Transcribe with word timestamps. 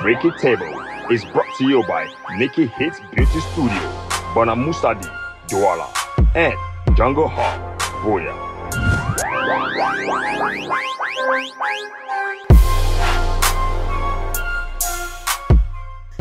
Freaky 0.00 0.30
Table 0.38 0.80
is 1.10 1.24
brought 1.26 1.52
to 1.58 1.68
you 1.68 1.82
by 1.88 2.08
Nikki 2.38 2.66
Hits 2.68 3.00
Beauty 3.12 3.40
Studio, 3.52 3.80
Bonamoussadi, 4.32 5.10
Douala, 5.48 5.90
and 6.36 6.96
Jungle 6.96 7.28
Hawk, 7.28 7.78
Buea. 8.02 8.32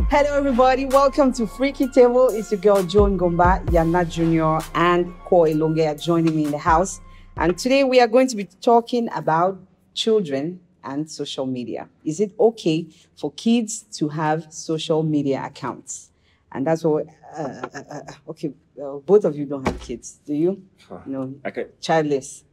Hello, 0.09 0.35
everybody. 0.35 0.85
Welcome 0.85 1.31
to 1.33 1.45
Freaky 1.45 1.87
Table. 1.87 2.29
It's 2.31 2.51
your 2.51 2.59
girl, 2.59 2.83
Joan 2.83 3.17
Gomba, 3.17 3.63
Yana 3.67 4.09
Jr., 4.09 4.67
and 4.73 5.13
Koi 5.25 5.53
Longe 5.53 5.81
are 5.81 5.95
joining 5.95 6.35
me 6.35 6.45
in 6.45 6.51
the 6.51 6.57
house. 6.57 6.99
And 7.37 7.57
today 7.57 7.83
we 7.83 8.01
are 8.01 8.07
going 8.07 8.27
to 8.27 8.35
be 8.35 8.45
talking 8.59 9.07
about 9.15 9.59
children 9.93 10.59
and 10.83 11.09
social 11.09 11.45
media. 11.45 11.87
Is 12.03 12.19
it 12.19 12.33
okay 12.39 12.87
for 13.15 13.31
kids 13.31 13.83
to 13.97 14.09
have 14.09 14.51
social 14.53 15.03
media 15.03 15.43
accounts? 15.45 16.11
And 16.51 16.65
that's 16.65 16.83
what, 16.83 17.05
uh, 17.37 17.41
uh, 17.73 17.83
uh, 17.91 18.01
okay, 18.29 18.51
well, 18.75 18.99
both 19.05 19.23
of 19.25 19.35
you 19.37 19.45
don't 19.45 19.65
have 19.67 19.79
kids, 19.79 20.19
do 20.25 20.33
you? 20.33 20.63
No, 21.05 21.35
Okay. 21.45 21.67
childless. 21.79 22.43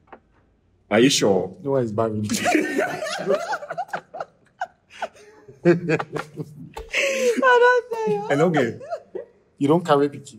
Are 0.91 1.01
you 1.01 1.11
sure? 1.11 1.57
No 1.63 1.73
one 1.73 1.83
is 1.85 1.93
buying 1.93 2.25
I 5.65 7.59
don't 7.63 7.93
know. 7.93 8.29
Elonge. 8.31 8.81
You 9.59 9.69
don't 9.69 9.85
carry 9.85 10.09
picture. 10.09 10.39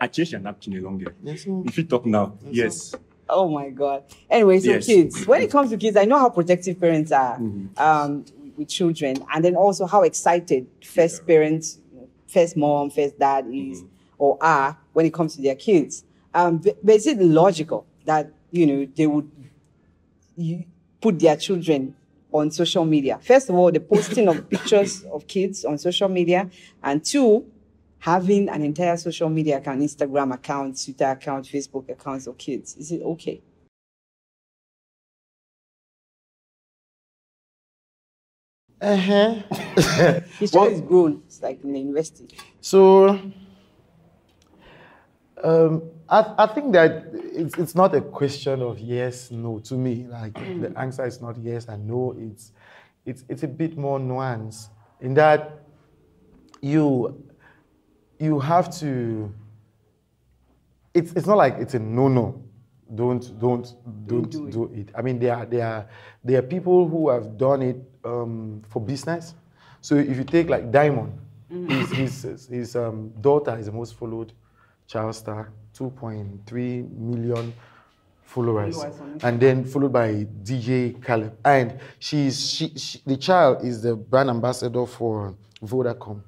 I 0.00 0.08
changed 0.08 0.32
your 0.32 0.40
napkin 0.40 0.72
Elonge. 0.74 1.06
Yes, 1.22 1.42
sir. 1.42 1.62
If 1.64 1.78
you 1.78 1.84
talk 1.84 2.06
now, 2.06 2.38
yes. 2.50 2.94
Oh 3.28 3.48
my 3.48 3.70
God. 3.70 4.04
Anyway, 4.28 4.60
so 4.60 4.70
Yes. 4.70 4.86
kids, 4.86 5.26
when 5.26 5.42
it 5.42 5.50
comes 5.56 5.70
to 5.70 5.76
kids, 5.76 5.96
I 5.96 6.04
know 6.04 6.18
how 6.18 6.28
protective 6.28 6.78
parents 6.80 7.10
are 7.12 7.36
um, 7.76 8.24
with 8.56 8.68
children, 8.68 9.24
and 9.32 9.44
then 9.44 9.56
also 9.56 9.86
how 9.86 10.02
excited 10.02 10.66
first 10.84 11.26
parents, 11.26 11.78
first 12.26 12.56
mom, 12.56 12.90
first 12.90 13.18
dad 13.18 13.46
is 13.50 13.82
or 14.18 14.36
are 14.42 14.78
when 14.92 15.06
it 15.06 15.12
comes 15.14 15.34
to 15.36 15.42
their 15.42 15.54
kids. 15.56 16.04
Um, 16.32 16.58
but, 16.58 16.84
but 16.84 16.94
is 16.96 17.06
it 17.06 17.18
logical 17.18 17.86
that 18.04 18.30
you 18.50 18.66
know 18.66 18.86
they 18.96 19.06
would 19.06 19.30
put 21.00 21.18
their 21.18 21.36
children 21.36 21.94
on 22.32 22.50
social 22.50 22.84
media? 22.84 23.18
First 23.22 23.48
of 23.48 23.54
all, 23.54 23.70
the 23.70 23.80
posting 23.80 24.28
of 24.28 24.48
pictures 24.54 25.04
of 25.04 25.26
kids 25.26 25.64
on 25.64 25.78
social 25.78 26.08
media, 26.08 26.50
and 26.82 27.04
two, 27.04 27.44
having 28.04 28.50
an 28.50 28.60
entire 28.62 28.98
social 28.98 29.30
media 29.30 29.56
account, 29.56 29.80
Instagram 29.80 30.34
account, 30.34 30.78
Twitter 30.84 31.06
account, 31.10 31.46
Facebook 31.46 31.88
accounts 31.88 32.26
of 32.26 32.36
kids. 32.36 32.76
Is 32.76 32.92
it 32.92 33.00
okay? 33.00 33.40
Uh-huh. 38.78 39.36
His 40.38 40.52
Well- 40.52 40.66
is 40.66 40.82
grown. 40.82 41.22
It's 41.26 41.40
like 41.42 41.64
in 41.64 41.72
the 41.72 41.80
university. 41.80 42.28
So, 42.60 43.18
um, 45.42 45.82
I, 46.06 46.34
I 46.36 46.46
think 46.48 46.74
that 46.74 47.06
it's, 47.14 47.56
it's 47.56 47.74
not 47.74 47.94
a 47.94 48.02
question 48.02 48.60
of 48.60 48.78
yes, 48.78 49.30
no 49.30 49.60
to 49.60 49.74
me. 49.76 50.06
Like 50.10 50.34
the 50.34 50.74
answer 50.76 51.06
is 51.06 51.22
not 51.22 51.38
yes 51.38 51.68
and 51.68 51.88
no. 51.88 52.14
It's, 52.18 52.52
it's, 53.06 53.24
it's 53.30 53.42
a 53.44 53.48
bit 53.48 53.78
more 53.78 53.98
nuanced 53.98 54.68
in 55.00 55.14
that 55.14 55.60
you, 56.60 57.23
you 58.18 58.38
have 58.40 58.74
to. 58.80 59.32
It's, 60.92 61.12
it's 61.12 61.26
not 61.26 61.36
like 61.36 61.54
it's 61.58 61.74
a 61.74 61.78
no 61.78 62.08
no. 62.08 62.42
Don't 62.94 63.38
don't 63.40 63.74
don't 64.06 64.30
do 64.30 64.50
do 64.50 64.64
it. 64.72 64.78
it. 64.80 64.88
I 64.94 65.02
mean, 65.02 65.18
there 65.18 65.34
are 65.34 65.46
there 65.46 65.66
are 65.66 65.86
there 66.22 66.38
are 66.38 66.42
people 66.42 66.88
who 66.88 67.08
have 67.08 67.36
done 67.36 67.62
it 67.62 67.76
um, 68.04 68.62
for 68.68 68.80
business. 68.80 69.34
So 69.80 69.96
if 69.96 70.16
you 70.16 70.24
take 70.24 70.48
like 70.48 70.70
Diamond, 70.70 71.18
his 71.48 71.90
his, 72.22 72.46
his 72.48 72.76
um, 72.76 73.10
daughter 73.20 73.56
is 73.58 73.66
the 73.66 73.72
most 73.72 73.94
followed 73.94 74.32
child 74.86 75.14
star, 75.14 75.50
2.3 75.76 76.90
million 76.96 77.52
followers, 78.24 78.76
Followers 78.76 79.22
and 79.22 79.40
then 79.40 79.64
followed 79.64 79.92
by 79.92 80.26
DJ 80.42 81.00
Khaled. 81.02 81.32
And 81.44 81.78
she's 81.98 82.50
she, 82.50 82.68
she 82.76 83.00
the 83.06 83.16
child 83.16 83.64
is 83.64 83.82
the 83.82 83.94
brand 83.94 84.30
ambassador 84.30 84.86
for 84.86 85.34
Vodacom, 85.62 86.20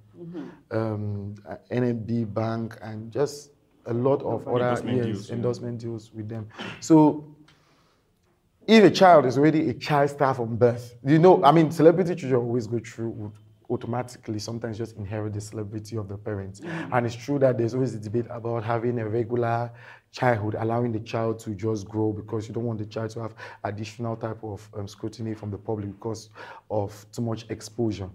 um, 0.70 1.34
uh, 1.48 1.56
NMB 1.70 2.32
Bank, 2.32 2.76
and 2.82 3.12
just 3.12 3.50
a 3.86 3.94
lot 3.94 4.22
of 4.22 4.46
other 4.48 4.58
Endorsement 4.58 4.96
yes, 4.96 5.06
deals, 5.06 5.28
yeah. 5.28 5.34
endorsement 5.36 5.78
deals 5.78 6.12
with 6.12 6.28
them. 6.28 6.48
So 6.80 7.36
if 8.66 8.84
a 8.84 8.90
child 8.90 9.26
is 9.26 9.38
already 9.38 9.70
a 9.70 9.74
child 9.74 10.10
star 10.10 10.34
from 10.34 10.56
birth, 10.56 10.94
you 11.04 11.18
know, 11.18 11.42
I 11.44 11.52
mean, 11.52 11.70
celebrity 11.70 12.14
children 12.14 12.40
always 12.40 12.66
go 12.66 12.80
through 12.80 13.10
would 13.10 13.32
automatically 13.68 14.38
sometimes 14.38 14.78
just 14.78 14.96
inherit 14.96 15.32
the 15.32 15.40
celebrity 15.40 15.96
of 15.96 16.08
the 16.08 16.16
parents. 16.16 16.60
And 16.92 17.06
it's 17.06 17.16
true 17.16 17.38
that 17.40 17.58
there's 17.58 17.74
always 17.74 17.94
a 17.94 17.98
debate 17.98 18.26
about 18.30 18.64
having 18.64 18.98
a 18.98 19.08
regular 19.08 19.70
childhood, 20.12 20.56
allowing 20.58 20.92
the 20.92 21.00
child 21.00 21.38
to 21.40 21.50
just 21.54 21.88
grow 21.88 22.12
because 22.12 22.48
you 22.48 22.54
don't 22.54 22.64
want 22.64 22.78
the 22.78 22.86
child 22.86 23.10
to 23.10 23.20
have 23.20 23.34
additional 23.64 24.16
type 24.16 24.38
of 24.42 24.68
um, 24.74 24.88
scrutiny 24.88 25.34
from 25.34 25.50
the 25.50 25.58
public 25.58 25.92
because 25.92 26.30
of 26.70 27.06
too 27.12 27.22
much 27.22 27.46
exposure. 27.50 28.08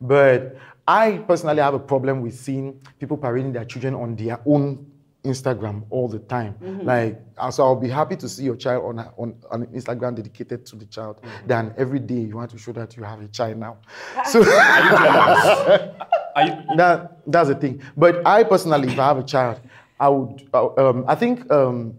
But 0.00 0.56
I 0.86 1.18
personally 1.28 1.62
have 1.62 1.74
a 1.74 1.78
problem 1.78 2.22
with 2.22 2.34
seeing 2.38 2.80
people 2.98 3.16
parading 3.16 3.52
their 3.52 3.64
children 3.64 3.94
on 3.94 4.16
their 4.16 4.40
own 4.46 4.86
Instagram 5.24 5.84
all 5.90 6.08
the 6.08 6.18
time. 6.18 6.56
Like, 6.82 7.22
uh, 7.38 7.48
so 7.52 7.62
I'll 7.62 7.76
be 7.76 7.88
happy 7.88 8.16
to 8.16 8.28
see 8.28 8.42
your 8.42 8.56
child 8.56 8.84
on, 8.84 8.98
a- 8.98 9.12
on, 9.16 9.34
on 9.52 9.66
Instagram 9.66 10.16
dedicated 10.16 10.66
to 10.66 10.74
the 10.76 10.84
child 10.86 11.20
than 11.46 11.72
every 11.76 12.00
day 12.00 12.16
you 12.22 12.34
want 12.34 12.50
to 12.50 12.58
show 12.58 12.72
that 12.72 12.96
you 12.96 13.04
have 13.04 13.20
a 13.20 13.28
child 13.28 13.58
now. 13.58 13.76
So 14.26 14.40
Are 14.42 16.46
you, 16.46 16.54
that, 16.76 17.18
that's 17.26 17.48
the 17.48 17.54
thing. 17.54 17.82
But 17.96 18.26
I 18.26 18.42
personally, 18.42 18.88
if 18.92 18.98
I 18.98 19.06
have 19.08 19.18
a 19.18 19.22
child, 19.22 19.60
I 20.00 20.08
would, 20.08 20.48
um, 20.54 21.04
I 21.06 21.14
think 21.14 21.48
um, 21.52 21.94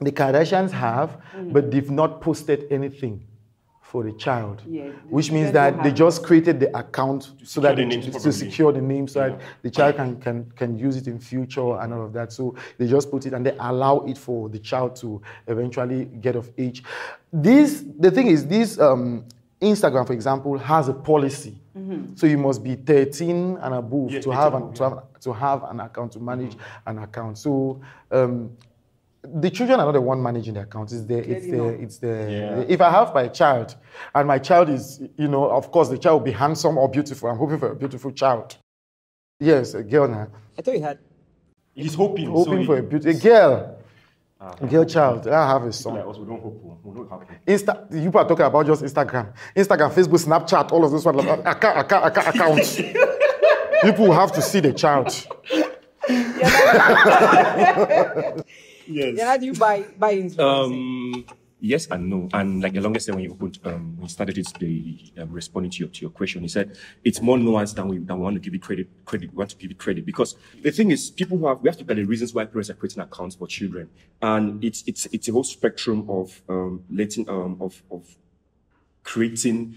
the 0.00 0.10
Kardashians 0.12 0.70
have, 0.70 1.18
but 1.52 1.70
they've 1.70 1.90
not 1.90 2.20
posted 2.22 2.66
anything 2.70 3.22
for 3.92 4.02
the 4.02 4.12
child. 4.12 4.62
Yeah, 4.66 4.84
the 4.84 4.90
which 5.10 5.30
means 5.30 5.52
that 5.52 5.82
they 5.82 5.92
just 5.92 6.24
created 6.24 6.58
the 6.58 6.74
account 6.76 7.32
so 7.44 7.60
that 7.60 7.76
the 7.76 7.82
it- 7.82 8.12
to 8.14 8.32
secure 8.32 8.72
the 8.72 8.80
name 8.80 9.06
so 9.06 9.20
that 9.20 9.38
the 9.60 9.70
child 9.70 9.96
can, 9.96 10.18
can, 10.18 10.50
can 10.56 10.78
use 10.78 10.96
it 10.96 11.08
in 11.08 11.18
future 11.18 11.76
and 11.78 11.92
all 11.92 12.06
of 12.06 12.14
that. 12.14 12.32
So 12.32 12.54
they 12.78 12.86
just 12.86 13.10
put 13.10 13.26
it 13.26 13.34
and 13.34 13.44
they 13.44 13.54
allow 13.60 13.98
it 14.06 14.16
for 14.16 14.48
the 14.48 14.58
child 14.58 14.96
to 14.96 15.20
eventually 15.46 16.06
get 16.06 16.36
of 16.36 16.50
age. 16.56 16.82
This, 17.30 17.84
the 17.98 18.10
thing 18.10 18.28
is, 18.28 18.46
this 18.46 18.80
um, 18.80 19.26
Instagram, 19.60 20.06
for 20.06 20.14
example, 20.14 20.56
has 20.56 20.88
a 20.88 20.94
policy. 20.94 21.58
So 22.14 22.26
you 22.26 22.38
must 22.38 22.62
be 22.62 22.74
13 22.76 23.58
and 23.60 23.74
above 23.74 24.10
Yeah, 24.10 24.20
to 24.20 24.30
have 24.30 24.54
an, 24.54 24.62
above, 24.62 24.74
to 24.74 24.84
have 24.84 25.20
to 25.20 25.32
have 25.32 25.64
an 25.64 25.80
account 25.80 26.12
to 26.12 26.20
manage 26.20 26.56
an 26.86 26.98
account. 26.98 27.36
So 27.38 27.80
um, 28.10 28.50
the 29.24 29.50
children 29.50 29.78
are 29.80 29.86
not 29.86 29.92
the 29.92 30.00
one 30.00 30.22
managing 30.22 30.54
the 30.54 30.62
account. 30.62 30.92
It's 30.92 31.04
the 31.04 31.18
it's 31.18 31.46
the 31.46 31.56
not. 31.56 31.74
it's 31.74 31.98
the 31.98 32.08
Yeah. 32.30 32.64
if 32.68 32.80
I 32.80 32.90
have 32.90 33.14
my 33.14 33.28
child 33.28 33.76
and 34.14 34.26
my 34.26 34.38
child 34.38 34.68
is 34.68 35.00
you 35.16 35.28
know 35.28 35.48
of 35.50 35.70
course 35.70 35.88
the 35.88 35.98
child 35.98 36.20
will 36.20 36.24
be 36.26 36.32
handsome 36.32 36.76
or 36.78 36.88
beautiful. 36.88 37.28
I'm 37.30 37.36
hoping 37.38 37.58
for 37.58 37.70
a 37.70 37.74
beautiful 37.76 38.10
child. 38.10 38.56
Yes, 39.38 39.74
a 39.74 39.82
girl 39.82 40.08
now. 40.08 40.28
I 40.58 40.62
thought 40.62 40.74
you 40.74 40.82
had. 40.82 40.98
he's 41.74 41.94
hoping. 41.94 42.30
Hoping 42.30 42.62
so 42.62 42.66
for 42.66 42.78
a 42.78 42.82
beautiful 42.82 43.18
a 43.18 43.22
girl. 43.22 43.78
Ah. 44.40 44.54
A 44.60 44.66
girl 44.66 44.84
child. 44.84 45.28
I 45.28 45.46
have 45.48 45.62
a 45.64 45.72
son. 45.72 45.94
Like 45.94 46.06
us, 46.06 46.18
we 46.18 46.26
don't 46.26 46.42
hope. 46.42 46.60
oh, 46.64 46.78
We 46.82 46.94
don't 46.96 47.08
happen. 47.08 47.36
Insta, 47.46 48.02
you 48.02 48.10
are 48.18 48.26
talking 48.28 48.44
about 48.44 48.66
just 48.66 48.82
Instagram, 48.82 49.32
Instagram, 49.54 49.90
Facebook, 49.92 50.24
Snapchat, 50.24 50.72
all 50.72 50.84
of 50.84 50.90
those 50.90 51.04
one. 51.04 51.20
Account, 51.20 51.78
account, 51.78 52.06
account, 52.06 52.28
accounts. 52.34 52.76
people 53.82 54.06
will 54.08 54.14
have 54.14 54.32
to 54.32 54.42
see 54.42 54.58
the 54.58 54.72
child. 54.72 55.06
Yes. 58.86 59.16
Then 59.16 59.26
how 59.26 59.36
do 59.36 59.46
you 59.46 59.54
buy 59.54 59.82
buy 59.98 60.12
influence? 60.12 60.38
Um, 60.38 61.26
yes 61.60 61.86
and 61.90 62.10
no. 62.10 62.28
And 62.32 62.62
like 62.62 62.74
the 62.74 62.80
longest 62.80 63.06
time 63.06 63.16
when 63.16 63.24
you 63.24 63.32
opened, 63.32 63.58
um, 63.64 63.96
when 63.96 64.02
you 64.02 64.08
started 64.08 64.36
it, 64.36 64.52
the 64.58 64.98
um, 65.18 65.32
responding 65.32 65.70
to 65.70 65.78
your 65.78 65.88
to 65.88 66.00
your 66.00 66.10
question, 66.10 66.42
he 66.42 66.48
said 66.48 66.76
it's 67.04 67.20
more 67.22 67.36
nuanced 67.38 67.76
than 67.76 67.88
we 67.88 67.98
than 67.98 68.18
we 68.18 68.22
want 68.22 68.34
to 68.34 68.40
give 68.40 68.54
it 68.54 68.62
credit. 68.62 68.88
Credit 69.04 69.30
we 69.30 69.36
want 69.36 69.50
to 69.50 69.56
give 69.56 69.70
it 69.70 69.78
credit 69.78 70.04
because 70.04 70.36
the 70.60 70.70
thing 70.70 70.90
is, 70.90 71.10
people 71.10 71.38
who 71.38 71.46
have 71.46 71.60
we 71.60 71.68
have 71.68 71.76
to 71.76 71.84
look 71.84 71.90
at 71.90 71.96
the 71.96 72.04
reasons 72.04 72.34
why 72.34 72.44
parents 72.44 72.70
are 72.70 72.74
creating 72.74 73.02
accounts 73.02 73.36
for 73.36 73.46
children, 73.46 73.88
and 74.20 74.62
it's 74.62 74.82
it's 74.86 75.06
it's 75.06 75.28
a 75.28 75.32
whole 75.32 75.44
spectrum 75.44 76.08
of 76.10 76.42
um, 76.48 76.84
letting 76.90 77.28
um 77.28 77.56
of 77.60 77.82
of 77.90 78.16
creating 79.04 79.76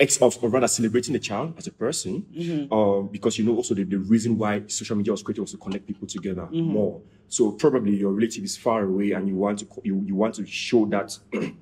ex 0.00 0.20
of 0.20 0.42
or 0.42 0.48
rather 0.48 0.68
celebrating 0.68 1.12
the 1.12 1.18
child 1.18 1.54
as 1.56 1.66
a 1.66 1.72
person 1.72 2.24
mm-hmm. 2.34 2.72
um, 2.72 3.08
because 3.08 3.38
you 3.38 3.44
know 3.44 3.54
also 3.54 3.74
the, 3.74 3.84
the 3.84 3.98
reason 3.98 4.36
why 4.36 4.62
social 4.66 4.96
media 4.96 5.12
was 5.12 5.22
created 5.22 5.40
was 5.42 5.52
to 5.52 5.56
connect 5.56 5.86
people 5.86 6.06
together 6.06 6.42
mm-hmm. 6.42 6.62
more. 6.62 7.00
So 7.28 7.52
probably 7.52 7.96
your 7.96 8.12
relative 8.12 8.44
is 8.44 8.56
far 8.56 8.84
away 8.84 9.12
and 9.12 9.28
you 9.28 9.36
want 9.36 9.60
to 9.60 9.66
you, 9.84 10.02
you 10.06 10.14
want 10.14 10.34
to 10.34 10.46
show 10.46 10.86
that 10.86 11.16
you 11.32 11.56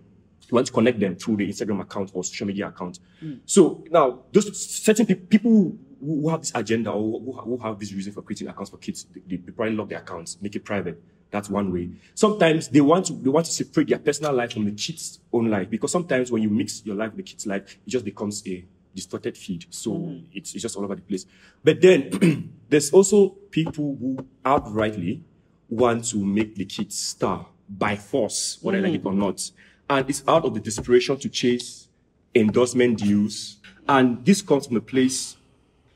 want 0.50 0.66
to 0.66 0.72
connect 0.72 1.00
them 1.00 1.16
through 1.16 1.36
the 1.36 1.48
instagram 1.48 1.80
account 1.80 2.10
or 2.14 2.24
social 2.24 2.46
media 2.46 2.68
account. 2.68 2.98
Mm. 3.22 3.40
So 3.46 3.84
now 3.90 4.20
those 4.32 4.66
certain 4.66 5.06
pe- 5.06 5.14
people 5.14 5.50
who 5.50 5.78
who 6.02 6.28
have 6.28 6.40
this 6.40 6.52
agenda 6.54 6.90
or 6.90 7.20
who, 7.20 7.32
who 7.32 7.58
have 7.58 7.78
this 7.78 7.92
reason 7.92 8.12
for 8.12 8.22
creating 8.22 8.48
accounts 8.48 8.70
for 8.70 8.78
kids 8.78 9.06
they, 9.26 9.36
they 9.36 9.52
probably 9.52 9.76
lock 9.76 9.88
their 9.88 10.00
accounts 10.00 10.36
make 10.40 10.56
it 10.56 10.64
private 10.64 11.00
that's 11.32 11.48
one 11.48 11.72
way. 11.72 11.90
Sometimes 12.14 12.68
they 12.68 12.82
want 12.82 13.06
to 13.06 13.14
they 13.14 13.30
want 13.30 13.46
to 13.46 13.52
separate 13.52 13.88
their 13.88 13.98
personal 13.98 14.34
life 14.34 14.52
from 14.52 14.66
the 14.66 14.72
kid's 14.72 15.18
own 15.32 15.50
life 15.50 15.68
because 15.68 15.90
sometimes 15.90 16.30
when 16.30 16.42
you 16.42 16.50
mix 16.50 16.84
your 16.84 16.94
life 16.94 17.08
with 17.08 17.24
the 17.24 17.30
kid's 17.32 17.46
life, 17.46 17.78
it 17.84 17.90
just 17.90 18.04
becomes 18.04 18.46
a 18.46 18.64
distorted 18.94 19.36
feed. 19.36 19.64
So 19.70 19.92
mm. 19.92 20.24
it's, 20.34 20.52
it's 20.54 20.62
just 20.62 20.76
all 20.76 20.84
over 20.84 20.94
the 20.94 21.02
place. 21.02 21.24
But 21.64 21.80
then 21.80 22.52
there's 22.68 22.92
also 22.92 23.30
people 23.50 23.96
who 23.98 24.18
outrightly 24.44 25.22
want 25.70 26.04
to 26.10 26.18
make 26.18 26.54
the 26.54 26.66
kids 26.66 26.98
star 26.98 27.46
by 27.66 27.96
force, 27.96 28.58
whether 28.60 28.82
they 28.82 28.88
like 28.90 29.00
it 29.00 29.06
or 29.06 29.12
mm. 29.12 29.16
not. 29.16 29.50
And 29.88 30.08
it's 30.10 30.22
out 30.28 30.44
of 30.44 30.52
the 30.52 30.60
desperation 30.60 31.16
to 31.16 31.28
chase 31.30 31.88
endorsement 32.34 32.98
deals. 32.98 33.56
And 33.88 34.22
this 34.24 34.42
comes 34.42 34.66
from 34.66 34.76
a 34.76 34.80
place, 34.82 35.36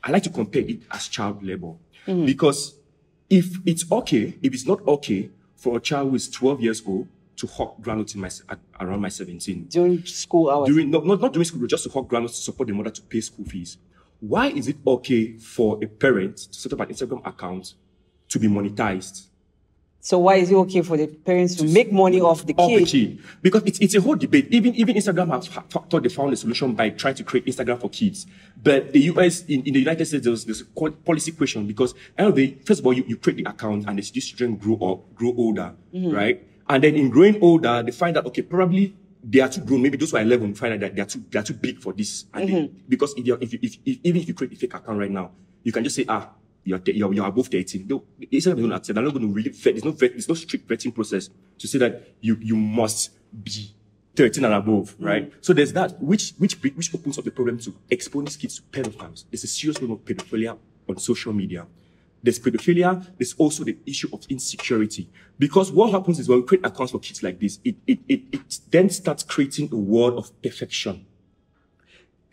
I 0.03 0.09
like 0.09 0.23
to 0.23 0.31
compare 0.31 0.63
it 0.63 0.81
as 0.89 1.07
child 1.07 1.43
labor. 1.43 1.73
Mm. 2.07 2.25
Because 2.25 2.76
if 3.29 3.57
it's 3.65 3.89
okay, 3.91 4.37
if 4.41 4.53
it's 4.53 4.65
not 4.65 4.85
okay 4.87 5.29
for 5.55 5.77
a 5.77 5.79
child 5.79 6.09
who 6.09 6.15
is 6.15 6.29
12 6.29 6.61
years 6.61 6.83
old 6.85 7.07
to 7.37 7.47
hawk 7.47 7.79
groundnuts 7.81 8.15
in 8.15 8.21
my, 8.21 8.29
at, 8.49 8.59
around 8.79 9.01
my 9.01 9.09
17, 9.09 9.65
During 9.69 10.03
school 10.05 10.49
hours. 10.49 10.69
during 10.69 10.89
not, 10.89 11.05
not, 11.05 11.21
not 11.21 11.33
during 11.33 11.45
school, 11.45 11.65
just 11.67 11.83
to 11.83 11.89
hawk 11.89 12.09
groundnuts 12.09 12.35
to 12.35 12.41
support 12.41 12.67
the 12.67 12.73
mother 12.73 12.89
to 12.89 13.01
pay 13.01 13.21
school 13.21 13.45
fees. 13.45 13.77
Why 14.19 14.47
is 14.47 14.67
it 14.67 14.77
okay 14.85 15.37
for 15.37 15.77
a 15.83 15.87
parent 15.87 16.37
to 16.37 16.59
set 16.59 16.73
up 16.73 16.79
an 16.79 16.87
Instagram 16.87 17.25
account 17.27 17.75
to 18.29 18.39
be 18.39 18.47
monetized? 18.47 19.27
So 20.07 20.19
why 20.19 20.35
is 20.35 20.49
it 20.49 20.53
mm. 20.53 20.61
okay 20.61 20.81
for 20.83 20.95
the 20.95 21.05
parents 21.05 21.55
to 21.55 21.65
make 21.65 21.91
money 21.91 22.21
off 22.21 22.45
the 22.45 22.53
kid? 22.53 22.87
kid. 22.87 23.19
Because 23.41 23.63
it's, 23.65 23.77
it's 23.79 23.93
a 23.93 23.99
whole 23.99 24.15
debate. 24.15 24.47
Even, 24.51 24.73
even 24.75 24.95
Instagram 24.95 25.27
have 25.27 25.45
ha- 25.47 25.81
thought 25.89 26.01
they 26.01 26.07
found 26.07 26.31
a 26.31 26.37
solution 26.37 26.73
by 26.75 26.91
trying 26.91 27.15
to 27.15 27.25
create 27.25 27.45
Instagram 27.45 27.77
for 27.81 27.89
kids. 27.89 28.25
But 28.55 28.93
the 28.93 29.01
US, 29.11 29.43
in, 29.47 29.63
in 29.63 29.73
the 29.73 29.79
United 29.79 30.05
States, 30.05 30.23
there's, 30.23 30.45
there's 30.45 30.61
a 30.61 30.65
policy 30.65 31.33
question 31.33 31.67
because, 31.67 31.93
anyway, 32.17 32.57
first 32.65 32.79
of 32.79 32.85
all, 32.85 32.93
you, 32.93 33.03
you 33.05 33.17
create 33.17 33.43
the 33.43 33.49
account 33.49 33.83
and 33.85 33.99
these 33.99 34.09
children 34.09 34.55
grow 34.55 34.75
up, 34.75 35.13
grow 35.13 35.33
older, 35.35 35.75
mm-hmm. 35.93 36.15
right? 36.15 36.41
And 36.69 36.85
then 36.85 36.95
in 36.95 37.09
growing 37.09 37.43
older, 37.43 37.83
they 37.83 37.91
find 37.91 38.15
that, 38.15 38.25
okay, 38.27 38.43
probably 38.43 38.95
they 39.21 39.41
are 39.41 39.49
too 39.49 39.59
grown. 39.59 39.81
Maybe 39.81 39.97
those 39.97 40.11
who 40.11 40.17
are 40.19 40.21
11 40.21 40.55
find 40.55 40.75
out 40.75 40.79
that 40.79 40.95
they 40.95 41.01
are 41.01 41.05
too, 41.05 41.21
they 41.29 41.37
are 41.37 41.43
too 41.43 41.55
big 41.55 41.79
for 41.79 41.91
this. 41.91 42.27
And 42.33 42.47
they- 42.47 42.53
mm-hmm. 42.53 42.77
because 42.87 43.13
if, 43.17 43.27
if, 43.27 43.53
if, 43.55 43.77
if, 43.85 43.97
even 44.05 44.21
if 44.21 44.27
you 44.29 44.33
create 44.33 44.53
a 44.53 44.55
fake 44.55 44.73
account 44.73 44.99
right 44.99 45.11
now, 45.11 45.31
you 45.63 45.73
can 45.73 45.83
just 45.83 45.97
say, 45.97 46.05
ah, 46.07 46.29
you're, 46.67 46.81
you're, 46.85 47.13
you're 47.13 47.25
above 47.25 47.47
13. 47.47 47.87
No, 47.87 48.03
Instagram 48.21 48.35
is 48.35 48.45
going 48.45 48.69
to 48.69 48.75
accept. 48.75 48.95
They're 48.95 49.03
not 49.03 49.13
going 49.13 49.27
to 49.27 49.33
really 49.33 49.49
vet. 49.49 49.73
There's 49.73 49.85
no 49.85 49.91
vet, 49.91 50.11
there's 50.11 50.29
no 50.29 50.35
strict 50.35 50.67
vetting 50.67 50.93
process 50.93 51.29
to 51.57 51.67
say 51.67 51.77
that 51.79 52.15
you, 52.21 52.37
you 52.41 52.55
must 52.55 53.11
be 53.43 53.73
13 54.15 54.45
and 54.45 54.53
above, 54.53 54.97
mm. 54.97 55.05
right? 55.05 55.33
So 55.41 55.53
there's 55.53 55.73
that, 55.73 56.01
which, 56.01 56.33
which, 56.37 56.55
which 56.61 56.93
opens 56.93 57.17
up 57.17 57.25
the 57.25 57.31
problem 57.31 57.59
to 57.59 57.73
expose 57.89 58.25
these 58.25 58.37
kids 58.37 58.55
to 58.55 58.61
pedophiles. 58.63 59.25
There's 59.31 59.43
a 59.43 59.47
serious 59.47 59.77
problem 59.77 59.99
of 59.99 60.05
pedophilia 60.05 60.57
on 60.89 60.97
social 60.97 61.33
media. 61.33 61.65
There's 62.21 62.39
pedophilia. 62.39 63.05
There's 63.17 63.33
also 63.33 63.63
the 63.63 63.77
issue 63.85 64.09
of 64.11 64.25
insecurity. 64.29 65.09
Because 65.37 65.71
what 65.71 65.91
happens 65.91 66.19
is 66.19 66.27
when 66.27 66.41
we 66.41 66.47
create 66.47 66.65
accounts 66.65 66.91
for 66.91 66.99
kids 66.99 67.21
like 67.23 67.39
this, 67.39 67.59
it, 67.63 67.75
it, 67.85 67.99
it, 68.09 68.21
it 68.31 68.59
then 68.71 68.89
starts 68.89 69.23
creating 69.23 69.69
a 69.71 69.77
world 69.77 70.15
of 70.17 70.41
perfection 70.41 71.05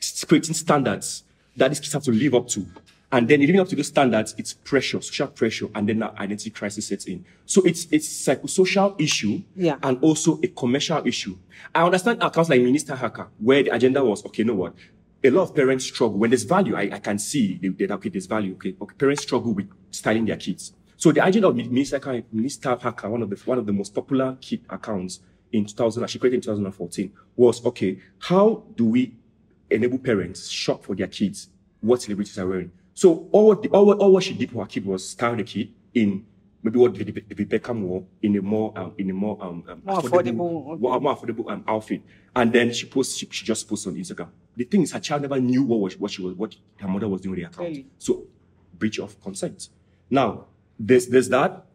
s- 0.04 0.24
creating 0.24 0.54
standards 0.54 1.24
that 1.56 1.68
these 1.68 1.80
kids 1.80 1.92
have 1.92 2.02
to 2.02 2.10
live 2.10 2.34
up 2.34 2.48
to. 2.48 2.66
And 3.14 3.28
then 3.28 3.38
living 3.38 3.60
up 3.60 3.68
to 3.68 3.76
those 3.76 3.86
standards, 3.86 4.34
it's 4.38 4.54
pressure, 4.54 5.00
social 5.00 5.28
pressure, 5.28 5.68
and 5.76 5.88
then 5.88 6.00
that 6.00 6.18
identity 6.18 6.50
crisis 6.50 6.88
sets 6.88 7.04
in. 7.04 7.24
So 7.46 7.62
it's 7.62 7.86
it's 7.92 8.08
psychosocial 8.08 9.00
issue 9.00 9.40
Yeah. 9.54 9.76
and 9.84 9.98
also 10.02 10.40
a 10.42 10.48
commercial 10.48 11.00
issue. 11.06 11.36
I 11.72 11.84
understand 11.84 12.20
accounts 12.24 12.50
like 12.50 12.60
Mini 12.60 12.78
Style 12.78 12.96
Hacker, 12.96 13.28
where 13.38 13.62
the 13.62 13.70
agenda 13.72 14.04
was, 14.04 14.26
okay, 14.26 14.42
you 14.42 14.46
know 14.46 14.54
what? 14.54 14.74
A 15.22 15.30
lot 15.30 15.44
of 15.44 15.54
parents 15.54 15.84
struggle. 15.84 16.18
When 16.18 16.30
there's 16.30 16.42
value, 16.42 16.74
I, 16.74 16.90
I 16.92 16.98
can 16.98 17.20
see 17.20 17.56
they, 17.62 17.86
okay, 17.86 18.08
there's 18.08 18.26
value. 18.26 18.54
Okay, 18.54 18.74
okay, 18.82 18.94
parents 18.96 19.22
struggle 19.22 19.54
with 19.54 19.68
styling 19.92 20.24
their 20.24 20.36
kids. 20.36 20.72
So 20.96 21.12
the 21.12 21.24
agenda 21.24 21.46
of 21.46 21.54
Mini 21.54 21.84
Style 21.84 22.00
Hacker, 22.00 22.26
Mini 22.32 22.48
Style 22.48 22.78
Hacker, 22.80 23.08
one 23.08 23.22
of 23.22 23.30
the 23.30 23.36
one 23.44 23.58
of 23.58 23.66
the 23.66 23.72
most 23.72 23.94
popular 23.94 24.36
kid 24.40 24.62
accounts 24.68 25.20
in 25.52 25.66
2000, 25.66 26.04
she 26.08 26.18
created 26.18 26.38
in 26.38 26.40
2014, 26.40 27.12
was 27.36 27.64
okay. 27.64 28.00
How 28.18 28.64
do 28.74 28.86
we 28.86 29.14
enable 29.70 29.98
parents 29.98 30.48
shop 30.48 30.84
for 30.84 30.96
their 30.96 31.06
kids 31.06 31.48
what 31.80 32.00
celebrities 32.02 32.38
are 32.38 32.46
wearing. 32.46 32.72
So 32.94 33.28
all 33.32 33.48
what, 33.48 33.62
the, 33.62 33.68
all, 33.70 33.92
all 33.92 34.12
what 34.12 34.22
she 34.22 34.34
did 34.34 34.52
for 34.52 34.62
her 34.62 34.66
kid 34.66 34.86
was 34.86 35.08
style 35.08 35.36
the 35.36 35.42
kid 35.44 35.72
in 35.92 36.24
maybe 36.62 36.78
what 36.78 36.94
David, 36.94 37.50
Beckham 37.50 37.82
wore 37.82 38.04
in 38.22 38.36
a 38.36 38.42
more 38.42 38.72
um, 38.76 38.92
in 38.96 39.10
a 39.10 39.12
more 39.12 39.36
um, 39.40 39.64
um 39.68 39.82
More 39.84 40.00
affordable, 40.00 40.72
okay. 40.72 40.80
more, 40.80 41.16
affordable 41.16 41.50
um, 41.50 41.64
outfit. 41.68 42.02
And 42.34 42.52
then 42.52 42.72
she 42.72 42.86
posts 42.86 43.16
she, 43.16 43.28
she 43.30 43.44
just 43.44 43.68
posts 43.68 43.86
on 43.86 43.94
Instagram. 43.96 44.28
The 44.56 44.64
thing 44.64 44.82
is 44.82 44.92
her 44.92 45.00
child 45.00 45.22
never 45.22 45.40
knew 45.40 45.64
what 45.64 45.80
was 45.80 45.98
what 45.98 46.10
she 46.12 46.22
was 46.22 46.34
what 46.34 46.54
her 46.78 46.88
mother 46.88 47.08
was 47.08 47.20
doing 47.20 47.32
with 47.32 47.40
the 47.40 47.46
account. 47.48 47.68
Really? 47.68 47.86
So 47.98 48.26
breach 48.78 48.98
of 48.98 49.20
consent. 49.20 49.68
Now 50.08 50.46
there's 50.78 51.06
there's 51.08 51.28
that. 51.28 51.66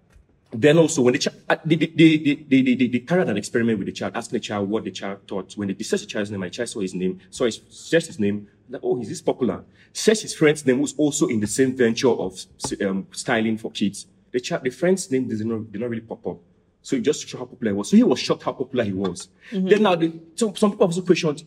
Then 0.51 0.79
also 0.79 1.03
when 1.03 1.13
the 1.13 1.19
child 1.19 1.37
they 1.65 1.75
they, 1.75 1.85
they, 1.87 2.17
they, 2.17 2.61
they, 2.61 2.75
they, 2.75 2.87
they 2.87 2.99
carried 2.99 3.27
an 3.27 3.37
experiment 3.37 3.77
with 3.77 3.85
the 3.85 3.91
child, 3.91 4.13
asking 4.15 4.37
the 4.37 4.39
child 4.39 4.69
what 4.69 4.83
the 4.83 4.91
child 4.91 5.19
thought. 5.27 5.53
When 5.55 5.67
they 5.67 5.83
searched 5.83 6.05
the 6.05 6.09
child's 6.09 6.31
name, 6.31 6.41
the 6.41 6.49
child 6.49 6.69
saw 6.69 6.79
his 6.79 6.95
name, 6.95 7.19
saw 7.29 7.45
his 7.45 7.61
searched 7.69 8.07
his 8.07 8.19
name, 8.19 8.47
like, 8.69 8.81
oh, 8.83 8.99
is 9.01 9.09
this 9.09 9.21
popular? 9.21 9.63
Searched 9.93 10.21
his 10.21 10.35
friend's 10.35 10.65
name, 10.65 10.77
who's 10.77 10.93
also 10.97 11.27
in 11.27 11.39
the 11.39 11.47
same 11.47 11.75
venture 11.75 12.09
of 12.09 12.39
um, 12.85 13.07
styling 13.11 13.57
for 13.57 13.71
kids. 13.71 14.07
The 14.31 14.39
child, 14.39 14.63
the 14.63 14.69
friend's 14.69 15.09
name 15.11 15.27
did 15.27 15.45
not, 15.45 15.71
did 15.71 15.81
not 15.81 15.89
really 15.89 16.01
pop 16.01 16.25
up. 16.27 16.37
So 16.81 16.95
it 16.95 17.01
just 17.01 17.27
showed 17.27 17.39
how 17.39 17.45
popular 17.45 17.71
he 17.73 17.77
was. 17.77 17.89
So 17.89 17.97
he 17.97 18.03
was 18.03 18.19
shocked 18.19 18.43
how 18.43 18.53
popular 18.53 18.83
he 18.85 18.93
was. 18.93 19.27
Then 19.51 19.83
now, 19.83 19.95
the, 19.95 20.13
so 20.35 20.53
some 20.53 20.71
people 20.71 20.85
also 20.85 21.01
questioned, 21.01 21.43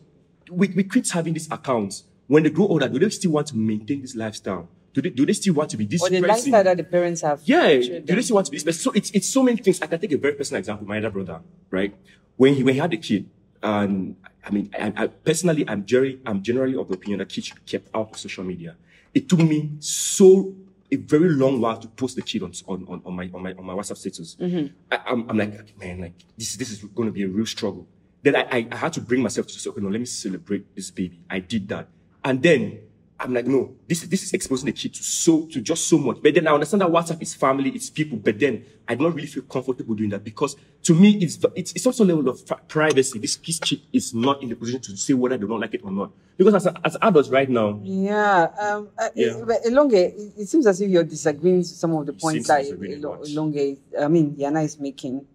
with, 0.49 0.75
with 0.75 0.91
kids 0.91 1.11
having 1.11 1.33
these 1.33 1.49
accounts, 1.49 2.03
when 2.27 2.43
they 2.43 2.49
grow 2.49 2.67
older, 2.67 2.87
do 2.87 2.99
they 2.99 3.09
still 3.09 3.31
want 3.31 3.47
to 3.47 3.57
maintain 3.57 4.01
this 4.01 4.15
lifestyle? 4.15 4.69
Do 4.93 5.01
they, 5.01 5.09
do 5.09 5.25
they 5.25 5.33
still 5.33 5.55
want 5.55 5.71
to 5.71 5.77
be 5.77 5.85
this 5.85 6.03
Or 6.03 6.09
the 6.09 6.21
lifestyle 6.21 6.63
that 6.63 6.77
the 6.77 6.83
parents 6.83 7.21
have. 7.21 7.41
Yeah, 7.45 7.67
do 7.67 8.01
they 8.01 8.21
still 8.21 8.35
want 8.35 8.45
to 8.45 8.51
be 8.51 8.57
this 8.57 8.63
person? 8.63 8.81
So 8.81 8.91
it's, 8.91 9.09
it's 9.11 9.27
so 9.27 9.41
many 9.41 9.57
things. 9.57 9.81
I 9.81 9.87
can 9.87 9.99
take 9.99 10.11
a 10.11 10.17
very 10.17 10.35
personal 10.35 10.59
example. 10.59 10.85
My 10.87 10.99
other 10.99 11.09
brother, 11.09 11.41
right? 11.71 11.95
When 12.37 12.53
he, 12.53 12.63
when 12.63 12.75
he 12.75 12.79
had 12.79 12.93
a 12.93 12.97
kid, 12.97 13.27
and 13.63 14.15
I 14.45 14.51
mean, 14.51 14.69
I, 14.77 14.93
I 14.95 15.07
personally, 15.07 15.65
I'm 15.67 15.85
generally, 15.85 16.19
I'm 16.25 16.43
generally 16.43 16.75
of 16.75 16.89
the 16.89 16.95
opinion 16.95 17.19
that 17.19 17.29
kids 17.29 17.47
should 17.47 17.55
be 17.55 17.71
kept 17.71 17.89
out 17.95 18.11
of 18.11 18.17
social 18.17 18.43
media. 18.43 18.75
It 19.13 19.29
took 19.29 19.39
me 19.39 19.71
so 19.79 20.53
a 20.91 20.97
very 20.97 21.29
long 21.29 21.59
while 21.61 21.77
to 21.77 21.87
post 21.87 22.15
the 22.15 22.21
kid 22.21 22.43
on 22.43 22.51
on, 22.67 23.01
on, 23.05 23.13
my 23.15 23.29
on 23.33 23.41
my 23.41 23.53
on 23.53 23.65
my 23.65 23.73
WhatsApp 23.73 23.97
status. 23.97 24.35
Mm-hmm. 24.35 24.67
I, 24.91 24.99
I'm, 25.07 25.29
I'm 25.29 25.37
like, 25.37 25.79
man, 25.79 26.01
like 26.01 26.13
this 26.37 26.55
this 26.55 26.71
is 26.71 26.83
going 26.83 27.07
to 27.07 27.13
be 27.13 27.23
a 27.23 27.27
real 27.27 27.45
struggle. 27.45 27.87
Then 28.21 28.35
I, 28.35 28.47
I, 28.51 28.67
I 28.71 28.75
had 28.75 28.93
to 28.93 29.01
bring 29.01 29.21
myself 29.21 29.47
to 29.47 29.53
say, 29.59 29.69
okay, 29.69 29.81
no, 29.81 29.89
let 29.89 29.99
me 29.99 30.05
celebrate 30.05 30.75
this 30.75 30.91
baby. 30.91 31.21
I 31.29 31.39
did 31.39 31.67
that, 31.69 31.87
and 32.23 32.43
then 32.43 32.79
I'm 33.23 33.33
like, 33.33 33.47
no, 33.47 33.73
this 33.87 34.03
is 34.03 34.09
this 34.09 34.23
is 34.23 34.33
exposing 34.33 34.65
the 34.65 34.73
kid 34.73 34.93
to 34.95 35.03
so 35.03 35.45
to 35.47 35.61
just 35.61 35.87
so 35.87 35.97
much. 35.97 36.17
But 36.21 36.33
then 36.33 36.45
I 36.47 36.51
understand 36.53 36.81
that 36.81 36.89
WhatsApp 36.89 37.21
is 37.21 37.33
family, 37.33 37.69
it's 37.69 37.89
people. 37.89 38.17
But 38.17 38.37
then 38.37 38.65
I 38.87 38.95
don't 38.95 39.13
really 39.15 39.27
feel 39.27 39.43
comfortable 39.43 39.95
doing 39.95 40.09
that 40.09 40.23
because 40.25 40.57
to 40.83 40.93
me, 40.93 41.17
it's 41.21 41.39
it's, 41.55 41.71
it's 41.71 41.85
also 41.87 42.03
a 42.03 42.07
level 42.07 42.27
of 42.27 42.41
privacy. 42.67 43.19
This 43.19 43.37
this 43.37 43.59
kid 43.59 43.81
is 43.93 44.13
not 44.13 44.43
in 44.43 44.49
the 44.49 44.55
position 44.55 44.81
to 44.81 44.97
say 44.97 45.13
whether 45.13 45.37
they 45.37 45.47
don't 45.47 45.61
like 45.61 45.73
it 45.73 45.81
or 45.83 45.91
not. 45.91 46.11
Because 46.35 46.53
as 46.55 46.67
as 46.83 46.97
adults 47.01 47.29
right 47.29 47.49
now, 47.49 47.79
Yeah, 47.83 48.49
um, 48.59 48.89
uh, 48.97 49.09
Yeah. 49.15 49.41
but 49.47 49.63
Elonge, 49.63 49.93
it, 49.93 50.33
it 50.37 50.47
seems 50.49 50.67
as 50.67 50.81
if 50.81 50.89
you're 50.89 51.03
disagreeing 51.05 51.59
with 51.59 51.67
some 51.67 51.93
of 51.95 52.05
the 52.05 52.13
points 52.13 52.47
that 52.49 52.57
to 52.57 52.63
disagree 52.63 52.95
Elo- 52.95 53.19
much. 53.19 53.29
Elonge, 53.29 53.77
I 53.99 54.07
mean, 54.09 54.35
Yana 54.35 54.65
is 54.65 54.77
making. 54.79 55.25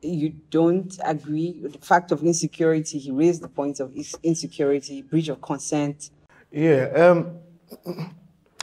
You 0.00 0.34
don't 0.50 0.98
agree 1.04 1.58
with 1.62 1.72
the 1.72 1.78
fact 1.78 2.12
of 2.12 2.22
insecurity. 2.22 2.98
He 2.98 3.10
raised 3.10 3.40
the 3.42 3.48
point 3.48 3.80
of 3.80 3.92
insecurity, 4.22 5.02
breach 5.02 5.28
of 5.28 5.40
consent. 5.40 6.10
Yeah, 6.54 6.84
um, 6.94 7.38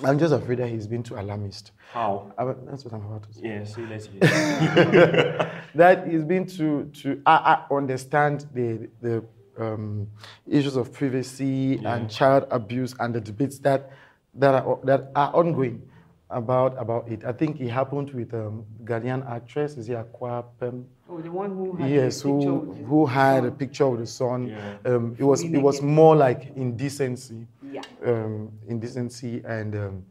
I'm 0.04 0.18
just 0.18 0.34
afraid 0.34 0.60
that 0.60 0.70
he's 0.70 0.88
been 0.88 1.04
too 1.04 1.16
alarmist. 1.20 1.72
how? 1.92 2.32
I, 2.38 2.46
that's 2.66 2.86
what 2.86 2.94
I'm 2.94 3.06
about 3.06 3.24
to 3.24 3.34
say. 3.34 3.42
Yeah, 3.44 3.64
see, 3.66 3.86
let's 3.86 4.06
hear. 4.06 4.22
that 5.76 6.08
he's 6.08 6.24
been 6.24 6.46
to 6.48 6.86
to 6.86 7.22
I, 7.26 7.36
I 7.70 7.76
understand 7.76 8.48
the 8.54 8.88
the 9.02 9.24
um, 9.60 10.08
issues 10.48 10.78
of 10.78 10.94
privacy 10.94 11.80
and 11.86 12.10
child 12.10 12.48
abuse 12.50 12.96
and 13.00 13.14
the 13.14 13.20
debates 13.22 13.60
that 13.60 13.92
that 14.36 14.56
are 14.64 14.80
that 14.86 15.12
are 15.14 15.36
ongoing 15.36 15.82
about 16.30 16.80
about 16.80 17.10
it. 17.10 17.26
I 17.26 17.34
think 17.34 17.60
it 17.60 17.68
happened 17.70 18.12
with 18.12 18.34
um, 18.34 18.66
Ghanaian 18.86 19.30
actress 19.30 19.76
is 19.76 19.90
it 19.90 19.98
Akwa 19.98 20.46
Pem? 20.62 20.86
Oh, 21.10 21.20
the 21.20 21.30
one 21.30 21.50
who 21.52 21.76
had 21.76 21.92
Yes, 21.92 22.22
the 22.22 22.30
picture 22.32 22.48
who 22.50 22.56
with 22.60 22.78
his- 22.78 22.88
who 22.88 23.06
had 23.06 23.44
a 23.46 23.52
picture 23.52 23.84
of 23.84 24.00
the 24.00 24.08
son. 24.08 24.48
Yeah. 24.48 24.78
Um, 24.86 25.16
it 25.20 25.24
was 25.26 25.44
it 25.44 25.58
was 25.58 25.82
more 25.82 26.16
like 26.16 26.56
indecency. 26.56 27.46
Yeah. 27.72 27.82
Um, 28.06 28.52
indecency 28.68 29.42
and. 29.46 29.76
Um, 29.76 30.06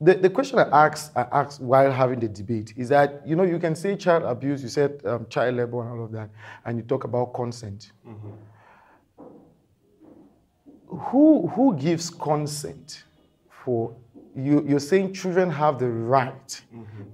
the, 0.00 0.14
the 0.14 0.28
question 0.28 0.58
I 0.58 0.86
asked, 0.86 1.16
I 1.16 1.22
asked 1.32 1.60
while 1.60 1.90
having 1.90 2.18
the 2.18 2.28
debate 2.28 2.74
is 2.76 2.88
that, 2.88 3.26
you 3.26 3.36
know, 3.36 3.44
you 3.44 3.58
can 3.58 3.74
say 3.74 3.96
child 3.96 4.24
abuse, 4.24 4.62
you 4.62 4.68
said 4.68 5.00
um, 5.04 5.26
child 5.30 5.54
labor 5.54 5.80
and 5.82 5.90
all 5.92 6.04
of 6.04 6.12
that, 6.12 6.30
and 6.64 6.76
you 6.76 6.82
talk 6.82 7.04
about 7.04 7.32
consent. 7.32 7.92
Who, 10.88 11.46
who 11.48 11.76
gives 11.76 12.10
consent 12.10 13.04
for, 13.48 13.94
you, 14.36 14.64
you're 14.68 14.80
saying 14.80 15.14
children 15.14 15.48
have 15.50 15.78
the 15.78 15.88
right 15.88 16.60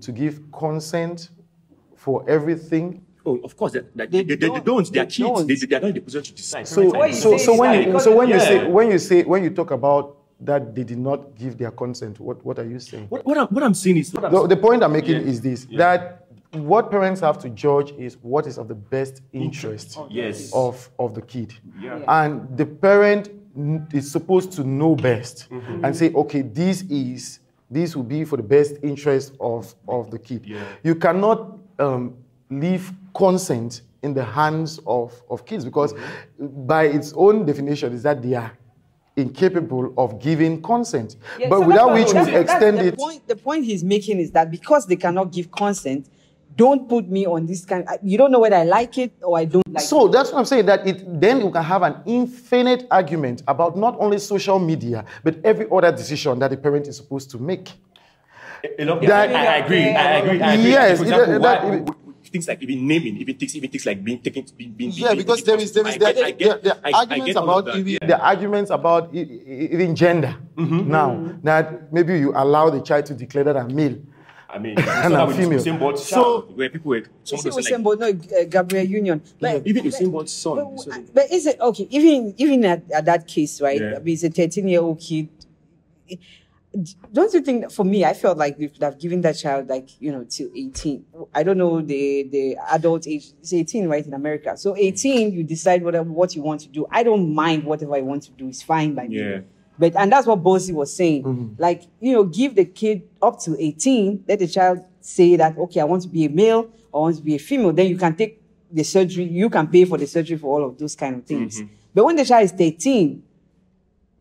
to 0.00 0.10
give 0.10 0.40
consent 0.50 1.30
for 1.96 2.28
everything 2.28 3.04
Oh, 3.30 3.40
of 3.44 3.56
course, 3.56 3.72
that, 3.72 3.96
that 3.96 4.10
They 4.10 4.22
they, 4.22 4.34
they, 4.34 4.36
they, 4.36 4.46
don't. 4.48 4.64
don't. 4.64 4.92
They 4.92 5.00
are 5.00 5.04
They 5.04 5.10
kids. 5.10 5.28
don't. 5.28 5.46
They, 5.46 5.54
they 5.54 5.76
are 5.76 5.80
not 5.80 5.88
in 5.88 5.94
the 5.94 6.00
position 6.00 6.24
to 6.24 6.34
decide. 6.42 6.66
So, 6.68 6.84
What 6.84 7.10
you 7.10 7.16
so, 7.16 7.36
so 7.38 7.56
when 7.56 7.70
you, 7.92 8.00
so 8.00 8.16
when 8.16 8.28
you 8.28 8.40
say 8.40 8.66
when 8.66 8.90
you 8.90 8.98
say 8.98 9.22
when 9.24 9.42
you 9.44 9.50
talk 9.50 9.70
about 9.70 10.16
that 10.40 10.74
they 10.74 10.84
did 10.84 10.98
not 10.98 11.34
give 11.36 11.58
their 11.58 11.70
consent, 11.70 12.18
what, 12.18 12.42
what 12.44 12.58
are 12.58 12.64
you 12.64 12.78
saying? 12.80 13.06
What, 13.10 13.24
what, 13.26 13.36
I'm, 13.36 13.46
what 13.48 13.62
I'm 13.62 13.74
saying 13.74 13.98
is, 13.98 14.12
what 14.14 14.24
I'm 14.24 14.32
The, 14.32 14.46
the 14.48 14.56
point 14.56 14.82
I'm 14.82 14.92
making 14.92 15.16
Yeah. 15.20 15.32
is 15.32 15.40
this: 15.40 15.66
that 15.76 16.26
what 16.52 16.90
parents 16.90 17.20
have 17.20 17.38
to 17.40 17.48
judge 17.50 17.92
is 17.98 18.16
what 18.22 18.46
is 18.46 18.56
of 18.58 18.66
the 18.68 18.74
best 18.74 19.20
interest 19.32 19.98
Yes. 20.10 20.50
of 20.52 20.90
of 20.98 21.14
the 21.14 21.22
kid, 21.22 21.52
Yeah. 21.80 22.00
and 22.08 22.56
the 22.56 22.66
parent 22.66 23.28
is 23.92 24.10
supposed 24.10 24.52
to 24.52 24.64
know 24.64 24.94
best 24.94 25.48
and 25.84 25.94
say, 25.94 26.12
okay, 26.14 26.42
this 26.42 26.82
is 26.82 27.40
this 27.70 27.94
will 27.94 28.02
be 28.16 28.24
for 28.24 28.36
the 28.36 28.42
best 28.56 28.76
interest 28.82 29.34
of, 29.40 29.74
of 29.86 30.10
the 30.10 30.18
kid. 30.18 30.46
You 30.82 30.94
cannot 30.96 31.38
um, 31.78 32.14
leave 32.50 32.92
consent 33.14 33.82
in 34.02 34.14
the 34.14 34.24
hands 34.24 34.80
of, 34.86 35.20
of 35.30 35.44
kids 35.44 35.64
because 35.64 35.94
by 36.38 36.84
its 36.84 37.12
own 37.16 37.44
definition 37.44 37.92
is 37.92 38.02
that 38.02 38.22
they 38.22 38.34
are 38.34 38.52
incapable 39.16 39.92
of 39.98 40.18
giving 40.20 40.62
consent. 40.62 41.16
Yeah, 41.38 41.48
but 41.48 41.60
so 41.60 41.66
without 41.66 41.92
which 41.92 42.06
we 42.08 42.12
that's- 42.14 42.26
that's 42.32 42.50
extend 42.52 42.78
the 42.78 42.86
it. 42.88 42.96
Point, 42.98 43.26
the 43.28 43.36
point 43.36 43.64
he's 43.64 43.84
making 43.84 44.18
is 44.18 44.30
that 44.32 44.50
because 44.50 44.86
they 44.86 44.96
cannot 44.96 45.32
give 45.32 45.50
consent, 45.50 46.08
don't 46.56 46.88
put 46.88 47.08
me 47.08 47.26
on 47.26 47.46
this 47.46 47.64
kind. 47.64 47.86
You 48.02 48.18
don't 48.18 48.30
know 48.32 48.40
whether 48.40 48.56
I 48.56 48.64
like 48.64 48.98
it 48.98 49.12
or 49.22 49.38
I 49.38 49.44
don't 49.44 49.62
like 49.72 49.82
So 49.84 50.08
that's 50.08 50.32
what 50.32 50.38
I'm 50.38 50.44
saying. 50.44 50.66
That 50.66 50.86
it 50.86 51.20
then 51.20 51.40
you 51.40 51.50
can 51.50 51.62
have 51.62 51.82
an 51.82 51.96
infinite 52.06 52.86
argument 52.90 53.42
about 53.46 53.76
not 53.76 53.96
only 54.00 54.18
social 54.18 54.58
media 54.58 55.04
but 55.22 55.36
every 55.44 55.66
other 55.70 55.92
decision 55.92 56.38
that 56.40 56.52
a 56.52 56.56
parent 56.56 56.86
is 56.88 56.96
supposed 56.96 57.30
to 57.32 57.38
make. 57.38 57.70
Eh, 58.64 58.68
eh, 58.78 58.82
Elonge, 58.84 59.06
That- 59.06 59.30
I, 59.34 59.46
I 59.46 59.56
agree. 59.58 59.84
I 59.88 60.10
agree. 60.18 60.42
I 60.42 60.54
agree. 60.54 60.70
Yes, 60.70 60.98
For 60.98 61.04
it- 61.06 61.40
that- 61.40 61.64
why- 61.64 61.84
things 62.30 62.46
like 62.48 62.62
even 62.62 62.86
naming, 62.86 63.16
even 63.16 63.36
things, 63.36 63.56
even 63.56 63.70
things 63.70 63.84
like 63.86 64.02
being 64.02 64.20
taken, 64.20 64.44
being, 64.56 64.72
being 64.72 64.90
Yeah, 64.92 65.08
being- 65.08 65.18
because 65.18 65.42
there 65.42 65.58
is 65.58 65.72
there 65.72 65.86
is 65.86 65.94
I 65.94 65.98
there, 65.98 66.12
get- 66.14 66.24
I 66.24 66.30
there, 66.32 66.36
get- 66.38 66.62
there 66.62 66.74
I- 66.84 66.90
I 66.90 66.92
arguments 67.00 67.26
get 67.26 67.36
all 67.36 67.50
of 67.50 67.66
about 67.66 67.76
even 67.76 67.86
yeah. 67.92 67.98
Mm-hmm. 67.98 68.08
the 68.08 68.20
arguments 68.24 68.70
about 68.70 69.14
even 69.14 69.96
gender. 69.96 70.36
Now 70.56 71.34
that 71.42 71.92
maybe 71.92 72.18
you 72.18 72.32
allow 72.34 72.70
the 72.70 72.80
child 72.80 73.06
to 73.06 73.14
declare 73.14 73.44
that 73.44 73.56
I'm 73.56 73.74
male. 73.74 73.98
I 74.52 74.58
mean, 74.58 74.76
And 74.78 74.88
and 74.88 75.14
I'm 75.16 75.28
with 75.28 75.36
female. 75.36 75.60
Usain 75.60 75.78
Bolt's 75.78 76.04
So- 76.04 76.16
child, 76.42 76.56
where 76.56 76.68
people 76.68 76.88
were, 76.90 76.96
You 76.98 77.04
someone 77.22 77.42
see 77.42 77.48
was 77.56 77.66
Usain 77.68 77.70
like, 77.70 77.82
Bolt, 77.84 78.00
no, 78.00 78.06
uh, 78.08 78.44
Gabrielle 78.50 78.86
Union. 78.86 79.22
But, 79.40 79.64
even 79.64 79.84
Usain 79.84 80.10
Bolt's 80.10 80.32
son. 80.32 80.56
but, 80.74 80.80
so- 80.82 81.04
but 81.14 81.30
is 81.30 81.46
it 81.46 81.60
okay? 81.60 81.86
Even 81.90 82.34
even 82.36 82.64
at, 82.64 82.82
at 82.90 83.04
that 83.04 83.28
case, 83.28 83.60
right? 83.60 83.80
Yeah. 83.80 83.94
I 83.96 83.98
mean, 84.00 84.14
it's 84.14 84.24
a 84.24 84.30
13 84.30 84.66
year 84.66 84.80
old 84.80 84.98
kid. 84.98 85.28
Don't 87.12 87.34
you 87.34 87.40
think 87.40 87.72
for 87.72 87.84
me, 87.84 88.04
I 88.04 88.14
felt 88.14 88.38
like 88.38 88.56
we 88.56 88.68
could 88.68 88.82
have 88.82 88.98
given 88.98 89.20
that 89.22 89.32
child 89.32 89.68
like 89.68 90.00
you 90.00 90.12
know 90.12 90.24
till 90.24 90.50
18. 90.54 91.04
I 91.34 91.42
don't 91.42 91.58
know 91.58 91.80
the 91.80 92.28
the 92.30 92.56
adult 92.70 93.08
age. 93.08 93.32
It's 93.40 93.52
18, 93.52 93.88
right 93.88 94.06
in 94.06 94.14
America. 94.14 94.56
So 94.56 94.76
18, 94.76 95.32
you 95.32 95.42
decide 95.42 95.82
whatever 95.82 96.08
what 96.10 96.36
you 96.36 96.42
want 96.42 96.60
to 96.60 96.68
do. 96.68 96.86
I 96.90 97.02
don't 97.02 97.34
mind 97.34 97.64
whatever 97.64 97.96
I 97.96 98.02
want 98.02 98.22
to 98.24 98.30
do. 98.32 98.46
It's 98.48 98.62
fine 98.62 98.94
by 98.94 99.08
me. 99.08 99.18
Yeah. 99.18 99.40
But 99.80 99.96
and 99.96 100.12
that's 100.12 100.26
what 100.26 100.42
Bosie 100.42 100.74
was 100.74 100.94
saying. 100.94 101.24
Mm-hmm. 101.24 101.54
Like, 101.56 101.84
you 102.00 102.12
know, 102.12 102.24
give 102.24 102.54
the 102.54 102.66
kid 102.66 103.08
up 103.22 103.40
to 103.40 103.56
18, 103.58 104.24
let 104.28 104.38
the 104.38 104.46
child 104.46 104.84
say 105.00 105.36
that, 105.36 105.56
okay, 105.56 105.80
I 105.80 105.84
want 105.84 106.02
to 106.02 106.08
be 106.08 106.26
a 106.26 106.28
male 106.28 106.70
or 106.92 107.00
I 107.00 107.02
want 107.04 107.16
to 107.16 107.22
be 107.22 107.34
a 107.34 107.38
female. 107.38 107.72
Then 107.72 107.88
you 107.88 107.96
can 107.96 108.14
take 108.14 108.42
the 108.70 108.82
surgery, 108.82 109.24
you 109.24 109.48
can 109.48 109.66
pay 109.68 109.86
for 109.86 109.96
the 109.96 110.06
surgery 110.06 110.36
for 110.36 110.54
all 110.54 110.68
of 110.68 110.78
those 110.78 110.94
kind 110.94 111.16
of 111.16 111.24
things. 111.24 111.62
Mm-hmm. 111.62 111.74
But 111.94 112.04
when 112.04 112.16
the 112.16 112.26
child 112.26 112.44
is 112.44 112.52
13, 112.52 113.22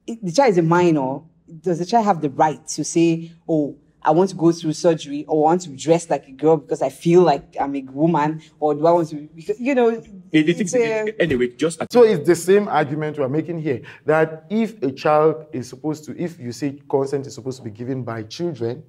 the 0.07 0.31
child 0.31 0.51
is 0.51 0.57
a 0.57 0.63
minor, 0.63 1.19
does 1.61 1.79
the 1.79 1.85
child 1.85 2.05
have 2.05 2.21
the 2.21 2.29
right 2.29 2.65
to 2.69 2.83
say, 2.83 3.31
oh, 3.47 3.75
I 4.01 4.11
want 4.11 4.29
to 4.29 4.35
go 4.35 4.51
through 4.53 4.73
surgery 4.73 5.25
or 5.27 5.45
I 5.45 5.51
want 5.51 5.61
to 5.63 5.69
dress 5.75 6.09
like 6.09 6.25
a 6.27 6.31
girl 6.31 6.55
because 6.57 6.81
I 6.81 6.89
feel 6.89 7.21
like 7.21 7.55
I'm 7.59 7.75
a 7.75 7.81
woman 7.81 8.41
or 8.59 8.73
do 8.73 8.85
I 8.87 8.91
want 8.91 9.09
to, 9.09 9.27
because, 9.35 9.59
you 9.59 9.75
know, 9.75 9.89
It- 9.89 10.05
it- 10.31 10.61
it's 10.61 10.73
it- 10.73 11.15
a- 11.19 11.21
anyway, 11.21 11.49
just 11.57 11.81
So 11.91 12.03
it's 12.03 12.25
the 12.25 12.35
same 12.35 12.67
argument 12.69 13.19
we're 13.19 13.27
making 13.27 13.59
here 13.59 13.81
that 14.05 14.45
if 14.49 14.81
a 14.83 14.91
child 14.91 15.45
is 15.51 15.67
supposed 15.67 16.05
to, 16.05 16.17
if 16.17 16.39
you 16.39 16.53
say 16.53 16.79
consent 16.89 17.27
is 17.27 17.33
supposed 17.35 17.57
to 17.57 17.63
be 17.63 17.71
given 17.71 18.03
by 18.03 18.23
children, 18.23 18.83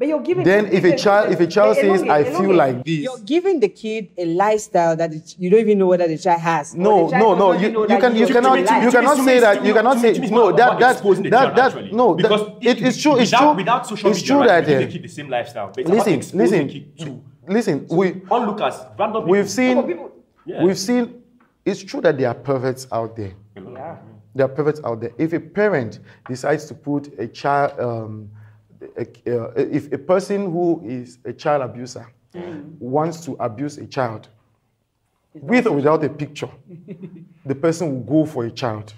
But 0.00 0.08
you're 0.08 0.20
giving 0.22 0.44
Then 0.44 0.64
if 0.72 0.82
a 0.82 0.96
child- 0.96 1.30
if 1.30 1.40
a 1.40 1.46
child 1.46 1.76
says, 1.76 2.00
Elonge, 2.00 2.10
"I 2.10 2.24
feel 2.24 2.40
Elonge, 2.52 2.56
like 2.56 2.84
this." 2.86 3.00
you're 3.06 3.18
giving 3.18 3.60
the 3.60 3.68
kid 3.68 4.08
a 4.16 4.24
lifestyle 4.24 4.96
that 4.96 5.12
it- 5.12 5.34
you 5.38 5.50
don't 5.50 5.60
even 5.60 5.76
know 5.78 5.88
whether 5.88 6.08
the 6.08 6.16
child 6.16 6.40
has. 6.40 6.74
No, 6.74 7.10
child 7.10 7.22
no, 7.22 7.34
no. 7.34 7.52
not 7.52 7.60
You, 7.60 7.68
you 7.68 7.98
can 8.04 8.16
you 8.16 8.26
cannot 8.26 8.58
living 8.58 8.82
you 8.86 8.90
cannot 8.90 9.18
say 9.18 9.40
that 9.40 9.62
you 9.62 9.74
cannot 9.74 9.98
say 9.98 10.08
me, 10.12 10.14
to 10.14 10.20
me, 10.22 10.30
no 10.30 10.48
it's 10.48 10.56
that 10.56 10.78
that 10.78 11.02
that 11.02 11.54
child, 11.54 11.56
that 11.76 11.92
no 11.92 12.14
because 12.14 12.42
it 12.62 12.80
is 12.80 12.96
true 13.02 13.18
it's 13.18 13.30
true 13.30 13.52
without 13.54 13.86
social 13.86 14.10
it's 14.10 14.20
media, 14.22 14.34
true 14.34 14.40
right, 14.48 14.64
that 14.64 14.80
you 14.80 14.86
give 14.86 15.00
uh, 15.00 15.02
the 15.02 15.08
same 15.18 15.28
lifestyle. 15.28 15.70
But 15.74 15.84
listen 15.84 16.14
exposing 16.14 16.66
the 16.66 16.72
kid 16.72 16.84
listen 16.96 17.22
to 17.46 17.52
listen 17.52 17.86
we 17.90 18.22
onlookers, 18.30 18.76
random 18.98 19.20
people. 19.22 19.32
we've 19.32 19.50
seen 19.50 19.76
we've 20.64 20.78
seen 20.78 21.22
it's 21.66 21.82
true 21.84 22.00
that 22.00 22.16
there 22.16 22.28
are 22.28 22.34
perverts 22.50 22.86
out 22.90 23.14
there 23.16 23.32
Yeah. 23.54 23.96
there 24.34 24.46
are 24.46 24.54
perverts 24.58 24.80
out 24.82 24.98
there. 25.02 25.10
If 25.18 25.34
a 25.34 25.40
parent 25.40 25.98
decides 26.26 26.64
to 26.68 26.74
put 26.74 27.02
a 27.18 27.26
child, 27.26 27.78
um, 27.78 28.30
a, 28.96 29.02
uh, 29.46 29.52
if 29.56 29.92
a 29.92 29.98
person 29.98 30.50
who 30.50 30.82
is 30.84 31.18
a 31.24 31.32
child 31.32 31.62
abuser 31.62 32.06
wants 32.78 33.24
to 33.24 33.32
abuse 33.40 33.78
a 33.78 33.86
child, 33.86 34.28
with 35.34 35.66
or 35.66 35.72
without 35.76 36.02
a 36.04 36.08
picture, 36.08 36.48
the 37.46 37.54
person 37.54 37.90
will 37.92 38.24
go 38.24 38.30
for 38.30 38.44
a 38.46 38.50
child. 38.50 38.92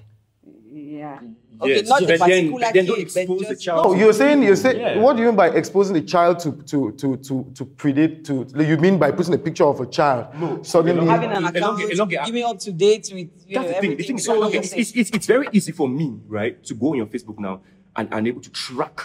Yeah. 0.73 1.21
Okay, 1.61 1.77
Yes, 1.77 1.89
not 1.89 2.03
a 2.03 2.07
but 2.07 2.09
then- 2.09 2.19
particular 2.19 2.61
but 2.61 2.75
then 2.75 2.87
don't 2.87 2.97
kid, 2.97 3.11
but 3.15 3.21
expose 3.23 3.49
the 3.49 3.57
child. 3.57 3.87
Oh, 3.87 3.95
you're 3.95 4.13
saying 4.13 4.43
you're 4.43 4.57
saying 4.57 4.81
Yeah. 4.81 4.99
what 4.99 5.15
do 5.17 5.23
you 5.23 5.29
mean 5.29 5.37
by 5.37 5.49
exposing 5.51 5.95
the 5.95 6.01
child 6.03 6.39
to 6.41 6.53
to 6.71 6.93
to 6.93 7.17
to 7.19 7.45
to 7.55 7.65
predate 7.65 8.25
to? 8.25 8.47
You 8.65 8.77
mean 8.79 8.99
by 8.99 9.13
putting 9.13 9.35
a 9.35 9.39
picture 9.39 9.65
of 9.65 9.79
a 9.81 9.87
child? 9.87 10.27
No. 10.41 10.63
Suddenly, 10.63 11.07
having 11.07 11.31
an 11.31 11.45
Elonge- 11.45 11.57
account, 11.57 11.81
elonge- 11.83 12.25
giving 12.27 12.45
up 12.45 12.59
to 12.61 12.73
date 12.73 13.11
with 13.15 13.29
you 13.47 13.57
know, 13.61 13.69
the 13.69 13.75
thing. 13.75 13.97
The 13.97 14.03
thing 14.03 14.17
is, 14.19 14.29
everything. 14.29 14.61
it's, 14.63 14.73
it's, 14.73 14.93
it's, 14.93 15.11
it's 15.11 15.27
very 15.27 15.49
easy 15.53 15.71
for 15.73 15.89
me, 15.89 16.19
right, 16.27 16.63
to 16.65 16.75
go 16.75 16.91
on 16.93 16.97
your 16.97 17.07
Facebook 17.07 17.39
now 17.39 17.61
and, 17.95 18.09
and 18.13 18.27
able 18.27 18.41
to 18.41 18.51
track 18.51 19.03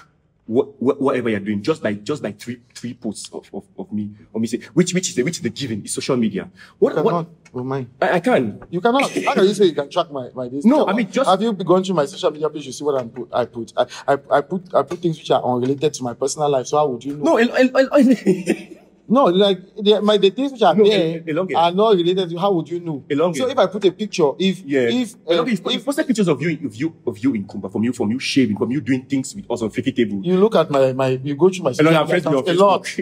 what, 0.48 0.82
what, 0.82 1.02
whatever 1.02 1.30
you're 1.30 1.40
doing 1.40 1.62
just 1.62 1.84
by 1.84 1.94
just 1.94 2.24
by 2.24 2.32
three 2.32 2.62
three 2.74 2.94
posts 2.94 3.30
of, 3.34 3.50
of, 3.54 3.66
of 3.78 3.92
me 3.92 4.12
or 4.34 4.42
me 4.42 4.48
say 4.48 4.60
which 4.74 4.94
which 4.94 5.10
is 5.10 5.16
the 5.16 5.24
which 5.24 5.38
is 5.38 5.42
the 5.42 5.50
given 5.50 5.84
is 5.84 5.94
social 5.94 6.16
media. 6.18 6.50
What 6.80 6.96
you 6.96 7.04
what 7.04 7.12
cannot. 7.12 7.28
Oh 7.54 7.64
my. 7.64 7.86
I, 8.02 8.10
I 8.14 8.20
can. 8.20 8.62
You 8.70 8.82
cannot. 8.82 9.10
How 9.26 9.34
can 9.34 9.44
you 9.46 9.54
say 9.54 9.66
you 9.66 9.74
can 9.74 9.90
track 9.90 10.12
my, 10.12 10.30
my 10.34 10.48
this? 10.48 10.66
No, 10.66 10.88
I 10.88 10.94
mean, 10.94 11.10
just- 11.12 11.30
have 11.30 11.42
you 11.42 11.54
gone 11.54 11.84
through 11.84 11.96
my 11.96 12.06
social 12.06 12.32
media 12.32 12.50
page? 12.50 12.66
You 12.66 12.72
see 12.72 12.84
what 12.84 13.02
I 13.02 13.08
put. 13.08 13.30
I 13.34 13.46
put. 13.46 13.74
I, 13.76 13.86
I, 14.08 14.18
I 14.32 14.42
put. 14.42 14.74
I 14.74 14.84
put 14.84 15.00
things 15.00 15.18
which 15.18 15.32
are 15.32 15.44
unrelated 15.44 15.94
to 15.94 16.04
my 16.04 16.14
personal 16.14 16.50
life. 16.50 16.68
So 16.68 16.78
how 16.78 16.88
would 16.88 17.04
you 17.04 17.18
know? 17.18 17.38
No, 17.38 17.38
No, 19.10 19.26
like 19.26 19.60
the, 19.78 20.02
my 20.02 20.18
the 20.18 20.30
things 20.32 20.52
which 20.52 20.62
are 20.62 20.76
No, 20.76 20.84
there 20.84 21.20
El- 21.20 21.24
Elonge. 21.24 21.56
are 21.56 21.72
not 21.72 21.96
related 21.96 22.30
to. 22.30 22.38
How 22.38 22.52
would 22.52 22.70
you 22.70 22.80
know? 22.82 23.04
Elonge. 23.10 23.38
So 23.38 23.48
if 23.48 23.58
I 23.58 23.66
put 23.68 23.86
a 23.86 23.92
picture, 23.92 24.32
if 24.38 24.60
yeah. 24.66 24.82
if 24.82 25.16
um, 25.30 25.48
if, 25.48 25.62
if, 25.66 25.86
posted 25.86 26.08
pictures 26.08 26.28
of 26.28 26.42
you 26.42 26.68
of 26.68 26.76
you 26.76 26.94
of 27.06 27.18
you 27.18 27.34
in 27.34 27.46
Kumba 27.48 27.72
from 27.72 27.84
you 27.84 27.94
from 27.94 28.12
you 28.12 28.20
shaving 28.20 28.58
from 28.58 28.70
you 28.72 28.82
doing 28.82 29.06
things 29.06 29.34
with 29.34 29.50
us 29.50 29.62
on 29.62 29.70
Freaky 29.70 29.94
Table. 29.94 30.20
you 30.24 30.38
look 30.38 30.56
at 30.56 30.70
my 30.70 30.92
my 30.92 31.08
you 31.24 31.36
go 31.36 31.50
through 31.50 31.64
my 31.64 31.72
social 31.72 31.96
I'm 31.96 32.08
you 32.08 32.16
a 32.16 32.54
lot, 32.54 32.98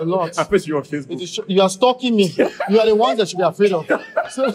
a 0.00 0.04
lot. 0.04 0.38
I'm 0.38 0.58
you 0.64 0.76
on 0.76 0.82
Facebook. 0.82 1.20
is, 1.22 1.40
you 1.46 1.62
are 1.62 1.70
stalking 1.70 2.16
me. 2.16 2.34
You 2.68 2.80
are 2.80 2.86
the 2.86 2.94
ones 2.96 3.18
that 3.18 3.28
should 3.28 3.38
be 3.38 3.44
afraid 3.44 3.72
of. 3.72 3.86
So 4.30 4.52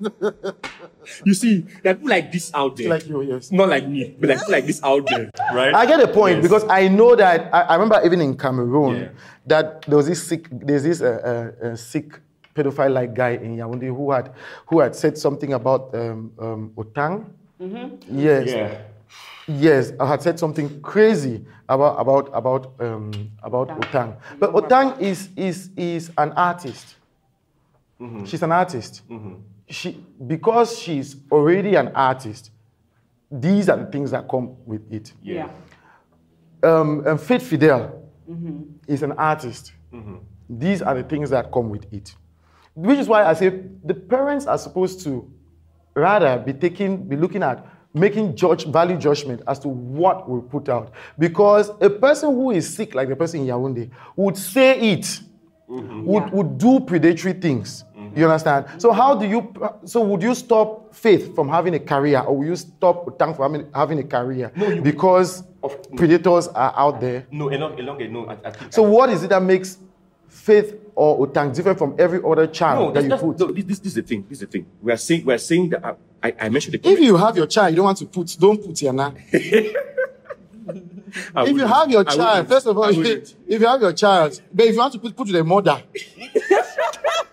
You 1.24 1.34
see, 1.34 1.66
there 1.82 1.92
are 1.92 1.94
people 1.96 2.10
like 2.10 2.32
this 2.32 2.50
out 2.54 2.76
there. 2.76 2.88
like 2.90 3.06
you, 3.08 3.22
yes. 3.22 3.50
Not 3.52 3.68
like 3.68 3.86
me, 3.88 4.16
but 4.18 4.28
like 4.30 4.38
people 4.38 4.52
like 4.52 4.66
this 4.66 4.82
out 4.82 5.06
there, 5.06 5.30
right? 5.52 5.74
I 5.74 5.86
get 5.86 6.00
the 6.00 6.08
point 6.08 6.36
Yes. 6.38 6.42
because 6.42 6.64
I 6.68 6.88
know 6.88 7.14
that 7.16 7.52
I, 7.52 7.60
I 7.62 7.74
remember 7.74 8.00
even 8.04 8.20
in 8.20 8.36
Cameroon 8.36 8.96
Yeah. 8.96 9.08
that 9.46 9.82
there 9.82 9.96
was 9.96 10.06
this 10.06 10.22
sick, 10.26 10.48
there's 10.50 10.82
this 10.82 11.00
uh, 11.02 11.52
uh, 11.62 11.66
uh, 11.66 11.76
sick 11.76 12.18
pedophile-like 12.54 13.14
guy 13.14 13.30
in 13.30 13.56
Yaoundé 13.56 13.86
who 13.86 14.10
had 14.10 14.32
who 14.66 14.80
had 14.80 14.94
said 14.94 15.16
something 15.16 15.52
about 15.52 15.94
um, 15.94 16.32
um, 16.38 16.72
Otang. 16.76 17.24
Yes, 18.10 18.48
Yeah. 18.48 18.78
yes, 19.46 19.92
I 20.00 20.06
had 20.06 20.22
said 20.22 20.38
something 20.38 20.80
crazy 20.80 21.44
about 21.68 21.94
about 22.00 22.30
about 22.32 22.72
um, 22.80 23.12
about 23.42 23.68
Otang. 23.80 24.16
But 24.38 24.52
Otang 24.52 24.98
is 25.00 25.28
is 25.36 25.70
is 25.76 26.10
an 26.18 26.32
artist. 26.32 26.96
She's 28.24 28.42
an 28.42 28.50
artist. 28.52 29.02
She 29.70 30.04
because 30.26 30.78
she's 30.78 31.16
already 31.30 31.76
an 31.76 31.88
artist. 31.94 32.50
These 33.30 33.68
are 33.68 33.76
the 33.76 33.86
things 33.86 34.10
that 34.10 34.28
come 34.28 34.56
with 34.66 34.92
it 34.92 35.12
Yeah. 35.22 35.48
um, 36.62 37.06
um, 37.06 37.16
Faith 37.18 37.42
Fidel 37.42 38.02
is 38.88 39.02
an 39.02 39.12
artist. 39.12 39.72
These 40.48 40.82
are 40.82 40.94
the 40.96 41.04
things 41.04 41.30
that 41.30 41.50
come 41.52 41.68
with 41.70 41.86
it. 41.92 42.14
Which 42.74 42.98
is 42.98 43.08
why 43.08 43.24
I 43.24 43.34
say 43.34 43.62
the 43.84 43.94
parents 43.94 44.46
are 44.46 44.58
supposed 44.58 45.00
to 45.04 45.30
rather 45.94 46.38
be 46.38 46.52
taking, 46.52 47.08
be 47.08 47.16
looking 47.16 47.42
at 47.42 47.64
making 47.94 48.34
judge 48.36 48.66
value 48.66 48.96
judgment 48.96 49.42
as 49.48 49.58
to 49.60 49.68
what 49.68 50.28
we 50.28 50.40
put 50.40 50.68
out. 50.68 50.92
Because 51.18 51.70
a 51.80 51.90
person 51.90 52.30
who 52.34 52.50
is 52.52 52.72
sick, 52.72 52.94
like 52.94 53.08
the 53.08 53.16
person 53.16 53.40
in 53.40 53.46
Yaoundé, 53.46 53.90
would 54.16 54.36
say 54.36 54.78
it, 54.92 55.20
would, 55.68 56.24
Yeah. 56.24 56.30
would 56.32 56.58
do 56.58 56.80
predatory 56.80 57.34
things. 57.34 57.84
You 58.14 58.24
understand? 58.26 58.66
So 58.78 58.92
how 58.92 59.14
do 59.14 59.26
you? 59.26 59.52
So 59.84 60.02
would 60.02 60.22
you 60.22 60.34
stop 60.34 60.94
Faith 60.94 61.34
from 61.34 61.48
having 61.48 61.74
a 61.74 61.78
career, 61.78 62.20
or 62.20 62.36
will 62.38 62.46
you 62.46 62.56
stop 62.56 63.06
Utang 63.06 63.36
from 63.36 63.52
having, 63.52 63.72
having 63.72 63.98
a 64.00 64.04
career 64.04 64.50
you- 64.56 64.82
because 64.82 65.44
Of- 65.62 65.76
predators 65.96 66.48
are 66.48 66.74
out 66.76 67.00
there? 67.00 67.26
No, 67.30 67.48
along, 67.50 67.78
along, 67.78 68.12
no. 68.12 68.26
I, 68.26 68.36
I. 68.48 68.52
So 68.70 68.82
what 68.82 69.10
is 69.10 69.22
it 69.22 69.28
that 69.30 69.42
makes 69.42 69.78
Faith 70.28 70.74
or 70.94 71.26
Utang 71.26 71.54
different 71.54 71.78
from 71.78 71.94
every 71.98 72.20
other 72.24 72.46
child 72.46 72.94
no, 72.94 73.00
that 73.00 73.04
you 73.04 73.16
put? 73.16 73.38
no, 73.38 73.52
this, 73.52 73.64
this, 73.64 73.78
this 73.78 73.86
is 73.88 73.94
the 73.94 74.02
thing. 74.02 74.26
This 74.28 74.38
is 74.38 74.40
the 74.40 74.46
thing. 74.46 74.66
We 74.82 74.92
are 74.92 74.96
saying, 74.96 75.24
we 75.24 75.34
are 75.34 75.38
saying 75.38 75.70
that 75.70 75.84
I, 75.84 76.28
I, 76.28 76.34
I 76.40 76.48
mentioned 76.48 76.74
the 76.74 76.88
If 76.88 76.98
you 77.00 77.16
have 77.16 77.36
your 77.36 77.46
child, 77.46 77.70
you 77.70 77.76
don't 77.76 77.84
want 77.86 77.98
to 77.98 78.06
put. 78.06 78.36
Don't 78.38 78.64
put 78.64 78.82
now. 78.94 79.14
If 81.36 81.56
you 81.56 81.66
have 81.66 81.90
your 81.90 82.04
child, 82.04 82.48
first 82.48 82.66
of 82.66 82.76
all, 82.76 82.84
I 82.84 82.90
if 82.90 83.34
you 83.46 83.66
have 83.66 83.80
your 83.80 83.92
child, 83.92 84.40
but 84.52 84.66
if 84.66 84.72
you 84.72 84.78
want 84.78 84.92
to 84.92 84.98
put, 84.98 85.16
put 85.16 85.26
to 85.26 85.32
the 85.32 85.44
mother, 85.44 85.82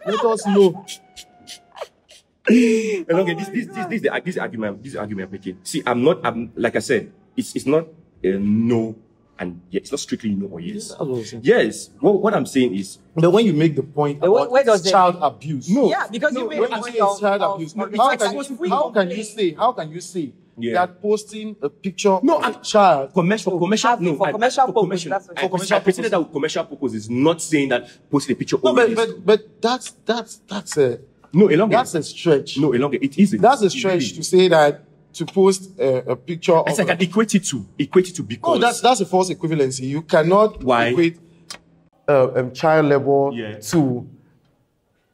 let 0.07 0.25
us 0.25 0.43
oh 0.45 0.51
know. 0.53 0.85
And 2.47 3.11
okay, 3.19 3.33
oh 3.33 3.35
this, 3.35 3.49
this, 3.49 3.65
this, 3.67 3.85
this, 3.85 3.95
is 3.99 4.01
the, 4.03 4.21
this 4.23 4.37
argument, 4.37 4.83
this 4.83 4.95
argument 4.95 5.27
I'm 5.27 5.31
making. 5.31 5.59
See, 5.63 5.83
I'm 5.85 6.03
not, 6.03 6.25
I'm, 6.25 6.51
like 6.55 6.75
I 6.75 6.79
said, 6.79 7.11
it's, 7.35 7.55
it's 7.55 7.65
not 7.65 7.87
a 8.23 8.37
no 8.39 8.95
and 9.39 9.61
yeah, 9.69 9.79
it's 9.79 9.91
not 9.91 9.99
strictly 9.99 10.33
no 10.33 10.47
or 10.47 10.59
yes. 10.59 10.97
What 10.97 11.07
I'm 11.09 11.23
saying. 11.23 11.41
Yes. 11.45 11.89
What, 11.99 12.21
what 12.21 12.33
I'm 12.33 12.45
saying 12.45 12.75
is, 12.75 12.97
But 13.15 13.29
when 13.31 13.45
you 13.45 13.53
make 13.53 13.75
the 13.75 13.83
point 13.83 14.19
But 14.19 14.31
where- 14.31 14.49
where 14.49 14.63
does 14.63 14.83
the- 14.83 14.89
child 14.89 15.17
abuse, 15.21 15.69
No. 15.69 15.89
Yeah, 15.89 16.07
because 16.07 16.33
you 16.33 16.49
made 16.49 16.59
when 16.59 16.73
a 16.73 16.81
point 16.81 16.97
of, 16.97 17.19
child 17.19 17.41
of- 17.41 17.55
abuse, 17.55 17.73
of 17.73 17.91
the 17.91 17.97
how 17.97 18.15
can, 18.15 18.33
you, 18.33 18.41
if 18.41 18.69
how 18.69 18.89
can 18.89 19.09
you 19.09 19.15
complain- 19.15 19.25
say 19.25 19.53
how 19.53 19.71
can 19.73 19.91
you 19.91 20.01
say 20.01 20.33
Yeah. 20.59 20.73
that 20.73 21.01
posting 21.01 21.55
a 21.61 21.69
picture 21.69 22.17
No, 22.23 22.37
of 22.37 22.43
a 22.43 22.45
I'm- 22.47 22.61
child 22.63 23.13
commercial, 23.13 23.51
for 23.51 23.59
commercial, 23.59 23.97
no, 23.99 24.15
for 24.15 24.27
I- 24.27 24.31
commercial 24.31 24.65
for 24.65 24.73
purpose, 24.73 24.81
commercial, 24.83 25.09
that's 25.11 25.27
what- 25.27 25.37
I, 25.37 25.41
For 25.43 25.49
commercial 25.49 25.77
I 25.77 25.79
presented 25.81 26.11
that 26.11 26.19
with 26.19 26.31
commercial 26.31 26.63
purpose 26.65 26.93
is 26.95 27.09
not 27.09 27.41
saying 27.41 27.69
that 27.69 28.09
posting 28.09 28.33
a 28.35 28.37
picture 28.39 28.57
No, 28.63 28.73
but, 28.73 28.95
but 28.95 29.25
but 29.25 29.61
that's 29.61 29.91
that's 30.05 30.37
that's 30.47 30.77
a 30.77 30.99
no, 31.33 31.47
elongate. 31.47 31.77
that's 31.77 31.93
a 31.95 32.03
stretch. 32.03 32.57
no, 32.57 32.71
elongate. 32.73 33.03
It 33.03 33.17
isn't. 33.19 33.41
That's 33.41 33.61
a 33.61 33.69
stretch 33.69 34.01
really- 34.01 34.15
to 34.15 34.23
say 34.23 34.47
that 34.47 34.83
to 35.13 35.25
post 35.25 35.77
a, 35.79 36.11
a 36.11 36.15
picture 36.15 36.53
of. 36.55 36.67
It's 36.67 36.79
like 36.79 36.89
a- 36.89 36.91
an 36.93 37.01
equate 37.01 37.35
it 37.35 37.43
to 37.45 37.65
equate 37.77 38.09
it 38.09 38.15
to 38.15 38.23
because 38.23 38.57
oh, 38.57 38.59
that's 38.59 38.81
that's 38.81 39.01
a 39.01 39.05
false 39.05 39.29
equivalency. 39.29 39.81
You 39.81 40.01
cannot 40.01 40.63
Why? 40.63 40.87
equate. 40.87 41.19
uh, 42.09 42.31
um, 42.35 42.51
child 42.53 42.85
labor 42.87 43.31
Yeah. 43.33 43.59
to 43.59 44.07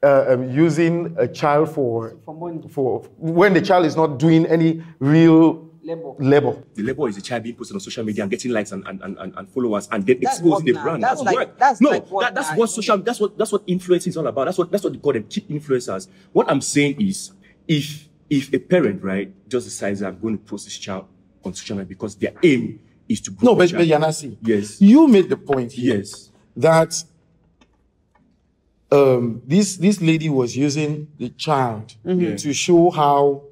uh, 0.04 0.26
um, 0.34 0.50
using 0.52 1.16
a 1.18 1.28
child 1.28 1.70
for 1.74 2.16
For 2.26 2.36
money. 2.36 2.68
for 2.70 3.02
when 3.18 3.54
the 3.54 3.62
child 3.62 3.86
is 3.86 3.96
not 3.96 4.20
doing 4.20 4.46
any 4.46 4.84
real 5.00 5.70
Labor. 5.86 6.14
labor. 6.20 6.64
the 6.76 6.84
labor 6.84 7.10
is 7.10 7.18
a 7.18 7.22
child 7.22 7.44
being 7.44 7.56
posted 7.56 7.76
on 7.76 7.82
social 7.82 8.06
media 8.06 8.24
and 8.24 8.32
getting 8.32 8.52
likes 8.52 8.72
and, 8.72 8.88
and, 8.88 9.02
and, 9.02 9.18
and- 9.18 9.34
and 9.36 9.50
followers 9.50 9.90
and 9.92 10.06
then 10.06 10.18
That's 10.22 10.38
exposing 10.40 10.66
the 10.68 10.74
brand. 10.82 11.04
That's 11.04 11.22
That's, 11.22 11.26
like- 11.26 11.36
work. 11.50 11.60
that's 11.60 11.82
no, 11.82 11.90
like 11.90 12.10
work 12.10 12.24
that, 12.24 12.36
that's 12.36 12.52
now. 12.52 12.58
what 12.58 12.70
social 12.70 12.98
that's 13.00 13.20
what 13.20 13.38
that's 13.38 13.52
what 13.52 13.64
influence 13.68 14.08
is 14.08 14.16
all 14.16 14.26
about. 14.28 14.46
That's 14.46 14.58
what 14.58 14.72
that's 14.72 14.84
what 14.84 14.94
they 14.94 15.00
call 15.00 15.12
them 15.14 15.24
key 15.24 15.42
influencers. 15.50 16.08
What 16.32 16.50
I'm 16.50 16.62
saying 16.62 17.02
is 17.02 17.32
if 17.68 18.08
if 18.30 18.54
a 18.54 18.60
parent, 18.60 19.04
right, 19.04 19.34
just 19.50 19.66
decides 19.68 20.02
I'm 20.02 20.18
going 20.20 20.38
to 20.38 20.44
post 20.44 20.66
this 20.66 20.78
child 20.78 21.06
on 21.44 21.54
social 21.54 21.76
media 21.76 21.90
because 21.90 22.16
their 22.16 22.34
aim 22.44 22.80
is 23.10 23.20
to 23.22 23.32
grow 23.32 23.52
No, 23.52 23.56
but, 23.56 23.70
but 23.74 23.86
child. 23.86 24.04
Yanasi, 24.04 24.38
Yes. 24.42 24.82
you 24.82 25.06
made 25.10 25.28
the 25.28 25.36
point 25.38 25.74
here 25.74 25.98
Yes. 25.98 26.30
that 26.56 27.04
um, 28.98 29.42
this 29.46 29.78
this 29.78 29.98
lady 30.02 30.30
was 30.30 30.56
using 30.56 31.08
the 31.18 31.30
child 31.30 31.86
Yeah. 32.06 32.36
to 32.44 32.54
show 32.54 32.92
how 32.92 33.44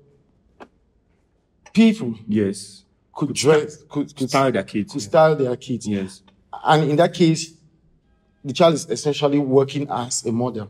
people 1.73 2.15
Yes. 2.27 2.83
could 3.13 3.33
dress, 3.33 3.77
could, 3.89 4.15
could 4.15 4.29
Style 4.29 4.51
their 4.51 4.63
kids. 4.63 4.93
could 4.93 5.01
style 5.01 5.35
their 5.35 5.55
kids. 5.55 5.87
Yes. 5.87 6.21
And 6.63 6.89
in 6.91 6.95
that 6.97 7.13
case, 7.13 7.53
the 8.43 8.53
child 8.53 8.73
is 8.75 8.89
essentially 8.89 9.39
working 9.39 9.87
as 9.89 10.25
a 10.25 10.31
model. 10.31 10.69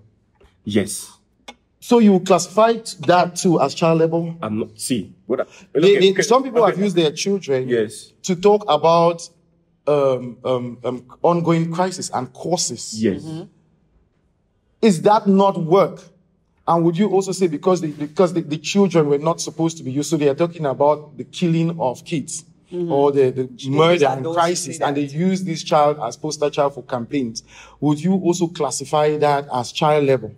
Yes. 0.63 1.11
So 1.79 1.97
you 1.99 2.19
classify 2.19 2.73
that 3.07 3.35
too 3.35 3.59
as 3.59 3.73
child 3.73 3.99
labor? 3.99 4.35
I'm 4.41 4.59
not 4.59 4.79
see 4.79 5.13
what 5.25 5.41
I, 5.41 5.43
okay, 5.75 5.99
they- 5.99 6.11
okay, 6.11 6.21
some 6.21 6.43
people 6.43 6.61
okay. 6.63 6.71
have 6.71 6.79
used 6.79 6.95
their 6.95 7.11
children 7.11 7.67
Yes. 7.67 8.13
to 8.23 8.35
talk 8.35 8.63
about 8.67 9.27
um, 9.87 10.37
um, 10.45 10.77
um, 10.83 11.03
ongoing 11.23 11.71
crisis 11.71 12.11
and 12.13 12.31
causes. 12.33 12.93
Yes. 13.03 13.23
Is 14.81 15.01
that 15.03 15.27
not 15.27 15.63
work? 15.63 16.01
And 16.67 16.85
would 16.85 16.97
you 16.97 17.09
also 17.09 17.31
say 17.31 17.47
because 17.47 17.81
the, 17.81 17.91
because 17.91 18.33
the, 18.33 18.41
the 18.41 18.57
children 18.57 19.07
were 19.07 19.17
not 19.17 19.41
supposed 19.41 19.77
to 19.77 19.83
be 19.83 19.91
used, 19.91 20.09
so 20.09 20.17
they 20.17 20.29
are 20.29 20.35
talking 20.35 20.65
about 20.65 21.17
the 21.17 21.23
killing 21.23 21.79
of 21.79 22.05
kids 22.05 22.45
or 22.71 23.11
the, 23.11 23.31
the 23.31 23.69
murder 23.69 24.07
and 24.07 24.25
crisis, 24.25 24.79
and 24.79 24.95
they 24.95 25.01
use 25.01 25.43
this 25.43 25.63
child 25.63 25.99
as 26.01 26.15
poster 26.15 26.49
child 26.49 26.73
for 26.73 26.83
campaigns? 26.83 27.43
Would 27.81 28.01
you 28.01 28.13
also 28.13 28.47
classify 28.47 29.17
that 29.17 29.47
as 29.53 29.71
child 29.71 30.05
labor? 30.05 30.31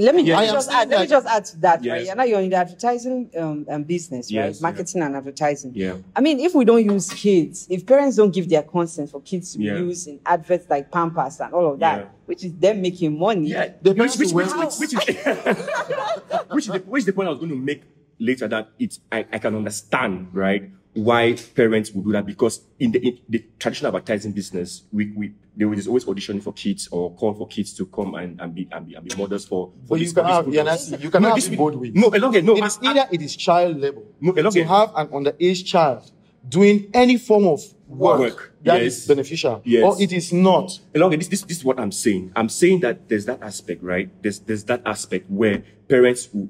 Let 0.00 0.14
me, 0.14 0.22
let 0.24 0.40
me 0.40 0.46
just 0.46 0.70
add. 0.70 0.88
Let 0.88 1.00
me 1.02 1.06
just 1.06 1.26
add 1.26 1.44
to 1.46 1.56
that. 1.60 1.84
Yes. 1.84 1.92
Right? 1.92 2.06
You're 2.06 2.16
now 2.16 2.22
you're 2.24 2.40
in 2.40 2.50
the 2.50 2.56
advertising 2.56 3.30
um, 3.38 3.66
um, 3.68 3.82
business, 3.84 4.26
right? 4.32 4.46
Yes, 4.46 4.60
yeah. 4.60 4.62
Marketing 4.62 5.02
and 5.02 5.16
advertising. 5.16 5.72
Yeah. 5.74 5.96
I 6.16 6.20
mean, 6.20 6.40
if 6.40 6.54
we 6.54 6.64
don't 6.64 6.84
use 6.84 7.12
kids, 7.12 7.66
if 7.68 7.84
parents 7.86 8.16
don't 8.16 8.30
give 8.32 8.48
their 8.48 8.62
consent 8.62 9.10
for 9.10 9.20
kids 9.20 9.52
to 9.52 9.58
be 9.58 9.64
Yeah. 9.64 9.78
used 9.78 10.08
in 10.08 10.18
adverts 10.24 10.70
like 10.70 10.90
Pampers 10.90 11.38
and 11.40 11.52
all 11.52 11.72
of 11.74 11.78
that, 11.80 11.98
Yeah. 12.00 12.06
which 12.26 12.44
is 12.44 12.54
them 12.54 12.80
making 12.80 13.18
money. 13.18 13.48
Yeah, 13.48 13.72
The 13.82 13.92
which, 13.92 14.16
which, 14.16 14.32
which, 14.32 14.52
which, 14.52 14.74
which 14.78 14.94
is 14.94 15.26
which 16.50 16.66
is 16.66 16.72
the, 16.72 16.82
which 16.86 17.00
is 17.00 17.06
the 17.06 17.12
point 17.12 17.28
I 17.28 17.30
was 17.32 17.38
going 17.38 17.50
to 17.50 17.56
make 17.56 17.82
later 18.18 18.48
that 18.48 18.68
it's 18.78 19.00
I, 19.12 19.26
I 19.32 19.38
can 19.38 19.54
understand 19.54 20.28
right 20.32 20.70
why 20.94 21.34
parents 21.54 21.92
would 21.92 22.04
do 22.04 22.12
that 22.12 22.26
because 22.26 22.62
in 22.78 22.90
the 22.90 22.98
in 22.98 23.18
the 23.28 23.44
traditional 23.60 23.94
advertising 23.94 24.32
business 24.32 24.82
we 24.92 25.12
we 25.12 25.32
there 25.56 25.72
is 25.74 25.86
always 25.86 26.04
auditioning 26.04 26.42
for 26.42 26.52
kids 26.52 26.88
or 26.90 27.14
call 27.14 27.34
for 27.34 27.46
kids 27.46 27.72
to 27.74 27.86
come 27.86 28.14
and, 28.14 28.40
and 28.40 28.54
be 28.54 28.68
and 28.72 28.86
be 28.88 28.94
and 28.94 29.04
be 29.08 29.14
models 29.16 29.44
for. 29.44 29.70
for 29.86 29.96
But 29.96 30.00
you 30.00 30.12
can 30.12 30.24
have. 30.24 30.46
Yanasi, 30.46 31.00
you 31.02 31.10
can 31.10 31.22
No, 31.22 31.34
have 31.34 31.56
both 31.56 31.74
ways. 31.74 31.92
No, 31.94 32.08
no. 32.08 32.32
It 32.32 32.64
is 32.64 32.78
either 32.82 33.06
it 33.12 33.22
is 33.22 33.36
child 33.36 33.76
labor 33.78 34.02
No, 34.20 34.32
to 34.32 34.64
have 34.64 34.92
an 34.96 35.08
underage 35.08 35.64
child 35.64 36.10
doing 36.48 36.88
any 36.94 37.18
form 37.18 37.46
of 37.46 37.60
work, 37.86 38.20
Work, 38.20 38.54
that 38.62 38.80
is 38.82 38.98
yes. 39.00 39.06
beneficial, 39.06 39.60
Yes. 39.64 39.82
or 39.84 40.00
it 40.02 40.12
is 40.12 40.32
not. 40.32 40.78
Elonge, 40.94 41.18
this, 41.18 41.28
this, 41.28 41.42
this 41.42 41.58
is 41.58 41.64
what 41.64 41.78
I'm 41.78 41.92
saying. 41.92 42.32
I'm 42.36 42.48
saying 42.48 42.80
that 42.80 43.08
there's 43.08 43.26
that 43.26 43.42
aspect, 43.42 43.82
right? 43.82 44.08
There's, 44.22 44.38
there's 44.40 44.64
that 44.64 44.82
aspect 44.86 45.28
where 45.30 45.62
parents 45.88 46.28
will 46.32 46.48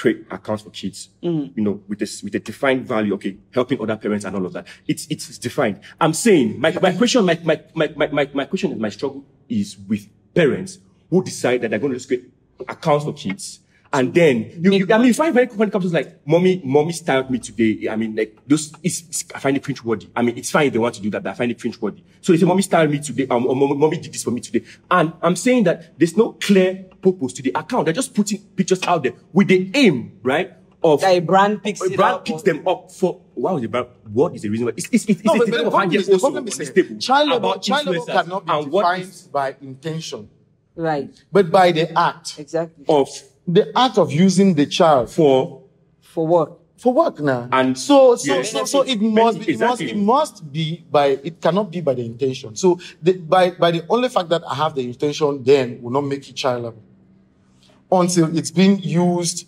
create 0.00 0.24
accounts 0.30 0.62
for 0.62 0.70
kids, 0.70 1.10
mm. 1.22 1.52
you 1.54 1.62
know, 1.62 1.82
with 1.86 1.98
this, 1.98 2.22
with 2.22 2.34
a 2.34 2.38
defined 2.38 2.88
value, 2.88 3.12
okay, 3.12 3.36
helping 3.52 3.78
other 3.82 3.96
parents 3.96 4.24
and 4.24 4.34
all 4.34 4.46
of 4.46 4.54
that. 4.54 4.66
It's, 4.88 5.06
it's, 5.10 5.36
defined. 5.36 5.80
I'm 6.00 6.14
saying, 6.14 6.58
my, 6.58 6.72
my 6.80 6.92
question, 6.92 7.22
my, 7.26 7.38
my, 7.44 7.60
my, 7.74 7.92
my, 7.94 8.06
my, 8.06 8.30
my 8.32 8.44
question 8.46 8.72
and 8.72 8.80
my 8.80 8.88
struggle 8.88 9.26
is 9.46 9.76
with 9.76 10.08
parents 10.34 10.78
who 11.10 11.22
decide 11.22 11.60
that 11.60 11.68
they're 11.68 11.78
going 11.78 11.92
to 11.92 11.98
just 11.98 12.08
create 12.08 12.32
accounts 12.66 13.04
for 13.04 13.12
kids. 13.12 13.60
And 13.92 14.14
then, 14.14 14.52
you, 14.60 14.72
you, 14.72 14.86
I 14.92 14.98
mean, 14.98 15.08
you 15.08 15.14
find 15.14 15.34
very 15.34 15.46
when 15.48 15.68
it 15.68 15.72
comes 15.72 15.86
to 15.86 15.92
like, 15.92 16.24
mommy, 16.24 16.60
mommy 16.64 16.92
styled 16.92 17.28
me 17.28 17.40
today. 17.40 17.88
I 17.88 17.96
mean, 17.96 18.14
like, 18.14 18.38
those, 18.46 18.72
it's, 18.84 19.00
it's, 19.08 19.24
I 19.34 19.40
find 19.40 19.56
it 19.56 19.64
cringe 19.64 19.82
worthy. 19.82 20.08
I 20.14 20.22
mean, 20.22 20.38
it's 20.38 20.50
fine 20.50 20.68
if 20.68 20.72
they 20.72 20.78
want 20.78 20.94
to 20.94 21.02
do 21.02 21.10
that, 21.10 21.24
but 21.24 21.30
I 21.30 21.34
find 21.34 21.50
it 21.50 21.60
cringe 21.60 21.80
worthy. 21.80 22.04
So 22.20 22.32
they 22.32 22.38
say, 22.38 22.46
mommy 22.46 22.62
styled 22.62 22.88
me 22.90 23.00
today, 23.00 23.26
um, 23.28 23.46
or 23.46 23.56
mommy, 23.56 23.74
mommy 23.74 23.96
did 23.98 24.12
this 24.12 24.22
for 24.22 24.30
me 24.30 24.40
today. 24.40 24.64
And 24.88 25.12
I'm 25.20 25.34
saying 25.34 25.64
that 25.64 25.98
there's 25.98 26.16
no 26.16 26.32
clear 26.34 26.84
purpose 27.02 27.32
to 27.32 27.42
the 27.42 27.50
account. 27.52 27.86
They're 27.86 27.94
just 27.94 28.14
putting 28.14 28.38
pictures 28.40 28.80
out 28.84 29.02
there 29.02 29.14
with 29.32 29.48
the 29.48 29.68
aim, 29.74 30.20
right? 30.22 30.52
Of 30.82 31.00
That 31.02 31.08
a 31.10 31.20
brand 31.20 31.62
picks 31.62 31.82
a 31.82 31.86
it 31.86 31.96
brand 31.96 32.14
up 32.14 32.24
picks 32.24 32.40
them 32.42 32.66
up 32.66 32.90
for 32.90 33.20
wow 33.34 33.56
is 33.56 33.62
the 33.62 33.68
brand 33.68 33.88
what 34.14 34.34
is 34.34 34.40
the 34.40 34.48
reason 34.48 34.64
why 34.64 34.72
it's 34.74 34.88
it's, 34.90 35.04
it's, 35.04 35.22
No, 35.22 35.34
it's 35.34 35.44
but, 35.44 35.48
a 35.48 35.50
but 35.50 35.50
the 35.50 35.50
design 35.50 35.66
of 35.66 35.72
problem 35.72 36.00
is, 36.00 36.06
the 36.06 36.12
also 36.14 36.26
problem 36.26 36.48
is 36.48 36.56
this 36.56 36.68
that 36.70 36.74
table 36.74 36.98
child 36.98 37.28
labor, 37.28 37.36
about 37.36 37.62
child 37.62 37.86
labor 37.86 38.04
cannot 38.06 38.46
be 38.46 38.70
defined 38.70 39.02
is 39.02 39.22
by 39.28 39.56
intention, 39.60 40.30
Right. 40.74 41.24
but 41.30 41.50
by 41.50 41.72
the 41.72 41.98
act. 41.98 42.38
Exactly. 42.38 42.86
of 42.88 43.10
The 43.52 43.64
act 43.76 43.98
of 43.98 44.12
using 44.12 44.54
the 44.54 44.66
child 44.66 45.10
for 45.10 45.62
For 46.00 46.26
work. 46.26 46.50
for 46.76 46.92
work 46.94 47.20
now. 47.20 47.48
And- 47.52 47.76
so, 47.78 48.16
so, 48.16 48.34
Yeah. 48.36 48.42
so, 48.42 48.64
so 48.64 48.78
it 48.82 49.00
must 49.00 49.38
be, 49.40 49.52
it 49.52 49.58
must, 49.60 49.80
it 49.82 49.96
must 49.96 50.52
be 50.52 50.84
by, 50.90 51.06
it 51.28 51.40
cannot 51.40 51.70
be 51.70 51.80
by 51.80 51.94
the 51.94 52.04
intention. 52.04 52.56
So, 52.56 52.78
the, 53.02 53.12
by, 53.34 53.50
by 53.52 53.70
the 53.76 53.82
only 53.88 54.08
fact 54.08 54.28
that 54.30 54.42
I 54.48 54.54
have 54.62 54.74
the 54.74 54.82
intention, 54.92 55.42
then 55.42 55.66
will 55.82 55.90
not 55.98 56.02
make 56.12 56.28
it 56.28 56.34
child 56.34 56.64
labor 56.64 56.76
until 57.90 58.36
it's 58.36 58.50
being 58.50 58.78
used. 58.80 59.46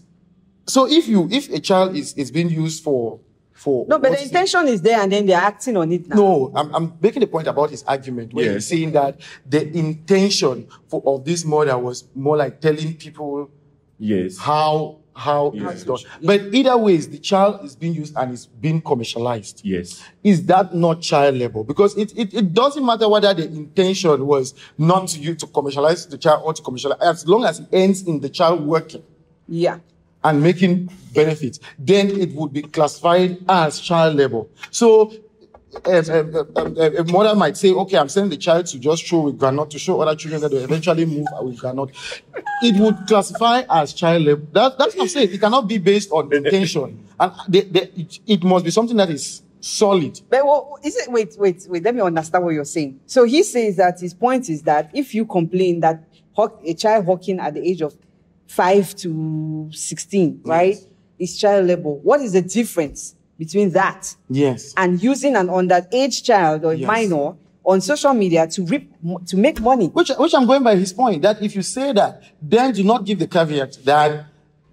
So, 0.66 0.86
if 0.88 1.08
you, 1.08 1.28
if 1.30 1.48
a 1.50 1.60
child 1.60 1.96
is, 1.96 2.12
is 2.14 2.30
being 2.30 2.50
used 2.50 2.82
for, 2.84 3.18
for 3.52 3.86
No, 3.88 3.98
but 3.98 4.12
the 4.12 4.22
intention 4.22 4.68
is 4.68 4.80
there 4.82 5.00
and 5.00 5.10
then 5.12 5.24
they're 5.26 5.40
acting 5.52 5.76
on 5.76 5.90
it 5.92 6.08
now. 6.08 6.16
No, 6.16 6.52
I'm, 6.54 6.74
I'm 6.74 6.92
making 7.00 7.20
the 7.20 7.26
point 7.28 7.46
about 7.46 7.70
his 7.70 7.82
argument 7.84 8.32
where 8.34 8.44
he's 8.44 8.54
Yes. 8.54 8.66
saying 8.66 8.92
that 8.92 9.20
the 9.48 9.62
intention 9.76 10.66
for, 10.88 11.02
of 11.06 11.24
this 11.24 11.44
murder 11.44 11.78
was 11.78 12.04
more 12.14 12.36
like 12.36 12.60
telling 12.60 12.94
people 12.96 13.50
yes 14.10 14.38
how 14.38 14.98
how 15.14 15.52
Yes. 15.54 15.72
it's 15.74 15.84
done. 15.84 15.98
But 16.22 16.40
either 16.54 16.74
ways, 16.86 17.06
the 17.06 17.18
child 17.18 17.62
is 17.66 17.76
being 17.76 17.92
used 18.02 18.14
and 18.16 18.32
it's 18.32 18.46
being 18.46 18.80
commercialized. 18.80 19.60
yes 19.62 20.02
Is 20.24 20.38
that 20.46 20.74
not 20.74 21.02
child 21.02 21.34
labor? 21.36 21.62
Because 21.64 21.94
it, 21.98 22.16
it, 22.16 22.32
it 22.32 22.54
doesn't 22.54 22.84
matter 22.90 23.06
whether 23.14 23.34
the 23.34 23.44
intention 23.46 24.26
was 24.26 24.54
not 24.78 25.08
to 25.08 25.18
you 25.20 25.34
to 25.34 25.46
commercialize 25.46 26.06
the 26.06 26.16
child 26.16 26.42
or 26.46 26.54
to 26.54 26.62
commercialize, 26.62 26.98
as 27.02 27.28
long 27.28 27.44
as 27.44 27.60
it 27.60 27.68
ends 27.72 28.02
in 28.10 28.20
the 28.20 28.30
child 28.30 28.66
working 28.66 29.02
Yeah. 29.46 29.80
and 30.24 30.42
making 30.42 30.88
benefits, 31.12 31.60
then 31.78 32.08
it 32.08 32.34
would 32.34 32.52
be 32.54 32.62
classified 32.62 33.36
as 33.48 33.80
child 33.80 34.16
labor. 34.16 34.44
So 34.70 35.12
um, 35.84 36.10
um, 36.10 36.36
um, 36.56 36.78
um, 36.78 36.96
a 36.96 37.04
mother 37.04 37.34
might 37.34 37.56
say, 37.56 37.72
okay, 37.72 37.96
I'm 37.96 38.08
sending 38.08 38.30
the 38.30 38.36
child 38.36 38.66
to 38.66 38.78
just 38.78 39.04
show 39.04 39.20
with 39.20 39.38
granite 39.38 39.70
to 39.70 39.78
show 39.78 40.00
other 40.00 40.14
children 40.14 40.42
that 40.42 40.50
they 40.50 40.58
eventually 40.58 41.04
move 41.04 41.26
with 41.40 41.58
granite. 41.58 41.90
It 42.62 42.80
would 42.80 43.06
classify 43.06 43.62
as 43.68 43.94
child 43.94 44.22
labor. 44.22 44.46
That, 44.52 44.78
that's 44.78 44.94
what 44.94 45.02
I'm 45.02 45.08
saying. 45.08 45.32
It 45.32 45.40
cannot 45.40 45.68
be 45.68 45.78
based 45.78 46.10
on 46.10 46.32
intention. 46.32 47.08
And 47.18 47.32
they, 47.48 47.62
they, 47.62 47.82
it, 47.96 48.18
it 48.26 48.44
must 48.44 48.64
be 48.64 48.70
something 48.70 48.96
that 48.96 49.10
is 49.10 49.42
solid. 49.60 50.20
But 50.28 50.44
well, 50.44 50.78
is 50.84 50.96
it? 50.96 51.10
Wait, 51.10 51.34
wait, 51.38 51.66
wait. 51.68 51.82
Let 51.82 51.94
me 51.94 52.00
understand 52.00 52.44
what 52.44 52.52
you're 52.52 52.64
saying. 52.64 53.00
So 53.06 53.24
he 53.24 53.42
says 53.42 53.76
that 53.76 54.00
his 54.00 54.12
point 54.12 54.50
is 54.50 54.62
that 54.62 54.90
if 54.92 55.14
you 55.14 55.24
complain 55.24 55.80
that 55.80 56.04
a 56.64 56.74
child 56.74 57.06
walking 57.06 57.40
at 57.40 57.54
the 57.54 57.66
age 57.66 57.80
of 57.80 57.96
five 58.46 58.94
to 58.96 59.70
sixteen, 59.72 60.40
right, 60.44 60.76
is 61.18 61.38
child 61.38 61.66
labor. 61.66 61.90
What 61.90 62.20
is 62.20 62.32
the 62.32 62.42
difference 62.42 63.14
between 63.44 63.70
that 63.72 64.14
Yes. 64.30 64.72
and 64.76 65.02
using 65.02 65.34
an 65.36 65.48
underage 65.48 66.22
child 66.22 66.64
or 66.64 66.74
Yes. 66.74 66.86
minor 66.86 67.34
on 67.64 67.80
social 67.80 68.14
media 68.14 68.46
to 68.46 68.64
rip, 68.64 68.84
to 69.30 69.36
make 69.36 69.60
money? 69.60 69.86
Which, 69.88 70.10
which 70.18 70.34
I'm 70.34 70.46
going 70.46 70.62
by 70.62 70.76
his 70.76 70.92
point 70.92 71.22
that 71.22 71.42
if 71.42 71.54
you 71.56 71.62
say 71.62 71.92
that, 71.92 72.22
then 72.40 72.72
do 72.72 72.82
not 72.84 73.04
give 73.04 73.18
the 73.18 73.26
caveat 73.26 73.72
that 73.84 74.10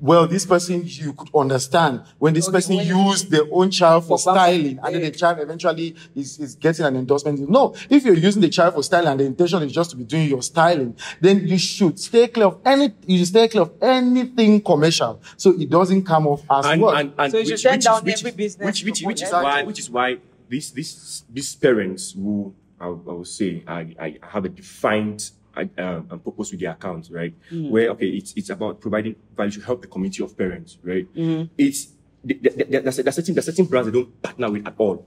well, 0.02 0.28
this 0.28 0.46
person 0.46 0.82
you 0.86 1.14
could 1.14 1.30
understand 1.36 2.02
when 2.18 2.34
this 2.34 2.48
Okay, 2.48 2.58
person 2.58 2.76
when- 2.78 2.88
used 2.88 3.30
their 3.32 3.44
own 3.52 3.70
child 3.70 4.04
for 4.04 4.18
For 4.18 4.32
styling, 4.34 4.80
and 4.84 4.96
then 4.96 5.02
the 5.02 5.12
child 5.12 5.40
eventually 5.40 5.96
is, 6.16 6.40
is 6.40 6.56
getting 6.56 6.86
an 6.86 6.96
endorsement. 6.96 7.50
No, 7.50 7.76
if 7.90 8.04
you're 8.06 8.16
using 8.16 8.42
the 8.42 8.50
child 8.50 8.74
for 8.76 8.84
styling 8.84 9.10
and 9.10 9.20
the 9.20 9.26
intention 9.26 9.62
is 9.64 9.72
just 9.72 9.92
to 9.92 9.98
be 9.98 10.04
doing 10.06 10.30
your 10.30 10.42
styling, 10.42 10.96
then 11.20 11.46
you 11.48 11.58
should 11.58 12.00
stay 12.00 12.28
clear 12.28 12.48
of 12.48 12.60
any 12.66 12.94
you 13.06 13.18
should 13.20 13.28
stay 13.28 13.48
clear 13.48 13.64
of 13.64 13.72
anything 13.82 14.62
commercial, 14.62 15.22
so 15.38 15.52
it 15.60 15.70
doesn't 15.70 16.04
come 16.06 16.28
off 16.28 16.44
as 16.50 16.66
and, 16.66 16.82
work. 16.82 16.96
and, 16.98 17.14
and 17.18 17.32
So 17.32 17.38
you 17.40 17.58
should 17.58 17.72
which, 17.72 17.84
down 17.86 17.98
is, 17.98 18.04
which, 18.04 18.20
every 18.20 18.32
business 18.32 18.66
which, 18.66 18.84
which, 18.86 19.00
to 19.02 19.06
which 19.06 19.22
is 19.24 19.32
why 19.32 19.52
anything. 19.52 19.68
which 19.68 19.80
is 19.80 19.90
why 19.90 20.18
these 20.48 20.72
these 20.72 21.24
these 21.30 21.56
parents 21.56 22.14
who 22.14 22.54
I, 22.80 22.86
I 22.88 22.90
would 22.90 23.28
say 23.28 23.64
I, 23.68 23.94
I 24.00 24.18
have 24.22 24.46
a 24.46 24.50
defined 24.50 25.32
uh, 25.78 26.02
um, 26.10 26.19
purpose 26.19 26.52
with 26.52 26.60
the 26.60 26.67
account, 26.67 27.10
right? 27.12 27.34
Mm. 27.52 27.69
Where 27.69 27.89
okay, 27.91 28.08
it's 28.08 28.34
it's 28.36 28.50
about 28.50 28.80
providing 28.80 29.15
value 29.36 29.52
to 29.52 29.62
help 29.62 29.82
the 29.82 29.88
community 29.88 30.24
of 30.24 30.38
parents, 30.38 30.78
right? 30.84 31.08
Mm-hmm. 31.13 31.54
It's 31.58 31.88
th- 32.28 32.41
th- 32.41 32.56
th- 32.56 32.84
there's, 32.84 32.98
there's 32.98 33.15
certain 33.15 33.34
there's 33.36 33.45
certain 33.45 33.65
brands 33.65 33.88
they 33.91 33.93
don't 33.98 34.22
partner 34.22 34.52
with 34.52 34.67
at 34.67 34.76
all. 34.78 35.06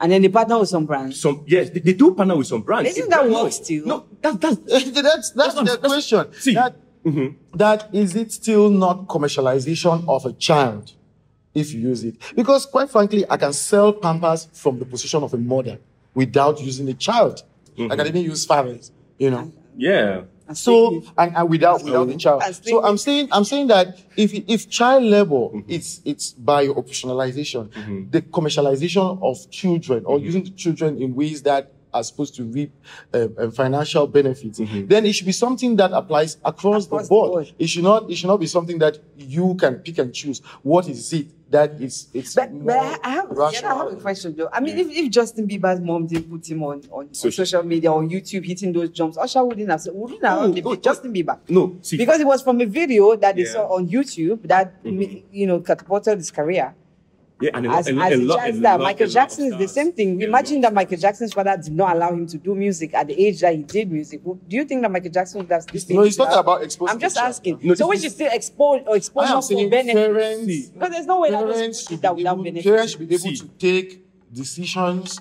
And 0.00 0.10
then 0.10 0.22
they 0.22 0.28
partner 0.30 0.58
with 0.58 0.70
some 0.70 0.86
brands. 0.86 1.20
Some 1.20 1.44
yes, 1.46 1.68
they, 1.70 1.80
they 1.80 1.92
do 1.92 2.14
partner 2.14 2.36
with 2.36 2.46
some 2.46 2.62
brands. 2.62 2.90
Isn't 2.90 3.10
that 3.10 3.26
no, 3.28 3.44
work 3.44 3.52
still? 3.52 3.84
No, 3.86 4.06
that's 4.22 4.36
that's 4.38 4.56
that's 4.66 5.30
that's, 5.32 5.54
the 5.54 5.62
that's- 5.64 5.76
question. 5.78 6.32
see, 6.32 6.54
that, 6.54 6.76
that 7.54 7.88
is 7.94 8.16
it 8.16 8.32
still 8.32 8.70
not 8.70 9.06
commercialization 9.06 10.04
of 10.08 10.24
a 10.26 10.32
child 10.32 10.92
if 11.54 11.72
you 11.72 11.80
use 11.80 12.04
it? 12.04 12.16
Because 12.34 12.64
quite 12.66 12.90
frankly, 12.90 13.24
I 13.28 13.36
can 13.36 13.52
sell 13.52 13.92
Pampers 13.92 14.48
from 14.52 14.78
the 14.78 14.84
position 14.86 15.22
of 15.22 15.34
a 15.34 15.38
mother 15.38 15.78
without 16.14 16.60
using 16.60 16.88
a 16.88 16.94
child. 16.94 17.42
Like 17.76 17.92
I 17.92 17.96
can 17.96 18.06
even 18.06 18.22
use 18.22 18.46
fathers, 18.46 18.90
you 19.18 19.30
know. 19.30 19.52
Yeah. 19.76 20.22
And 20.48 20.56
So 20.56 21.02
and, 21.18 21.36
and 21.36 21.48
without 21.48 21.82
without 21.82 22.06
the 22.06 22.16
child. 22.16 22.42
So 22.62 22.84
I'm 22.84 22.98
saying 22.98 23.28
I'm 23.32 23.44
saying 23.44 23.66
that 23.68 23.98
if 24.16 24.32
if 24.32 24.70
child 24.70 25.02
labor 25.02 25.50
mm-hmm. 25.50 25.60
it's 25.68 26.00
it's 26.04 26.32
by 26.32 26.68
optionalization, 26.68 27.68
mm-hmm. 27.68 28.10
the 28.10 28.22
commercialization 28.22 29.20
of 29.22 29.50
children 29.50 30.04
or 30.04 30.16
mm-hmm. 30.16 30.26
using 30.26 30.44
the 30.44 30.50
children 30.50 31.02
in 31.02 31.14
ways 31.14 31.42
that 31.42 31.72
are 31.96 32.04
supposed 32.04 32.34
to 32.36 32.44
reap 32.44 32.72
uh, 33.14 33.28
uh, 33.38 33.50
financial 33.50 34.06
benefits, 34.06 34.58
then 34.92 35.04
it 35.06 35.12
should 35.14 35.26
be 35.26 35.32
something 35.32 35.76
that 35.76 35.92
applies 35.92 36.36
across, 36.44 36.86
Across 36.86 36.86
the, 36.86 36.98
the 37.04 37.08
board. 37.08 37.30
board. 37.32 37.52
It 37.58 37.68
should 37.68 37.84
not 37.84 38.10
it 38.10 38.16
should 38.16 38.28
not 38.28 38.40
be 38.40 38.46
something 38.46 38.78
that 38.78 38.98
you 39.16 39.54
can 39.56 39.76
pick 39.76 39.98
and 39.98 40.12
choose. 40.14 40.40
What 40.62 40.88
is 40.88 41.12
it 41.12 41.26
that 41.50 41.80
is 41.80 42.08
it's 42.12 42.34
But, 42.34 42.50
but 42.52 42.74
more 42.74 42.82
I, 42.84 42.98
I, 43.04 43.10
have, 43.10 43.26
yeah, 43.30 43.38
rational. 43.44 43.70
I 43.72 43.76
have 43.84 43.92
a 43.92 43.96
question 44.06 44.34
though. 44.36 44.48
I 44.52 44.58
mean, 44.60 44.76
if, 44.78 44.88
if 44.90 45.10
Justin 45.10 45.46
Bieber's 45.46 45.80
mom 45.80 46.06
didn't 46.06 46.28
put 46.28 46.48
him 46.50 46.62
on, 46.64 46.82
on, 46.90 47.06
on 47.06 47.14
social 47.14 47.62
media 47.62 47.92
or 47.92 48.02
YouTube 48.02 48.44
hitting 48.44 48.72
those 48.72 48.90
jumps, 48.90 49.16
Usher 49.16 49.44
wouldn't 49.44 49.70
have 49.70 49.80
said, 49.80 49.92
wouldn't 49.94 50.24
have 50.24 50.38
Oh, 50.40 50.52
been. 50.52 50.80
Justin 50.82 51.12
Bieber. 51.14 51.38
No, 51.48 51.76
see, 51.82 51.96
Because 51.98 52.18
it 52.20 52.26
was 52.26 52.42
from 52.42 52.60
a 52.60 52.66
video 52.66 53.14
that 53.16 53.36
they 53.36 53.44
saw 53.44 53.62
on 53.76 53.86
YouTube 53.88 54.42
that, 54.48 54.82
Mm-hmm. 54.82 55.26
you 55.32 55.46
know, 55.46 55.60
catapulted 55.60 56.18
his 56.18 56.30
career. 56.32 56.74
Yeah, 57.40 57.50
and 57.54 57.66
a, 57.66 57.70
As, 57.70 57.86
a, 57.88 57.92
as 57.92 58.12
a, 58.12 58.14
a 58.14 58.16
lot, 58.16 58.38
child 58.38 58.54
a 58.54 58.58
star, 58.58 58.78
lot- 58.78 58.84
Michael 58.84 59.06
Jackson 59.08 59.44
is 59.52 59.58
the 59.58 59.68
same 59.68 59.92
thing. 59.92 60.18
Yeah, 60.20 60.28
Imagine 60.28 60.60
that 60.62 60.72
Michael 60.72 60.96
Jackson's 60.96 61.34
father 61.34 61.56
did 61.62 61.72
not 61.74 61.94
allow 61.94 62.10
him 62.12 62.26
to 62.28 62.38
do 62.38 62.54
music 62.54 62.94
at 62.94 63.08
the 63.08 63.26
age 63.26 63.40
that 63.40 63.54
he 63.54 63.62
did 63.62 63.92
music. 63.92 64.22
Do 64.24 64.38
you 64.48 64.64
think 64.64 64.80
that 64.82 64.90
Michael 64.90 65.10
Jackson 65.10 65.40
would 65.40 65.50
have 65.50 65.66
this 65.66 65.88
No, 65.90 66.02
it's 66.02 66.16
not 66.16 66.32
about 66.38 66.62
exposure. 66.62 66.92
I'm 66.92 66.98
just 66.98 67.16
asking. 67.18 67.58
No, 67.62 67.74
so 67.74 67.88
this 67.88 67.96
we 67.96 68.02
should 68.02 68.12
still 68.12 68.30
expose 68.32 68.82
or 68.86 68.94
I 68.94 68.96
exposure 68.96 69.28
am 69.32 69.36
for 69.36 69.42
saying 69.42 69.68
benefits. 69.70 69.94
parents, 70.06 70.66
Because 70.70 70.90
there's 70.90 71.06
no 71.06 71.20
way 71.20 71.30
that 71.30 71.38
parents 71.44 71.60
those 71.84 71.88
should, 71.88 72.02
that 72.02 72.12
be 72.16 72.16
without 72.22 72.32
able, 72.34 72.44
benefits. 72.44 72.66
parents 72.66 72.92
should 72.92 73.00
be 73.08 73.14
able 73.14 73.18
See. 73.18 73.36
to 73.36 73.48
take 73.58 74.06
decisions 74.32 75.20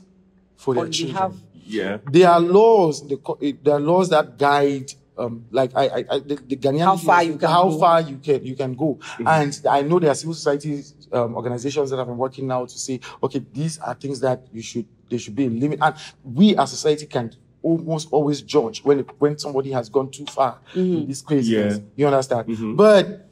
for 0.55 0.73
their 0.75 0.87
children. 0.87 1.13
behalf 1.15 1.33
Yeah. 1.65 1.97
There 2.11 2.29
are 2.29 2.39
laws. 2.39 3.07
The, 3.07 3.17
eh, 3.41 3.53
there 3.63 3.73
are 3.75 3.79
laws 3.79 4.09
that 4.09 4.37
guide. 4.37 4.91
Um, 5.17 5.45
like 5.49 5.71
I, 5.75 5.85
I, 5.87 6.05
I 6.11 6.19
the, 6.19 6.35
the 6.35 6.57
Ghanaian 6.57 6.83
How 6.83 6.97
far 6.97 7.23
you 7.23 7.37
can 7.37 7.49
how 7.49 7.69
go. 7.69 7.79
far 7.79 8.01
you 8.01 8.17
can 8.17 8.43
you 8.45 8.53
can 8.53 8.73
go, 8.75 8.99
and 9.25 9.57
I 9.69 9.81
know 9.81 9.97
there 9.97 10.11
are 10.11 10.15
civil 10.15 10.33
society 10.33 10.83
um, 11.15 11.35
organizations 11.35 11.89
that 11.89 11.97
have 11.97 12.07
been 12.07 12.17
working 12.17 12.45
now 12.47 12.65
to 12.65 12.77
say, 12.77 12.99
okay, 13.23 13.41
these 13.53 13.79
are 13.79 13.95
things 13.95 14.19
that 14.19 14.45
you 14.53 14.61
should 14.61 14.85
there 15.09 15.19
should 15.19 15.35
be 15.35 15.45
a 15.45 15.49
limit, 15.49 15.79
and 15.81 15.95
we 16.23 16.55
as 16.57 16.71
society 16.71 17.05
can 17.05 17.31
almost 17.61 18.07
always 18.11 18.41
judge 18.41 18.83
when 18.83 18.99
it, 18.99 19.09
when 19.19 19.37
somebody 19.39 19.71
has 19.71 19.89
gone 19.89 20.09
too 20.11 20.25
far 20.25 20.59
in 20.75 21.07
this 21.07 21.21
craziness. 21.21 21.77
Yeah. 21.77 21.83
You 21.95 22.07
understand? 22.07 22.77
But 22.77 23.27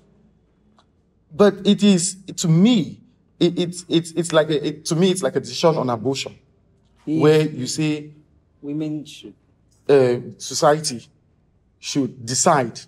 but 1.35 1.53
it 1.65 1.83
is 1.83 2.17
to 2.37 2.47
me 2.47 3.01
it, 3.39 3.59
it's 3.59 3.85
it's 3.89 4.11
it's 4.11 4.31
like 4.33 4.49
a, 4.49 4.67
it, 4.67 4.85
to 4.85 4.95
me 4.95 5.11
it's 5.11 5.23
like 5.23 5.35
a 5.35 5.39
decision 5.39 5.75
on 5.77 5.89
abortion 5.89 6.33
where 7.05 7.41
you 7.47 7.67
say 7.67 8.11
women 8.61 9.03
should. 9.05 9.33
uh, 9.89 10.15
society 10.37 11.05
should 11.79 12.25
decide 12.25 12.79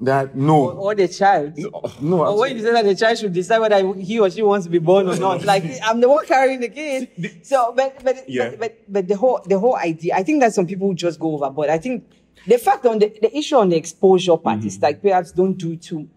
that 0.00 0.36
no 0.36 0.70
Or 0.72 0.94
the 0.94 1.08
child. 1.08 1.56
no 2.00 2.26
Or 2.26 2.38
when 2.40 2.56
you 2.56 2.62
say 2.62 2.72
that 2.72 2.84
the 2.84 2.94
child 2.94 3.18
should 3.18 3.32
decide 3.32 3.58
whether 3.60 3.94
he 3.94 4.18
or 4.20 4.30
she 4.30 4.42
wants 4.42 4.66
to 4.66 4.70
be 4.70 4.78
born 4.78 5.08
or 5.08 5.16
not, 5.16 5.44
like 5.52 5.64
I'm 5.82 6.00
the 6.00 6.08
one 6.08 6.26
carrying 6.26 6.60
the 6.60 6.68
kid. 6.68 7.08
So, 7.42 7.72
but 7.74 8.02
but, 8.04 8.28
Yeah. 8.28 8.50
but 8.50 8.58
but 8.60 8.76
but 8.88 9.08
the 9.08 9.16
whole 9.16 9.40
the 9.46 9.58
whole 9.58 9.76
idea, 9.76 10.14
I 10.14 10.22
think 10.22 10.40
that 10.42 10.52
some 10.54 10.66
people 10.66 10.92
just 10.94 11.18
go 11.18 11.34
overboard. 11.34 11.70
I 11.70 11.78
think 11.78 12.04
the 12.46 12.58
fact 12.58 12.84
on 12.86 12.98
the, 12.98 13.08
the 13.20 13.36
issue 13.36 13.56
on 13.56 13.70
the 13.70 13.76
exposure 13.76 14.36
part 14.36 14.64
is 14.64 14.80
like 14.80 15.00
perhaps 15.02 15.32
don't 15.32 15.54
do 15.56 15.76
too. 15.76 16.08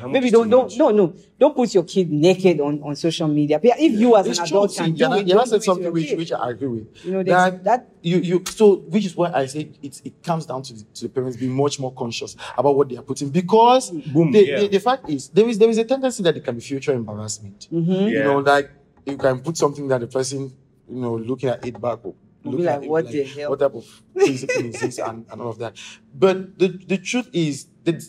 How 0.00 0.06
much 0.06 0.12
Maybe 0.14 0.30
don't 0.30 0.48
don't 0.48 0.64
much? 0.64 0.78
no 0.78 0.90
no 0.90 1.14
don't 1.38 1.54
put 1.54 1.72
your 1.74 1.84
kid 1.84 2.10
naked 2.10 2.60
on, 2.60 2.82
on 2.82 2.96
social 2.96 3.28
media. 3.28 3.58
But 3.58 3.78
If 3.78 3.92
you 3.92 4.16
as 4.16 4.26
it's 4.26 4.38
an 4.38 4.46
true. 4.46 4.56
adult 4.58 4.70
See, 4.72 4.78
can 4.78 4.94
do 4.94 5.12
it, 5.12 5.26
Yana 5.26 5.28
don't 5.28 5.44
do 5.44 5.50
said 5.50 5.62
something 5.62 5.92
which, 5.92 6.08
kid. 6.08 6.18
which 6.18 6.32
I 6.32 6.50
agree 6.50 6.68
with. 6.68 7.04
You 7.04 7.12
know, 7.12 7.22
that, 7.24 7.64
that- 7.64 7.88
you 8.02 8.18
you 8.18 8.42
so 8.46 8.76
which 8.94 9.04
is 9.06 9.16
why 9.16 9.30
I 9.32 9.46
say 9.46 9.70
it 9.82 10.00
it 10.04 10.22
comes 10.22 10.44
down 10.46 10.62
to 10.62 10.72
the, 10.74 10.82
to 10.94 11.00
the 11.04 11.08
parents 11.08 11.36
being 11.36 11.52
much 11.52 11.78
more 11.78 11.92
conscious 11.92 12.36
about 12.56 12.74
what 12.76 12.88
they 12.88 12.96
are 12.96 13.02
putting 13.02 13.30
because 13.30 13.90
Boom, 13.90 14.32
the, 14.32 14.44
yeah. 14.46 14.60
the, 14.60 14.68
the 14.68 14.80
fact 14.80 15.08
is 15.08 15.28
there 15.28 15.48
is 15.48 15.58
there 15.58 15.68
is 15.70 15.78
a 15.78 15.84
tendency 15.84 16.22
that 16.24 16.36
it 16.36 16.44
can 16.44 16.54
be 16.54 16.60
future 16.60 16.92
embarrassment. 16.94 17.68
Mm-hmm. 17.72 18.08
You 18.08 18.24
know, 18.24 18.38
like 18.38 18.70
you 19.06 19.16
can 19.16 19.40
put 19.40 19.56
something 19.56 19.86
that 19.88 20.00
the 20.00 20.06
person 20.06 20.52
you 20.88 21.00
know 21.00 21.14
looking 21.16 21.48
at 21.48 21.64
it 21.66 21.80
back 21.80 22.00
or 22.04 22.14
Will 22.44 22.52
looking 22.52 22.66
like, 22.66 22.74
at 22.76 22.82
it, 22.84 22.90
"What 22.90 23.08
the 23.08 23.22
hell?" 23.22 23.50
What 23.50 23.60
type 23.60 23.74
of 23.74 23.86
things 24.18 24.42
thing 24.44 25.04
and, 25.06 25.24
and 25.30 25.40
all 25.40 25.50
of 25.50 25.58
that. 25.58 25.76
But 26.12 26.58
the 26.58 26.68
the 26.92 26.98
truth 26.98 27.28
is 27.32 27.66
that 27.84 28.02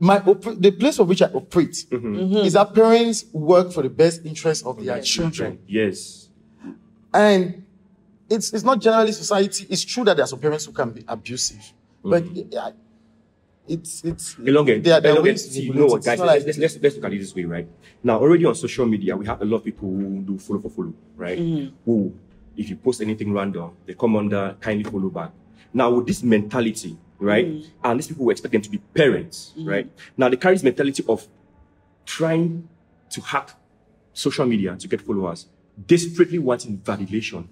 my 0.00 0.18
oper- 0.20 0.58
the 0.60 0.70
place 0.72 0.96
for 0.96 1.04
which 1.04 1.20
I 1.22 1.26
operate 1.26 1.84
Mm-hmm. 1.90 2.36
is 2.38 2.54
that 2.54 2.74
parents 2.74 3.26
work 3.32 3.70
for 3.72 3.82
the 3.82 3.90
best 3.90 4.24
interest 4.24 4.64
of 4.66 4.82
their 4.84 5.00
children, 5.02 5.58
Yes. 5.68 6.28
and 7.12 7.64
it's 8.28 8.52
it's 8.52 8.64
not 8.64 8.80
generally 8.80 9.12
society. 9.12 9.66
It's 9.68 9.84
true 9.84 10.04
that 10.04 10.16
there 10.16 10.24
are 10.24 10.28
some 10.28 10.38
parents 10.40 10.64
who 10.64 10.72
can 10.72 10.90
be 10.90 11.04
abusive, 11.06 11.58
mm-hmm. 12.04 12.10
but 12.10 12.22
it- 12.24 12.74
it's 13.68 14.02
it's 14.04 14.34
Elonge, 14.34 14.82
there 14.82 14.94
are- 14.94 15.00
there 15.00 15.16
are 15.16 15.22
ways 15.22 15.46
to 15.46 15.52
see, 15.52 15.62
you 15.62 15.74
know 15.74 15.86
what, 15.86 16.02
guys? 16.02 16.18
Let's, 16.18 16.26
like- 16.26 16.46
let's, 16.46 16.58
let's, 16.58 16.78
let's 16.82 16.94
look 16.96 17.04
at 17.04 17.12
it 17.12 17.18
this 17.20 17.34
way, 17.34 17.44
right? 17.44 17.68
Now, 18.02 18.18
already 18.18 18.44
on 18.44 18.54
social 18.56 18.84
media, 18.86 19.16
we 19.16 19.26
have 19.26 19.40
a 19.42 19.44
lot 19.44 19.58
of 19.58 19.64
people 19.64 19.88
who 19.88 20.22
do 20.22 20.38
follow 20.38 20.58
for 20.60 20.70
follow, 20.70 20.94
right? 21.16 21.38
Who, 21.84 22.12
if 22.56 22.68
you 22.68 22.76
post 22.76 23.00
anything 23.00 23.32
random, 23.32 23.70
they 23.86 23.94
come 23.94 24.16
under 24.16 24.56
kindly 24.60 24.84
follow 24.90 25.08
back. 25.08 25.30
Now, 25.72 25.90
with 25.90 26.06
this 26.06 26.22
mentality, 26.24 26.96
right? 27.20 27.46
Mm. 27.46 27.66
And 27.84 27.98
these 28.00 28.08
people 28.08 28.24
who 28.24 28.30
expect 28.30 28.52
them 28.52 28.62
to 28.62 28.70
be 28.70 28.78
parents, 28.78 29.52
mm. 29.56 29.68
right? 29.68 29.90
Now, 30.16 30.28
they 30.28 30.36
carry 30.36 30.54
this 30.54 30.62
mentality 30.62 31.04
of 31.08 31.26
trying 32.06 32.68
to 33.10 33.20
hack 33.20 33.50
social 34.12 34.46
media 34.46 34.76
to 34.76 34.88
get 34.88 35.00
followers, 35.02 35.46
desperately 35.86 36.38
wanting 36.38 36.78
validation, 36.78 37.46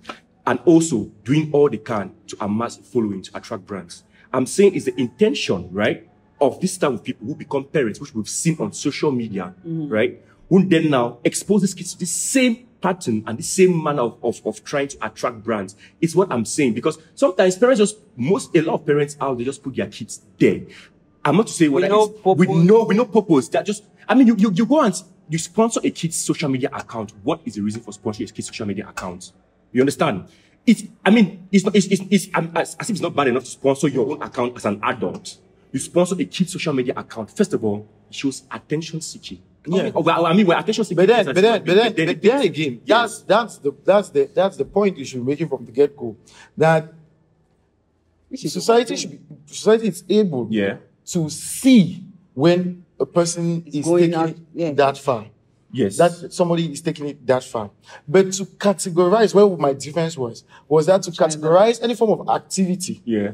and 0.47 0.59
also 0.65 1.05
doing 1.25 1.51
all 1.53 1.69
they 1.69 1.77
can 1.77 2.15
to 2.27 2.37
amass 2.41 2.77
following 2.79 3.23
to 3.23 3.37
attract 3.37 3.67
brands. 3.67 4.05
I'm 4.33 4.47
saying 4.47 4.75
it's 4.75 4.87
the 4.87 4.99
intention, 4.99 5.69
right, 5.73 6.09
of 6.41 6.61
this 6.61 6.79
type 6.79 6.93
of 6.93 7.05
people 7.05 7.27
who 7.27 7.35
become 7.35 7.65
parents, 7.65 8.01
which 8.01 8.15
we've 8.15 8.29
seen 8.29 8.57
on 8.61 8.73
social 8.73 9.11
media, 9.11 9.55
mm. 9.67 9.91
right, 9.91 10.23
who 10.49 10.65
then 10.65 10.91
now 10.91 11.19
exposes 11.25 11.75
kids 11.75 11.93
to 11.95 11.99
the 12.01 12.07
same 12.07 12.67
pattern 12.81 13.25
and 13.27 13.39
the 13.39 13.43
same 13.43 13.83
manner 13.83 14.03
of, 14.03 14.19
of, 14.23 14.41
of 14.47 14.65
trying 14.65 14.89
to 14.89 14.97
attract 15.05 15.43
brands. 15.43 15.75
It's 16.01 16.15
what 16.15 16.31
I'm 16.31 16.45
saying 16.45 16.75
because 16.75 16.99
sometimes 17.15 17.57
parents 17.57 17.81
just 17.81 17.97
most 18.17 18.55
a 18.57 18.61
lot 18.63 18.75
of 18.75 18.87
parents 18.87 19.17
out 19.21 19.39
they 19.39 19.45
just 19.45 19.63
put 19.63 19.77
their 19.77 19.89
kids 19.89 20.23
there. 20.39 20.61
I'm 21.25 21.37
not 21.37 21.49
to 21.49 21.53
say 21.53 21.69
no 21.69 21.79
it's- 21.79 22.09
with 22.25 22.49
purpose. 22.49 22.65
no 22.65 22.85
with 22.85 22.97
no 22.97 23.05
purpose. 23.05 23.49
That 23.49 23.67
just 23.67 23.85
I 24.09 24.15
mean 24.15 24.29
you, 24.29 24.37
you 24.39 24.53
you 24.53 24.67
go 24.67 24.81
and 24.81 24.95
you 25.29 25.39
sponsor 25.39 25.81
a 25.85 25.91
kid's 25.91 26.17
social 26.17 26.49
media 26.49 26.71
account. 26.73 27.13
What 27.23 27.41
is 27.45 27.57
the 27.57 27.61
reason 27.63 27.83
for 27.83 27.91
sponsoring 27.91 28.31
a 28.31 28.33
kid's 28.33 28.47
social 28.47 28.67
media 28.67 28.89
account? 28.89 29.33
You 29.73 29.83
understand? 29.83 30.29
It's 30.65 30.85
I 31.05 31.11
mean 31.11 31.49
it's 31.51 31.65
not 31.65 31.75
it's, 31.75 31.87
it's, 31.87 32.03
it's 32.11 32.29
um, 32.35 32.53
as, 32.55 32.77
as 32.77 32.89
if 32.89 32.95
it's 32.95 33.03
not 33.03 33.15
bad 33.15 33.29
enough 33.29 33.45
to 33.45 33.51
sponsor 33.51 33.89
your 33.89 34.11
own 34.11 34.23
account 34.23 34.57
as 34.57 34.65
an 34.65 34.81
adult. 34.85 35.37
You 35.73 35.81
sponsor 35.81 36.15
a 36.19 36.25
kid's 36.25 36.53
social 36.53 36.73
media 36.73 36.95
account. 36.97 37.37
First 37.37 37.53
of 37.53 37.63
all, 37.65 37.87
it 38.09 38.15
shows 38.15 38.45
attention 38.51 39.01
seeking. 39.03 39.43
Yeah. 39.77 39.91
Oh, 39.95 40.01
well, 40.01 40.27
I 40.27 40.33
mean, 40.33 40.47
well, 40.47 40.59
attention 40.59 40.85
seeking. 40.85 40.97
But 40.97 41.09
then, 41.09 41.27
but 41.27 41.35
then, 41.37 41.65
but 41.65 41.75
then, 41.75 41.93
but 41.95 42.23
then 42.23 42.41
again, 42.43 42.81
Yes. 42.85 42.87
that's 42.87 43.23
that's 43.23 43.59
the 43.59 43.73
that's 43.85 44.09
the 44.11 44.23
that's 44.35 44.57
the 44.57 44.65
point 44.65 44.97
you 44.99 45.05
should 45.05 45.21
be 45.25 45.27
making 45.33 45.49
from 45.49 45.65
the 45.65 45.73
get 45.73 45.97
go. 45.97 46.17
That 46.57 46.93
Which 48.29 48.45
is 48.45 48.53
society 48.53 48.95
should 48.97 49.11
be 49.13 49.19
society 49.47 49.89
is 49.89 50.05
able 50.09 50.47
Yeah. 50.51 50.77
to 51.07 51.31
see 51.31 52.05
when 52.35 52.85
a 53.01 53.07
person 53.07 53.63
is 53.67 53.85
going 53.85 54.11
taking 54.11 54.15
out, 54.15 54.29
it 54.31 54.39
yeah. 54.55 54.73
that 54.73 54.99
far. 54.99 55.27
Yes. 55.73 55.97
That 55.99 56.33
somebody 56.33 56.65
is 56.73 56.81
taking 56.81 57.09
it 57.09 57.27
that 57.27 57.45
far. 57.45 57.71
But 58.07 58.33
to 58.33 58.45
categorize 58.45 59.35
where 59.35 59.47
my 59.57 59.73
difference 59.75 60.17
was, 60.17 60.45
was 60.69 60.87
that 60.87 61.03
to 61.03 61.11
categorize 61.11 61.83
any 61.83 61.95
form 61.95 62.21
of 62.21 62.29
activity 62.29 63.03
yeah. 63.05 63.33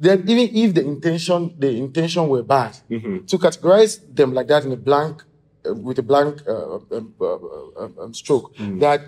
then 0.00 0.18
even 0.28 0.54
if 0.62 0.74
the 0.74 0.84
intention 0.84 1.54
the 1.58 1.70
intention 1.86 2.28
were 2.28 2.42
bad, 2.42 2.72
Mm-hmm. 2.90 3.24
to 3.26 3.38
categorize 3.38 4.00
them 4.14 4.32
like 4.34 4.46
that 4.48 4.64
in 4.64 4.72
a 4.72 4.76
blank 4.76 5.22
with 5.74 5.98
a 5.98 6.02
blank 6.02 6.42
uh, 6.46 6.74
um, 6.96 7.14
uh, 7.20 7.24
uh, 7.24 7.88
um, 8.04 8.14
stroke 8.14 8.54
Mm. 8.56 8.80
that 8.80 9.00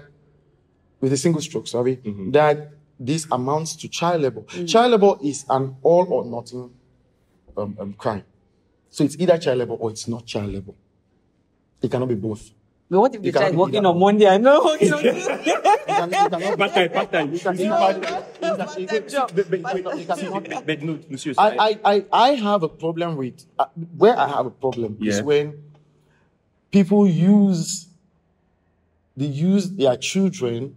with 1.00 1.12
a 1.12 1.16
single 1.16 1.40
stroke, 1.40 1.66
sorry, 1.68 1.96
Mm-hmm. 1.96 2.30
that 2.32 2.72
this 2.98 3.26
amounts 3.30 3.76
to 3.76 3.88
child 3.88 4.22
labor. 4.22 4.42
Child 4.66 4.90
labor 4.92 5.14
is 5.22 5.44
an 5.48 5.76
all 5.82 6.06
or 6.12 6.24
nothing 6.24 6.70
um, 7.56 7.76
um, 7.80 7.92
crime. 7.94 8.24
So 8.90 9.04
it's 9.04 9.16
either 9.18 9.38
child 9.38 9.58
labor 9.58 9.74
or 9.74 9.90
it's 9.90 10.08
not 10.08 10.26
child 10.26 10.52
labor. 10.52 10.72
It 11.80 11.90
cannot 11.90 12.08
be 12.08 12.16
both. 12.16 12.50
But 12.90 13.00
what 13.00 13.14
if 13.14 13.20
the 13.20 13.26
You 13.26 13.32
cannot 13.32 13.44
child 13.44 13.52
be 13.54 13.58
working 13.58 13.86
on 13.86 13.98
Monday 14.00 14.24
and 14.26 14.42
not 14.42 14.64
working 14.64 14.92
on 14.96 15.04
You 15.04 15.12
can- 15.12 15.44
you 15.46 15.54
cannot- 15.86 16.58
Part 16.58 16.74
time, 16.74 16.90
part 16.90 17.12
time. 17.12 17.32
you 17.34 17.38
can- 17.38 17.56
No, 17.56 17.62
no, 17.62 17.88
you 17.88 17.94
no, 17.94 18.00
can- 18.00 18.22
part-time 18.40 18.80
you 18.80 18.86
can- 18.88 19.08
job. 19.08 19.30
But, 20.66 20.82
no, 20.82 20.98
no, 21.08 21.16
seriously. 21.16 21.34
I, 21.38 21.68
I, 21.68 21.78
I, 21.84 22.04
I 22.12 22.28
have 22.34 22.62
a 22.62 22.68
problem 22.68 23.16
with 23.16 23.44
uh, 23.58 23.66
where 23.96 24.18
I 24.18 24.26
have 24.28 24.46
a 24.46 24.50
problem 24.50 24.96
is 25.00 25.22
when 25.22 25.62
people 26.70 27.06
use 27.06 27.86
they 29.16 29.26
use 29.26 29.70
their 29.70 29.96
children 29.96 30.76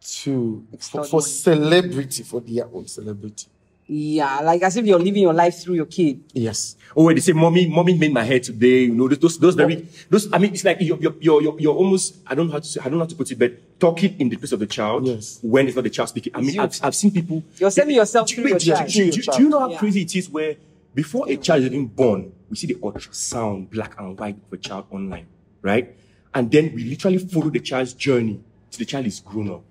to 0.00 0.64
for, 0.78 1.04
for 1.04 1.22
celebrity 1.22 2.22
for 2.22 2.40
their 2.40 2.66
own 2.72 2.86
celebrity. 2.86 3.46
Yeah, 3.88 4.40
like 4.40 4.62
as 4.62 4.76
if 4.76 4.86
you're 4.86 4.98
living 4.98 5.22
your 5.22 5.32
life 5.34 5.60
through 5.60 5.74
your 5.74 5.86
kid. 5.86 6.22
Yes. 6.32 6.76
Oh, 6.96 7.04
wait, 7.04 7.14
they 7.14 7.20
say, 7.20 7.32
mommy, 7.32 7.66
mommy 7.66 7.98
made 7.98 8.12
my 8.12 8.22
hair 8.22 8.38
today. 8.38 8.84
You 8.84 8.94
know, 8.94 9.08
those, 9.08 9.38
those 9.38 9.54
very, 9.54 9.86
those, 10.08 10.32
I 10.32 10.38
mean, 10.38 10.54
it's 10.54 10.64
like 10.64 10.78
you're, 10.80 10.98
you're, 10.98 11.14
you're, 11.20 11.42
you're, 11.42 11.60
you're 11.60 11.74
almost, 11.74 12.16
I 12.26 12.34
don't 12.34 12.46
know 12.46 12.52
how 12.52 12.58
to 12.60 12.64
say, 12.64 12.80
I 12.80 12.84
don't 12.84 12.94
know 12.94 13.00
how 13.00 13.08
to 13.08 13.14
put 13.16 13.30
it, 13.32 13.38
but 13.38 13.80
talking 13.80 14.18
in 14.20 14.28
the 14.28 14.36
place 14.36 14.52
of 14.52 14.60
the 14.60 14.66
child. 14.66 15.06
Yes. 15.06 15.40
When 15.42 15.66
it's 15.66 15.74
not 15.76 15.82
the 15.84 15.90
child 15.90 16.08
speaking. 16.10 16.32
I 16.34 16.40
mean. 16.40 16.58
I've, 16.60 16.78
I've 16.82 16.94
seen 16.94 17.10
people. 17.10 17.42
You're 17.58 17.70
selling 17.72 17.96
yourself 17.96 18.28
Do, 18.28 18.36
through 18.36 18.48
your 18.50 18.58
you- 18.58 18.72
child. 18.74 18.88
do, 18.88 19.04
you- 19.04 19.12
do 19.12 19.42
you 19.42 19.48
know 19.48 19.58
how 19.60 19.70
Yeah. 19.70 19.78
crazy 19.78 20.02
it 20.02 20.16
is 20.16 20.30
where 20.30 20.56
before 20.94 21.28
a 21.28 21.36
child 21.36 21.60
is 21.62 21.66
even 21.66 21.86
born, 21.86 22.32
we 22.50 22.56
see 22.56 22.66
the 22.66 22.74
ultrasound, 22.76 23.70
black 23.70 23.98
and 23.98 24.18
white 24.18 24.36
of 24.46 24.52
a 24.52 24.56
child 24.58 24.86
online, 24.90 25.26
right? 25.62 25.96
And 26.34 26.50
then 26.50 26.72
we 26.74 26.84
literally 26.84 27.18
follow 27.18 27.50
the 27.50 27.60
child's 27.60 27.94
journey 27.94 28.40
till 28.70 28.78
the 28.78 28.84
child 28.84 29.06
is 29.06 29.20
grown 29.20 29.50
up. 29.50 29.64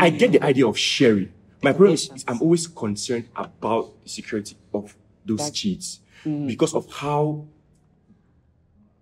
I 0.00 0.10
get 0.10 0.32
the 0.32 0.42
idea 0.42 0.66
of 0.66 0.78
sharing. 0.78 1.32
My 1.62 1.72
problem 1.72 1.94
is, 1.94 2.10
is 2.14 2.24
I'm 2.28 2.40
always 2.42 2.66
concerned 2.66 3.28
about 3.34 4.02
the 4.04 4.08
security 4.10 4.56
of 4.72 4.94
those 5.24 5.38
That- 5.38 5.54
kids 5.54 6.00
because 6.46 6.74
of 6.74 6.90
how 6.92 7.46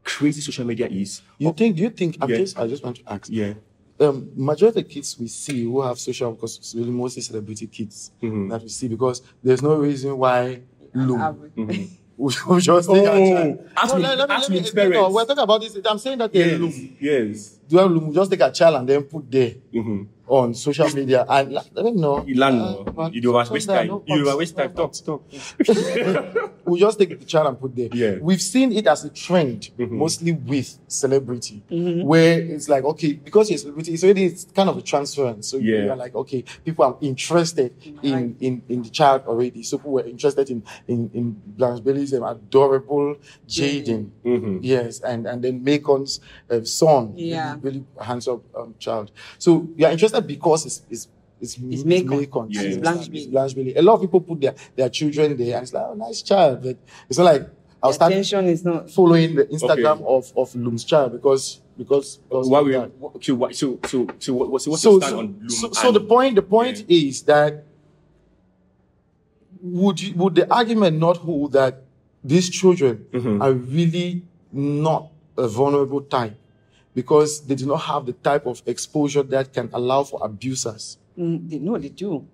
crazy 0.05 0.41
social 0.41 0.65
media 0.65 0.87
is. 0.89 1.23
You 1.39 1.53
think? 1.53 1.77
Do 1.77 1.83
you 1.83 1.91
think? 1.91 2.17
I'm 2.21 2.31
Yeah. 2.31 2.37
just, 2.39 2.59
I 2.59 2.67
just 2.67 2.83
want 2.85 2.97
to 2.97 3.13
ask. 3.13 3.29
Yeah. 3.31 3.55
Um, 4.01 4.31
majority 4.35 4.81
of 4.81 4.87
the 4.87 4.93
kids 4.95 5.17
we 5.19 5.29
see 5.29 5.63
who 5.63 5.81
have 5.83 5.99
social, 5.99 6.33
because 6.33 6.57
it's 6.59 6.75
really 6.75 6.91
mostly 6.91 7.23
celebrity 7.23 7.67
kids 7.69 8.11
Mm-hmm. 8.23 8.49
that 8.49 8.63
we 8.63 8.69
see, 8.69 8.89
because 8.89 9.23
there's 9.43 9.63
no 9.63 9.77
reason 9.77 10.17
why 10.19 10.63
Loom 10.95 11.21
Average. 11.21 11.53
we 11.57 11.89
we 12.17 12.61
just 12.61 12.89
take 12.91 13.07
our 13.09 13.15
Oh, 13.17 13.35
child. 13.35 13.59
ask 13.77 13.93
No, 13.93 13.97
me- 13.99 14.03
let- 14.05 14.19
let 14.19 14.29
me- 14.29 14.35
ask 14.35 14.49
let 14.49 14.51
me 14.51 14.61
me- 14.63 14.71
parents. 14.73 14.97
no, 14.97 15.11
we're 15.11 15.25
talking 15.25 15.43
about 15.43 15.61
this. 15.61 15.79
I'm 15.89 15.99
saying 15.99 16.19
that 16.19 16.33
there's 16.33 16.61
Loom. 16.61 16.71
Yes. 16.71 16.91
Yes. 17.01 17.59
Do 17.73 17.79
you 17.79 17.83
have 17.85 17.91
Loom? 17.91 18.13
Just 18.13 18.31
take 18.31 18.41
a 18.43 18.51
child 18.53 18.77
and 18.77 18.87
then 18.87 19.03
put 19.05 19.31
there 19.31 19.55
Mhm. 19.73 20.07
on 20.29 20.53
social 20.55 20.89
media 20.95 21.25
and 21.29 21.53
like, 21.53 21.65
I 21.77 21.83
don't 21.83 21.97
know. 21.97 22.23
You 22.27 22.35
learn 22.35 22.61
Uh, 22.61 22.85
more. 22.95 23.11
You 23.11 23.21
don't 23.23 23.51
waste 23.51 23.67
time. 23.67 23.87
no 23.89 24.03
You 24.07 24.25
don't 24.25 24.37
waste 24.39 24.55
time. 24.57 24.73
Talk, 24.75 24.93
talk. 24.93 25.23
we 26.67 26.79
just 26.81 26.99
take 26.99 27.19
the 27.19 27.25
child 27.25 27.47
and 27.49 27.59
put 27.59 27.75
there. 27.75 27.89
Yeah. 27.93 28.19
We've 28.21 28.41
seen 28.41 28.73
it 28.73 28.87
as 28.87 29.05
a 29.05 29.11
trend, 29.11 29.71
Mm-hmm. 29.79 29.97
mostly 29.99 30.33
with 30.33 30.79
celebrity, 30.87 31.63
where 32.05 32.39
it's 32.41 32.69
like, 32.69 32.85
okay, 32.85 33.15
because 33.15 33.49
you're 33.51 33.57
a 33.57 33.59
celebrity, 33.59 33.95
it's 33.95 34.05
already 34.05 34.25
it's 34.27 34.45
kind 34.55 34.69
of 34.69 34.77
a 34.77 34.83
transference. 34.83 35.49
So 35.49 35.57
Yeah. 35.57 35.85
you're 35.87 35.97
like, 35.97 36.15
okay, 36.15 36.45
people 36.65 36.85
are 36.85 36.97
interested 37.01 37.73
in, 38.03 38.37
in, 38.41 38.63
in 38.69 38.83
the 38.83 38.91
child 38.91 39.23
already. 39.27 39.63
So 39.63 39.79
people 39.79 39.93
were 39.93 40.05
interested 40.07 40.51
in 40.51 40.63
in, 40.89 41.11
in 41.15 41.37
Blanche 41.47 41.83
Bailly's 41.83 42.13
adorable 42.13 43.17
Jaden. 43.49 44.11
Mm-hmm. 44.25 44.59
Yes, 44.63 45.01
and, 45.01 45.27
and 45.27 45.43
then 45.43 45.65
Macon's 45.65 46.21
uh, 46.51 46.63
son, 46.65 47.15
Yeah. 47.17 47.57
Really, 47.63 47.79
really 47.81 47.85
handsome 48.01 48.43
um, 48.57 48.75
child. 48.79 49.11
So 49.39 49.69
you're 49.77 49.91
interested 49.91 50.27
because 50.27 50.67
it's 50.67 50.83
it's 50.91 51.09
it's, 51.41 51.59
It's 51.59 51.85
Macon. 51.85 52.19
Macon. 52.21 52.47
Yeah. 52.51 52.63
You 52.63 52.69
It's 52.69 52.77
understand? 52.87 53.17
It's 53.17 53.27
Blanche 53.27 53.55
Bailly. 53.57 53.75
A 53.75 53.83
lot 53.83 53.95
of 53.95 54.01
people 54.03 54.21
put 54.21 54.41
their, 54.41 54.55
their 54.77 54.89
children 54.89 55.37
there 55.37 55.57
and 55.57 55.65
it's 55.65 55.73
like, 55.73 55.85
oh, 55.89 55.95
nice 55.95 56.23
child. 56.23 56.63
But 56.63 56.77
it's 57.09 57.19
not 57.19 57.25
like 57.25 57.49
I'll 57.83 57.91
The 57.91 57.95
start 57.95 58.13
attention 58.13 58.47
is 58.47 58.65
not. 58.65 58.89
following 58.91 59.35
the 59.35 59.45
Instagram 59.47 59.97
Okay. 60.03 60.05
of, 60.07 60.33
of 60.37 60.55
Loom's 60.55 60.85
child 60.85 61.13
because 61.13 61.61
because, 61.77 62.19
because 62.19 62.49
Why 62.49 62.61
of 62.61 62.67
we? 62.67 62.73
that. 62.73 62.91
So, 63.25 63.35
what- 63.35 63.57
so, 63.57 63.81
so, 63.87 64.07
so, 64.21 64.35
what, 64.35 64.51
what's, 64.53 64.67
what's 64.69 64.83
so, 64.83 64.93
your 64.93 65.01
stand 65.01 65.13
so, 65.13 65.19
on 65.19 65.27
Loom? 65.41 65.51
so, 65.51 65.73
so 65.73 65.91
the 65.91 66.01
point 66.01 66.37
the 66.37 66.43
point 66.43 66.85
is 66.89 67.23
that 67.23 67.65
would 69.61 70.01
you, 70.01 70.15
would 70.15 70.35
the 70.35 70.53
argument 70.53 70.99
not 70.99 71.17
hold 71.19 71.53
that 71.53 71.83
these 72.25 72.49
children 72.51 73.05
Mm-hmm. 73.13 73.43
are 73.43 73.53
really 73.53 74.23
not 74.53 75.09
a 75.37 75.49
vulnerable 75.49 76.03
type 76.03 76.37
because 76.95 77.41
they 77.43 77.55
do 77.55 77.67
not 77.67 77.79
have 77.79 78.07
the 78.07 78.13
type 78.13 78.47
of 78.47 78.63
exposure 78.67 79.23
that 79.25 79.53
can 79.53 79.71
allow 79.73 80.03
for 80.05 80.21
abusers? 80.25 80.99
Mm, 81.19 81.49
they, 81.49 81.59
no, 81.59 81.79
they 81.79 81.89
do. 81.89 82.25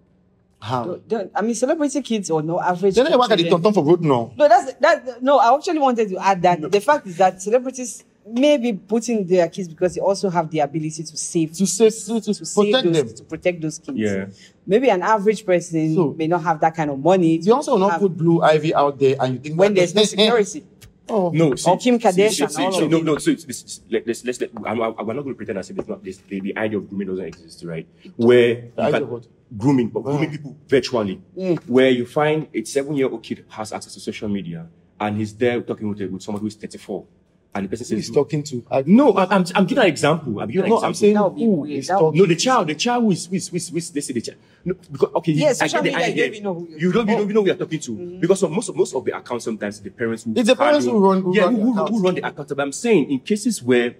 How? 0.61 0.85
Don't- 0.85 1.09
don't- 1.09 1.31
I 1.35 1.43
mean, 1.43 1.55
celebrity 1.55 2.03
kids 2.03 2.31
or 2.31 2.43
no 2.43 2.61
average. 2.61 2.95
Then 2.97 3.07
they 3.11 3.17
work 3.17 3.31
at 3.31 3.39
the 3.39 3.45
children- 3.45 3.63
Tonton 3.63 3.75
for 3.75 3.89
road 3.89 4.03
now. 4.03 4.33
No, 4.37 4.49
that's 4.49 4.73
that. 4.75 5.23
No, 5.23 5.39
I 5.39 5.55
actually 5.55 5.79
wanted 5.79 6.09
to 6.09 6.19
add 6.19 6.43
that 6.43 6.71
the 6.73 6.81
fact 6.81 7.07
is 7.07 7.17
that 7.19 7.41
celebrities 7.41 8.03
may 8.31 8.59
be 8.59 8.73
putting 8.75 9.25
their 9.25 9.49
kids 9.49 9.69
because 9.69 9.95
they 9.95 10.01
also 10.01 10.29
have 10.29 10.51
the 10.51 10.59
ability 10.59 11.03
to 11.03 11.17
save 11.17 11.53
To 11.55 11.67
save 11.67 11.95
to, 11.95 12.21
to 12.21 12.35
to 12.35 12.45
save 12.45 12.73
protect 12.73 12.85
those, 12.93 12.97
them. 12.97 13.15
to 13.15 13.25
protect 13.25 13.61
those 13.63 13.79
kids. 13.79 13.97
Yeah. 13.99 14.27
Maybe 14.67 14.91
an 14.91 15.01
average 15.03 15.47
person 15.47 15.95
So- 15.95 16.15
may 16.19 16.27
not 16.27 16.43
have 16.43 16.61
that 16.61 16.75
kind 16.75 16.91
of 16.91 16.99
money. 16.99 17.39
You 17.39 17.55
also 17.55 17.73
will 17.73 17.79
not 17.79 17.93
have- 17.93 18.01
put 18.01 18.17
Blue 18.17 18.43
Ivy 18.43 18.75
out 18.75 18.99
there 18.99 19.15
and 19.21 19.35
you 19.35 19.41
think 19.41 19.59
when 19.59 19.73
that- 19.75 19.81
there's 19.81 19.95
no 19.95 20.03
security. 20.17 20.65
Oh, 21.09 21.31
No, 21.35 21.55
see, 21.55 21.71
Or 21.71 21.79
Kim 21.79 21.99
Kardashian, 21.99 22.51
see, 22.51 22.71
see, 22.71 22.73
see, 22.73 22.89
no, 22.89 23.01
no. 23.01 23.19
So 23.19 23.31
it's, 23.31 23.81
let, 23.91 24.07
let's 24.07 24.25
let's 24.25 24.41
let. 24.41 24.51
I'm, 24.65 24.81
I'm, 24.81 24.95
not 24.97 25.07
going 25.07 25.29
to 25.29 25.35
pretend 25.35 25.59
as 25.59 25.71
if 25.71 25.79
it's 25.79 25.89
not 25.89 26.03
this. 26.05 26.19
The, 26.19 26.41
the 26.41 26.57
idea 26.57 26.79
of 26.79 26.89
grooming 26.89 27.09
doesn't 27.09 27.25
exist, 27.25 27.65
right? 27.65 27.87
Where 28.17 28.49
you 28.49 28.73
idea 28.79 29.05
of 29.05 29.27
grooming, 29.57 29.89
but 29.89 30.01
grooming 30.01 30.31
people 30.31 30.57
virtually, 30.67 31.23
Mm. 31.37 31.59
where 31.69 31.91
you 31.91 32.05
find 32.07 32.49
a 32.53 32.65
seven-year-old 32.65 33.23
kid 33.23 33.45
has 33.49 33.73
access 33.73 33.95
to 33.95 34.01
social 34.01 34.29
media 34.29 34.69
and 35.01 35.17
he's 35.17 35.35
there 35.35 35.61
talking 35.63 35.89
with, 35.89 36.01
with 36.01 36.23
someone 36.23 36.41
who 36.41 36.49
is 36.49 36.57
34, 36.57 37.05
and 37.59 37.65
the 37.67 37.69
person 37.69 37.85
who 37.97 38.01
says, 38.03 38.09
is 38.09 38.15
talking 38.15 38.43
to? 38.45 38.65
I, 38.71 38.83
"No, 38.87 39.17
I'm, 39.17 39.29
I'm, 39.31 39.45
I'm 39.55 39.67
giving 39.67 39.83
an 39.85 39.89
example. 39.91 40.41
I'm 40.41 40.49
giving 40.49 40.65
an 40.65 40.71
no, 40.71 40.77
example. 40.77 40.87
I'm 40.89 40.95
saying 40.95 41.15
That 41.15 41.25
would 41.25 41.37
be 41.37 41.45
who 41.45 41.51
weird. 41.51 41.79
is 41.79 41.87
That 41.89 41.95
would 41.95 42.01
talking. 42.09 42.21
No, 42.21 42.27
the 42.27 42.37
child, 42.37 42.67
the 42.69 42.75
child 42.75 43.05
who 43.05 43.11
is, 43.11 43.27
who 43.27 43.35
is, 43.37 43.49
who 43.49 43.57
is, 43.57 43.69
who 43.69 43.77
is 43.77 43.91
they 43.91 44.01
say 44.01 44.13
the 44.15 44.21
child. 44.21 44.39
No, 44.65 44.75
because, 44.93 45.11
okay, 45.17 45.33
Yes, 45.33 45.61
I 45.63 45.69
get 45.69 45.83
the 45.85 45.91
media, 45.91 46.07
you 46.09 46.25
idea. 46.25 46.31
don't 46.31 46.43
know 46.45 46.55
who 46.55 46.69
you're- 46.79 46.93
don't, 46.93 47.09
you 47.09 47.15
don't 47.15 47.23
even 47.25 47.35
know 47.35 47.41
who 47.43 47.47
you're 47.47 47.57
talking 47.57 47.81
to. 47.81 47.93
Mm-hmm. 47.93 48.21
Because 48.21 48.43
of 48.43 48.51
most 48.51 48.69
of 48.69 48.77
most 48.77 48.95
of 48.95 49.05
the 49.05 49.17
accounts 49.17 49.45
sometimes 49.45 49.81
the 49.81 49.91
parents 49.91 50.25
who 50.25 50.33
It's 50.37 50.49
the 50.49 50.57
parents 50.57 50.87
who 50.87 50.99
run- 50.99 51.23
who 51.23 51.35
yeah, 51.37 51.45
run 51.45 51.55
the 51.55 51.61
who, 51.63 51.73
who, 51.75 51.87
who 51.87 52.03
run 52.03 52.15
the 52.15 52.27
account. 52.27 52.49
But 52.49 52.61
I'm 52.61 52.73
saying 52.73 53.11
in 53.11 53.21
cases 53.21 53.63
where, 53.63 53.95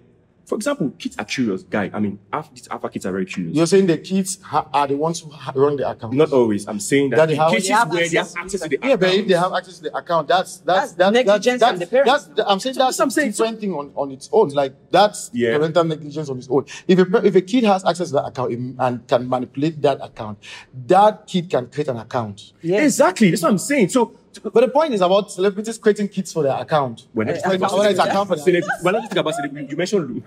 for 0.49 0.55
example, 0.55 0.91
kids 0.99 1.15
are 1.19 1.25
curious, 1.27 1.63
guy. 1.63 1.91
I 1.93 2.01
mean, 2.01 2.19
alpha, 2.33 2.51
these 2.55 2.69
alpha 2.69 2.89
kids 2.89 3.05
are 3.05 3.13
very 3.13 3.27
curious. 3.27 3.55
You're 3.55 3.67
saying 3.67 3.87
the 3.87 3.99
kids 3.99 4.41
ha- 4.43 4.67
are 4.73 4.87
the 4.87 4.97
ones 4.97 5.21
who 5.21 5.29
ha- 5.31 5.53
run 5.55 5.77
the 5.77 5.89
account. 5.91 6.15
Not 6.15 6.33
always. 6.33 6.67
I'm 6.67 6.81
saying 6.81 7.11
that, 7.11 7.17
That 7.17 7.27
they 7.27 7.35
in 7.35 7.41
have- 7.41 7.51
cases 7.53 7.69
They 7.69 7.75
have 7.75 7.91
where 7.91 8.09
they 8.09 8.17
have 8.17 8.27
access 8.27 8.37
access 8.45 8.61
to 8.63 8.69
to 8.71 8.79
the 8.79 8.89
Yeah, 8.89 8.97
but 8.97 9.11
if 9.15 9.29
they 9.29 9.35
have 9.35 9.53
access 9.53 9.77
to 9.79 9.83
the 9.85 9.95
account, 9.97 10.29
that's 10.29 10.59
that's 10.59 10.81
That's 10.81 10.93
that's 10.95 11.13
negligence 11.13 11.61
that's, 11.61 11.71
from 11.73 11.79
the 11.81 11.87
parents. 11.87 12.11
That's, 12.13 12.25
that's 12.37 12.51
I'm 12.51 12.61
saying 12.61 12.77
that's, 12.79 12.99
what 12.99 13.05
I'm 13.05 13.11
saying. 13.11 13.29
a 13.29 13.33
different 13.33 13.61
thing 13.61 13.73
on, 13.75 13.93
on 13.95 14.11
its 14.11 14.31
own. 14.33 14.49
Like 14.51 14.73
that's 14.91 15.31
Yeah. 15.35 15.57
parental 15.59 15.85
negligence 15.85 16.29
on 16.31 16.39
its 16.39 16.49
own. 16.51 16.65
If 16.87 16.99
a 16.99 17.05
pa- 17.05 17.19
if 17.19 17.35
a 17.35 17.43
kid 17.43 17.65
has 17.65 17.85
access 17.85 18.09
to 18.09 18.15
that 18.15 18.27
account 18.29 18.53
im- 18.53 18.77
and 18.79 19.07
can 19.07 19.29
manipulate 19.29 19.83
that 19.83 19.99
account, 20.03 20.39
that 20.87 21.27
kid 21.27 21.51
can 21.51 21.67
create 21.67 21.89
an 21.89 21.99
account. 21.99 22.53
Yes. 22.63 22.83
Exactly. 22.85 23.31
That's 23.31 23.43
what 23.43 23.51
I'm 23.53 23.59
saying. 23.59 23.91
So. 23.91 24.13
But 24.55 24.61
the 24.61 24.69
point 24.69 24.95
is 24.95 25.01
about 25.01 25.31
celebrities 25.33 25.79
creating 25.79 26.09
kids 26.09 26.33
for 26.33 26.43
their 26.43 26.57
account. 26.57 27.07
We're 27.15 27.25
not 27.25 27.37
talking 27.41 27.57
about 27.57 27.73
whether 27.77 27.91
it's 27.91 27.99
account 27.99 28.29
for 28.29 28.37
celeb- 28.37 28.67
we're 28.83 28.93
not 28.93 29.17
about 29.17 29.35
celeb- 29.35 29.71
You 29.71 29.77
mentioned 29.77 30.09
Loom. 30.09 30.25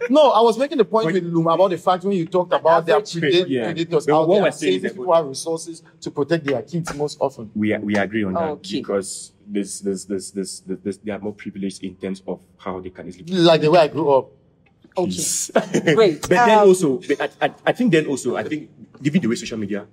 No, 0.10 0.30
I 0.30 0.40
was 0.40 0.58
making 0.58 0.78
the 0.78 0.84
point 0.84 1.06
with 1.12 1.22
Loom 1.24 1.46
about 1.46 1.70
the 1.70 1.78
fact 1.78 2.04
when 2.04 2.12
you 2.16 2.26
talked 2.26 2.52
about 2.52 2.86
their 2.86 2.96
average 2.96 3.12
predat- 3.14 3.46
Yeah. 3.48 3.64
predators 3.64 4.06
But 4.06 4.14
out 4.14 4.28
what 4.28 4.34
there, 4.34 4.42
we're 4.44 4.50
saying 4.52 4.72
saying 4.80 4.84
is 4.84 4.92
people 4.92 5.14
have 5.14 5.26
resources 5.26 5.82
to 6.00 6.10
protect 6.10 6.44
their 6.44 6.62
kids 6.62 6.94
most 6.94 7.18
often. 7.20 7.50
we 7.54 7.76
we 7.78 7.96
agree 7.96 8.24
on 8.24 8.34
that 8.34 8.42
Okay. 8.58 8.78
because 8.80 9.32
there's 9.46 9.80
there's, 9.80 10.04
there's, 10.04 10.30
there's, 10.32 10.60
there's, 10.66 10.80
there's 10.82 10.98
they 10.98 11.12
are 11.12 11.18
more 11.18 11.32
privileged 11.32 11.82
in 11.82 11.94
terms 11.96 12.22
of 12.26 12.40
how 12.58 12.80
they 12.80 12.90
can 12.90 13.08
easily 13.08 13.24
Like 13.32 13.60
the 13.62 13.70
way 13.70 13.80
I 13.80 13.88
grew 13.88 14.10
up. 14.10 14.30
Okay. 14.96 15.94
Great. 15.94 16.20
but 16.28 16.30
then 16.30 16.50
Um, 16.58 16.68
also, 16.68 16.98
but 16.98 17.20
I, 17.20 17.28
I, 17.46 17.54
I 17.66 17.72
think 17.72 17.92
then 17.92 18.06
also, 18.06 18.36
I 18.36 18.42
think 18.42 18.68
given 19.02 19.20
the 19.22 19.28
way 19.28 19.36
social 19.36 19.58
media 19.58 19.86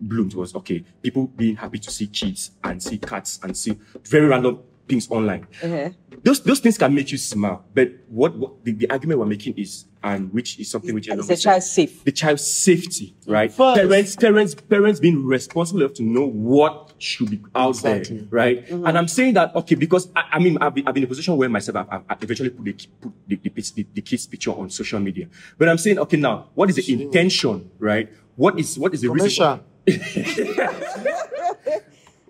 bloomed 0.00 0.34
was 0.34 0.54
okay, 0.54 0.84
people 1.02 1.26
being 1.28 1.56
happy 1.56 1.78
to 1.78 1.90
see 1.90 2.06
kids 2.06 2.52
and 2.64 2.82
see 2.82 2.98
cats 2.98 3.40
and 3.42 3.56
see 3.56 3.78
very 4.04 4.26
random 4.26 4.60
things 4.88 5.10
online. 5.10 5.46
Uh-huh. 5.62 5.90
Those 6.22 6.40
those 6.42 6.58
things 6.60 6.76
can 6.76 6.94
make 6.94 7.10
you 7.12 7.18
smile. 7.18 7.64
But 7.72 7.92
what, 8.08 8.34
what 8.36 8.64
the, 8.64 8.72
the 8.72 8.90
argument 8.90 9.20
we're 9.20 9.26
making 9.26 9.56
is, 9.56 9.86
and 10.02 10.32
which 10.32 10.58
is 10.58 10.70
something 10.70 10.92
which 10.94 11.06
Is 11.08 11.14
Elon 11.14 11.26
the 11.26 11.36
child 11.36 11.62
safe? 11.62 12.04
the 12.04 12.12
child's 12.12 12.44
safety, 12.46 13.14
right? 13.26 13.50
First. 13.52 13.80
Parents, 13.80 14.16
parents, 14.16 14.54
parents 14.54 15.00
being 15.00 15.24
responsible 15.24 15.80
enough 15.82 15.94
to 15.94 16.02
know 16.02 16.26
what 16.26 16.92
should 16.98 17.30
be 17.30 17.40
out 17.54 17.70
Exactly. 17.70 18.18
there, 18.18 18.26
right? 18.30 18.66
Mm-hmm. 18.66 18.84
And 18.86 18.98
I'm 18.98 19.08
saying 19.08 19.34
that 19.34 19.54
okay 19.54 19.76
because 19.76 20.10
I, 20.14 20.24
I 20.32 20.38
mean 20.40 20.58
I've 20.60 20.74
been, 20.74 20.86
I've 20.88 20.92
been 20.94 21.04
in 21.04 21.06
a 21.06 21.08
position 21.08 21.36
where 21.36 21.48
myself 21.48 21.76
I've, 21.76 21.88
I've- 21.90 22.04
I've 22.10 22.22
eventually 22.22 22.50
put 22.50 22.64
the 22.64 22.72
put 23.00 23.12
the, 23.28 23.36
the, 23.36 23.50
the, 23.76 23.86
the 23.94 24.02
kid's 24.02 24.26
picture 24.26 24.50
on 24.50 24.68
social 24.70 24.98
media, 25.00 25.28
but 25.56 25.68
I'm 25.70 25.78
saying 25.78 25.98
okay 26.00 26.16
now 26.18 26.48
what 26.54 26.68
is 26.68 26.76
the 26.76 26.92
intention, 26.92 27.70
right? 27.78 28.10
What 28.36 28.58
is 28.58 28.78
what 28.78 28.92
is 28.92 29.00
the 29.02 29.08
reason? 29.10 29.28
Commercial. 29.30 29.46
Well, 29.46 29.54
it's 29.56 29.69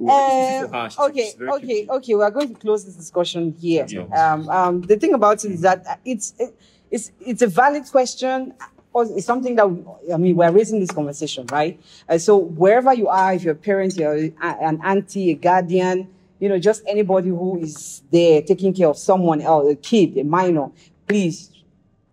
Um, 0.01 0.89
okay, 0.99 1.35
okay, 1.39 1.87
okay. 1.91 2.15
We 2.15 2.23
are 2.23 2.31
going 2.31 2.49
to 2.49 2.59
close 2.59 2.87
this 2.87 2.95
discussion 2.95 3.55
here. 3.61 3.85
Yeah. 3.87 4.05
Um, 4.05 4.49
um, 4.49 4.81
the 4.81 4.97
thing 4.97 5.13
about 5.13 5.45
it 5.45 5.53
is 5.53 5.61
that 5.61 5.87
uh, 5.87 5.97
it's 6.07 6.33
it, 6.39 6.55
it's 6.91 7.13
it's 7.21 7.43
a 7.43 7.47
valid 7.47 7.85
question. 7.91 8.55
Or 8.93 9.05
it's 9.05 9.25
something 9.25 9.55
that 9.55 9.71
we, 9.71 9.85
I 10.13 10.17
mean 10.17 10.35
we're 10.35 10.51
raising 10.51 10.81
this 10.81 10.91
conversation, 10.91 11.47
right? 11.53 11.79
Uh, 12.09 12.19
so 12.19 12.37
wherever 12.39 12.93
you 12.93 13.07
are, 13.07 13.35
if 13.35 13.45
you're 13.45 13.53
a 13.53 13.57
parent, 13.57 13.97
you're 13.97 14.31
an 14.43 14.81
auntie, 14.83 15.31
a 15.31 15.35
guardian, 15.35 16.09
you 16.41 16.49
know, 16.49 16.59
just 16.59 16.83
anybody 16.89 17.29
who 17.29 17.59
is 17.61 18.03
there 18.11 18.43
taking 18.43 18.75
care 18.75 18.89
of 18.89 18.99
someone 18.99 19.43
else, 19.43 19.71
a 19.71 19.77
kid, 19.77 20.19
a 20.19 20.25
minor, 20.25 20.73
please 21.07 21.51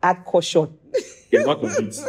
add 0.03 0.23
caution. 0.23 0.77
It's 0.93 1.45
not 1.47 1.59
complete. 1.61 1.99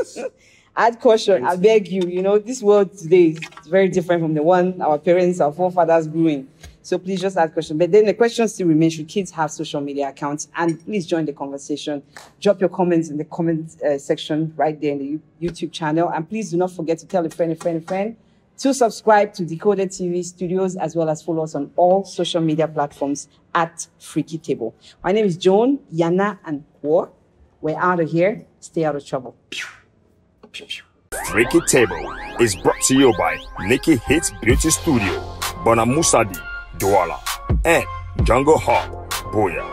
Add 0.78 1.00
caution. 1.00 1.44
I 1.44 1.56
beg 1.56 1.88
you. 1.88 2.02
You 2.08 2.22
know, 2.22 2.38
this 2.38 2.62
world 2.62 2.96
today 2.96 3.30
is 3.30 3.38
very 3.66 3.88
different 3.88 4.22
from 4.22 4.32
the 4.34 4.42
one 4.42 4.80
our 4.80 4.98
parents, 4.98 5.40
our 5.40 5.52
forefathers 5.52 6.06
grew 6.06 6.28
in. 6.28 6.48
So 6.82 6.96
please 6.98 7.20
just 7.20 7.36
add 7.36 7.54
caution. 7.54 7.76
But 7.76 7.92
then 7.92 8.06
the 8.06 8.14
question 8.14 8.48
still 8.48 8.68
remains: 8.68 8.94
Should 8.94 9.08
kids 9.08 9.30
have 9.32 9.50
social 9.50 9.82
media 9.82 10.08
accounts? 10.08 10.48
And 10.56 10.82
please 10.86 11.06
join 11.06 11.26
the 11.26 11.34
conversation. 11.34 12.02
Drop 12.40 12.60
your 12.60 12.70
comments 12.70 13.10
in 13.10 13.18
the 13.18 13.24
comment 13.26 13.76
uh, 13.82 13.98
section 13.98 14.54
right 14.56 14.80
there 14.80 14.92
in 14.92 14.98
the 14.98 15.04
You- 15.04 15.22
YouTube 15.42 15.72
channel. 15.72 16.08
And 16.08 16.26
please 16.26 16.50
do 16.50 16.56
not 16.56 16.70
forget 16.70 16.98
to 17.00 17.06
tell 17.06 17.26
a 17.26 17.30
friend, 17.30 17.52
a 17.52 17.56
friend, 17.56 17.82
a 17.82 17.86
friend 17.86 18.16
to 18.58 18.72
subscribe 18.74 19.32
to 19.34 19.44
Decoded 19.44 19.90
TV 19.90 20.24
Studios 20.24 20.76
as 20.76 20.96
well 20.96 21.08
as 21.10 21.22
follow 21.22 21.44
us 21.44 21.54
on 21.54 21.70
all 21.76 22.04
social 22.04 22.40
media 22.40 22.66
platforms 22.66 23.28
at 23.54 23.86
Freaky 24.00 24.38
Table. 24.38 24.74
My 25.04 25.12
name 25.12 25.26
is 25.26 25.36
Joan, 25.36 25.78
Yana, 25.94 26.38
and 26.44 26.64
Kwa. 26.80 27.08
We're 27.60 27.78
out 27.78 28.00
of 28.00 28.10
here. 28.10 28.44
Stay 28.60 28.84
out 28.84 28.96
of 28.96 29.04
trouble. 29.04 29.36
Freaky 31.26 31.60
Table 31.66 32.14
is 32.40 32.56
brought 32.56 32.80
to 32.82 32.94
you 32.94 33.12
by 33.18 33.36
Nikki 33.66 33.96
Hits 33.96 34.30
Beauty 34.42 34.70
Studio, 34.70 35.20
Bonamoussadi, 35.64 36.38
Douala, 36.78 37.18
and 37.64 37.84
Jungle 38.26 38.58
Hawk, 38.58 39.10
Buea. 39.32 39.64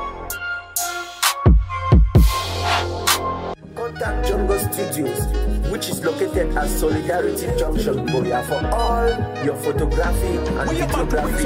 Contact 3.75 4.27
Jungle 4.27 4.59
Studios, 4.59 5.71
which 5.71 5.89
is 5.89 6.03
located 6.03 6.55
at 6.57 6.69
Solidarity 6.69 7.47
Junction, 7.57 8.05
Buea, 8.07 8.43
for 8.45 8.67
all 8.75 9.07
your 9.45 9.55
photography 9.55 10.37
and 10.37 10.69
videography. 10.69 11.45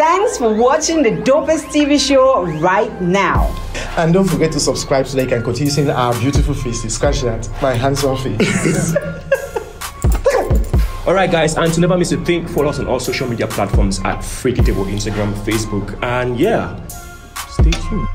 Thanks 0.00 0.38
for 0.38 0.54
watching 0.54 1.02
the 1.02 1.10
dopest 1.10 1.66
TV 1.66 2.00
show 2.00 2.46
right 2.58 3.02
now. 3.02 3.54
And 3.98 4.14
don't 4.14 4.26
forget 4.26 4.50
to 4.52 4.58
subscribe 4.58 5.06
so 5.06 5.18
that 5.18 5.24
you 5.24 5.28
can 5.28 5.42
continue 5.42 5.70
seeing 5.70 5.90
our 5.90 6.18
beautiful 6.18 6.54
faces. 6.54 6.94
Scratch 6.94 7.20
that, 7.20 7.46
my 7.60 7.74
handsome 7.74 8.16
face. 8.16 8.96
All 11.06 11.12
right, 11.12 11.30
guys, 11.30 11.58
and 11.58 11.70
to 11.74 11.80
never 11.82 11.98
miss 11.98 12.12
a 12.12 12.24
thing, 12.24 12.48
follow 12.48 12.70
us 12.70 12.78
on 12.78 12.86
all 12.86 12.98
social 12.98 13.28
media 13.28 13.46
platforms 13.46 14.00
at 14.04 14.24
Freaky 14.24 14.62
Table, 14.62 14.86
Instagram, 14.86 15.34
Facebook, 15.34 16.02
and 16.02 16.40
yeah, 16.40 16.82
stay 17.50 17.70
tuned. 17.70 18.08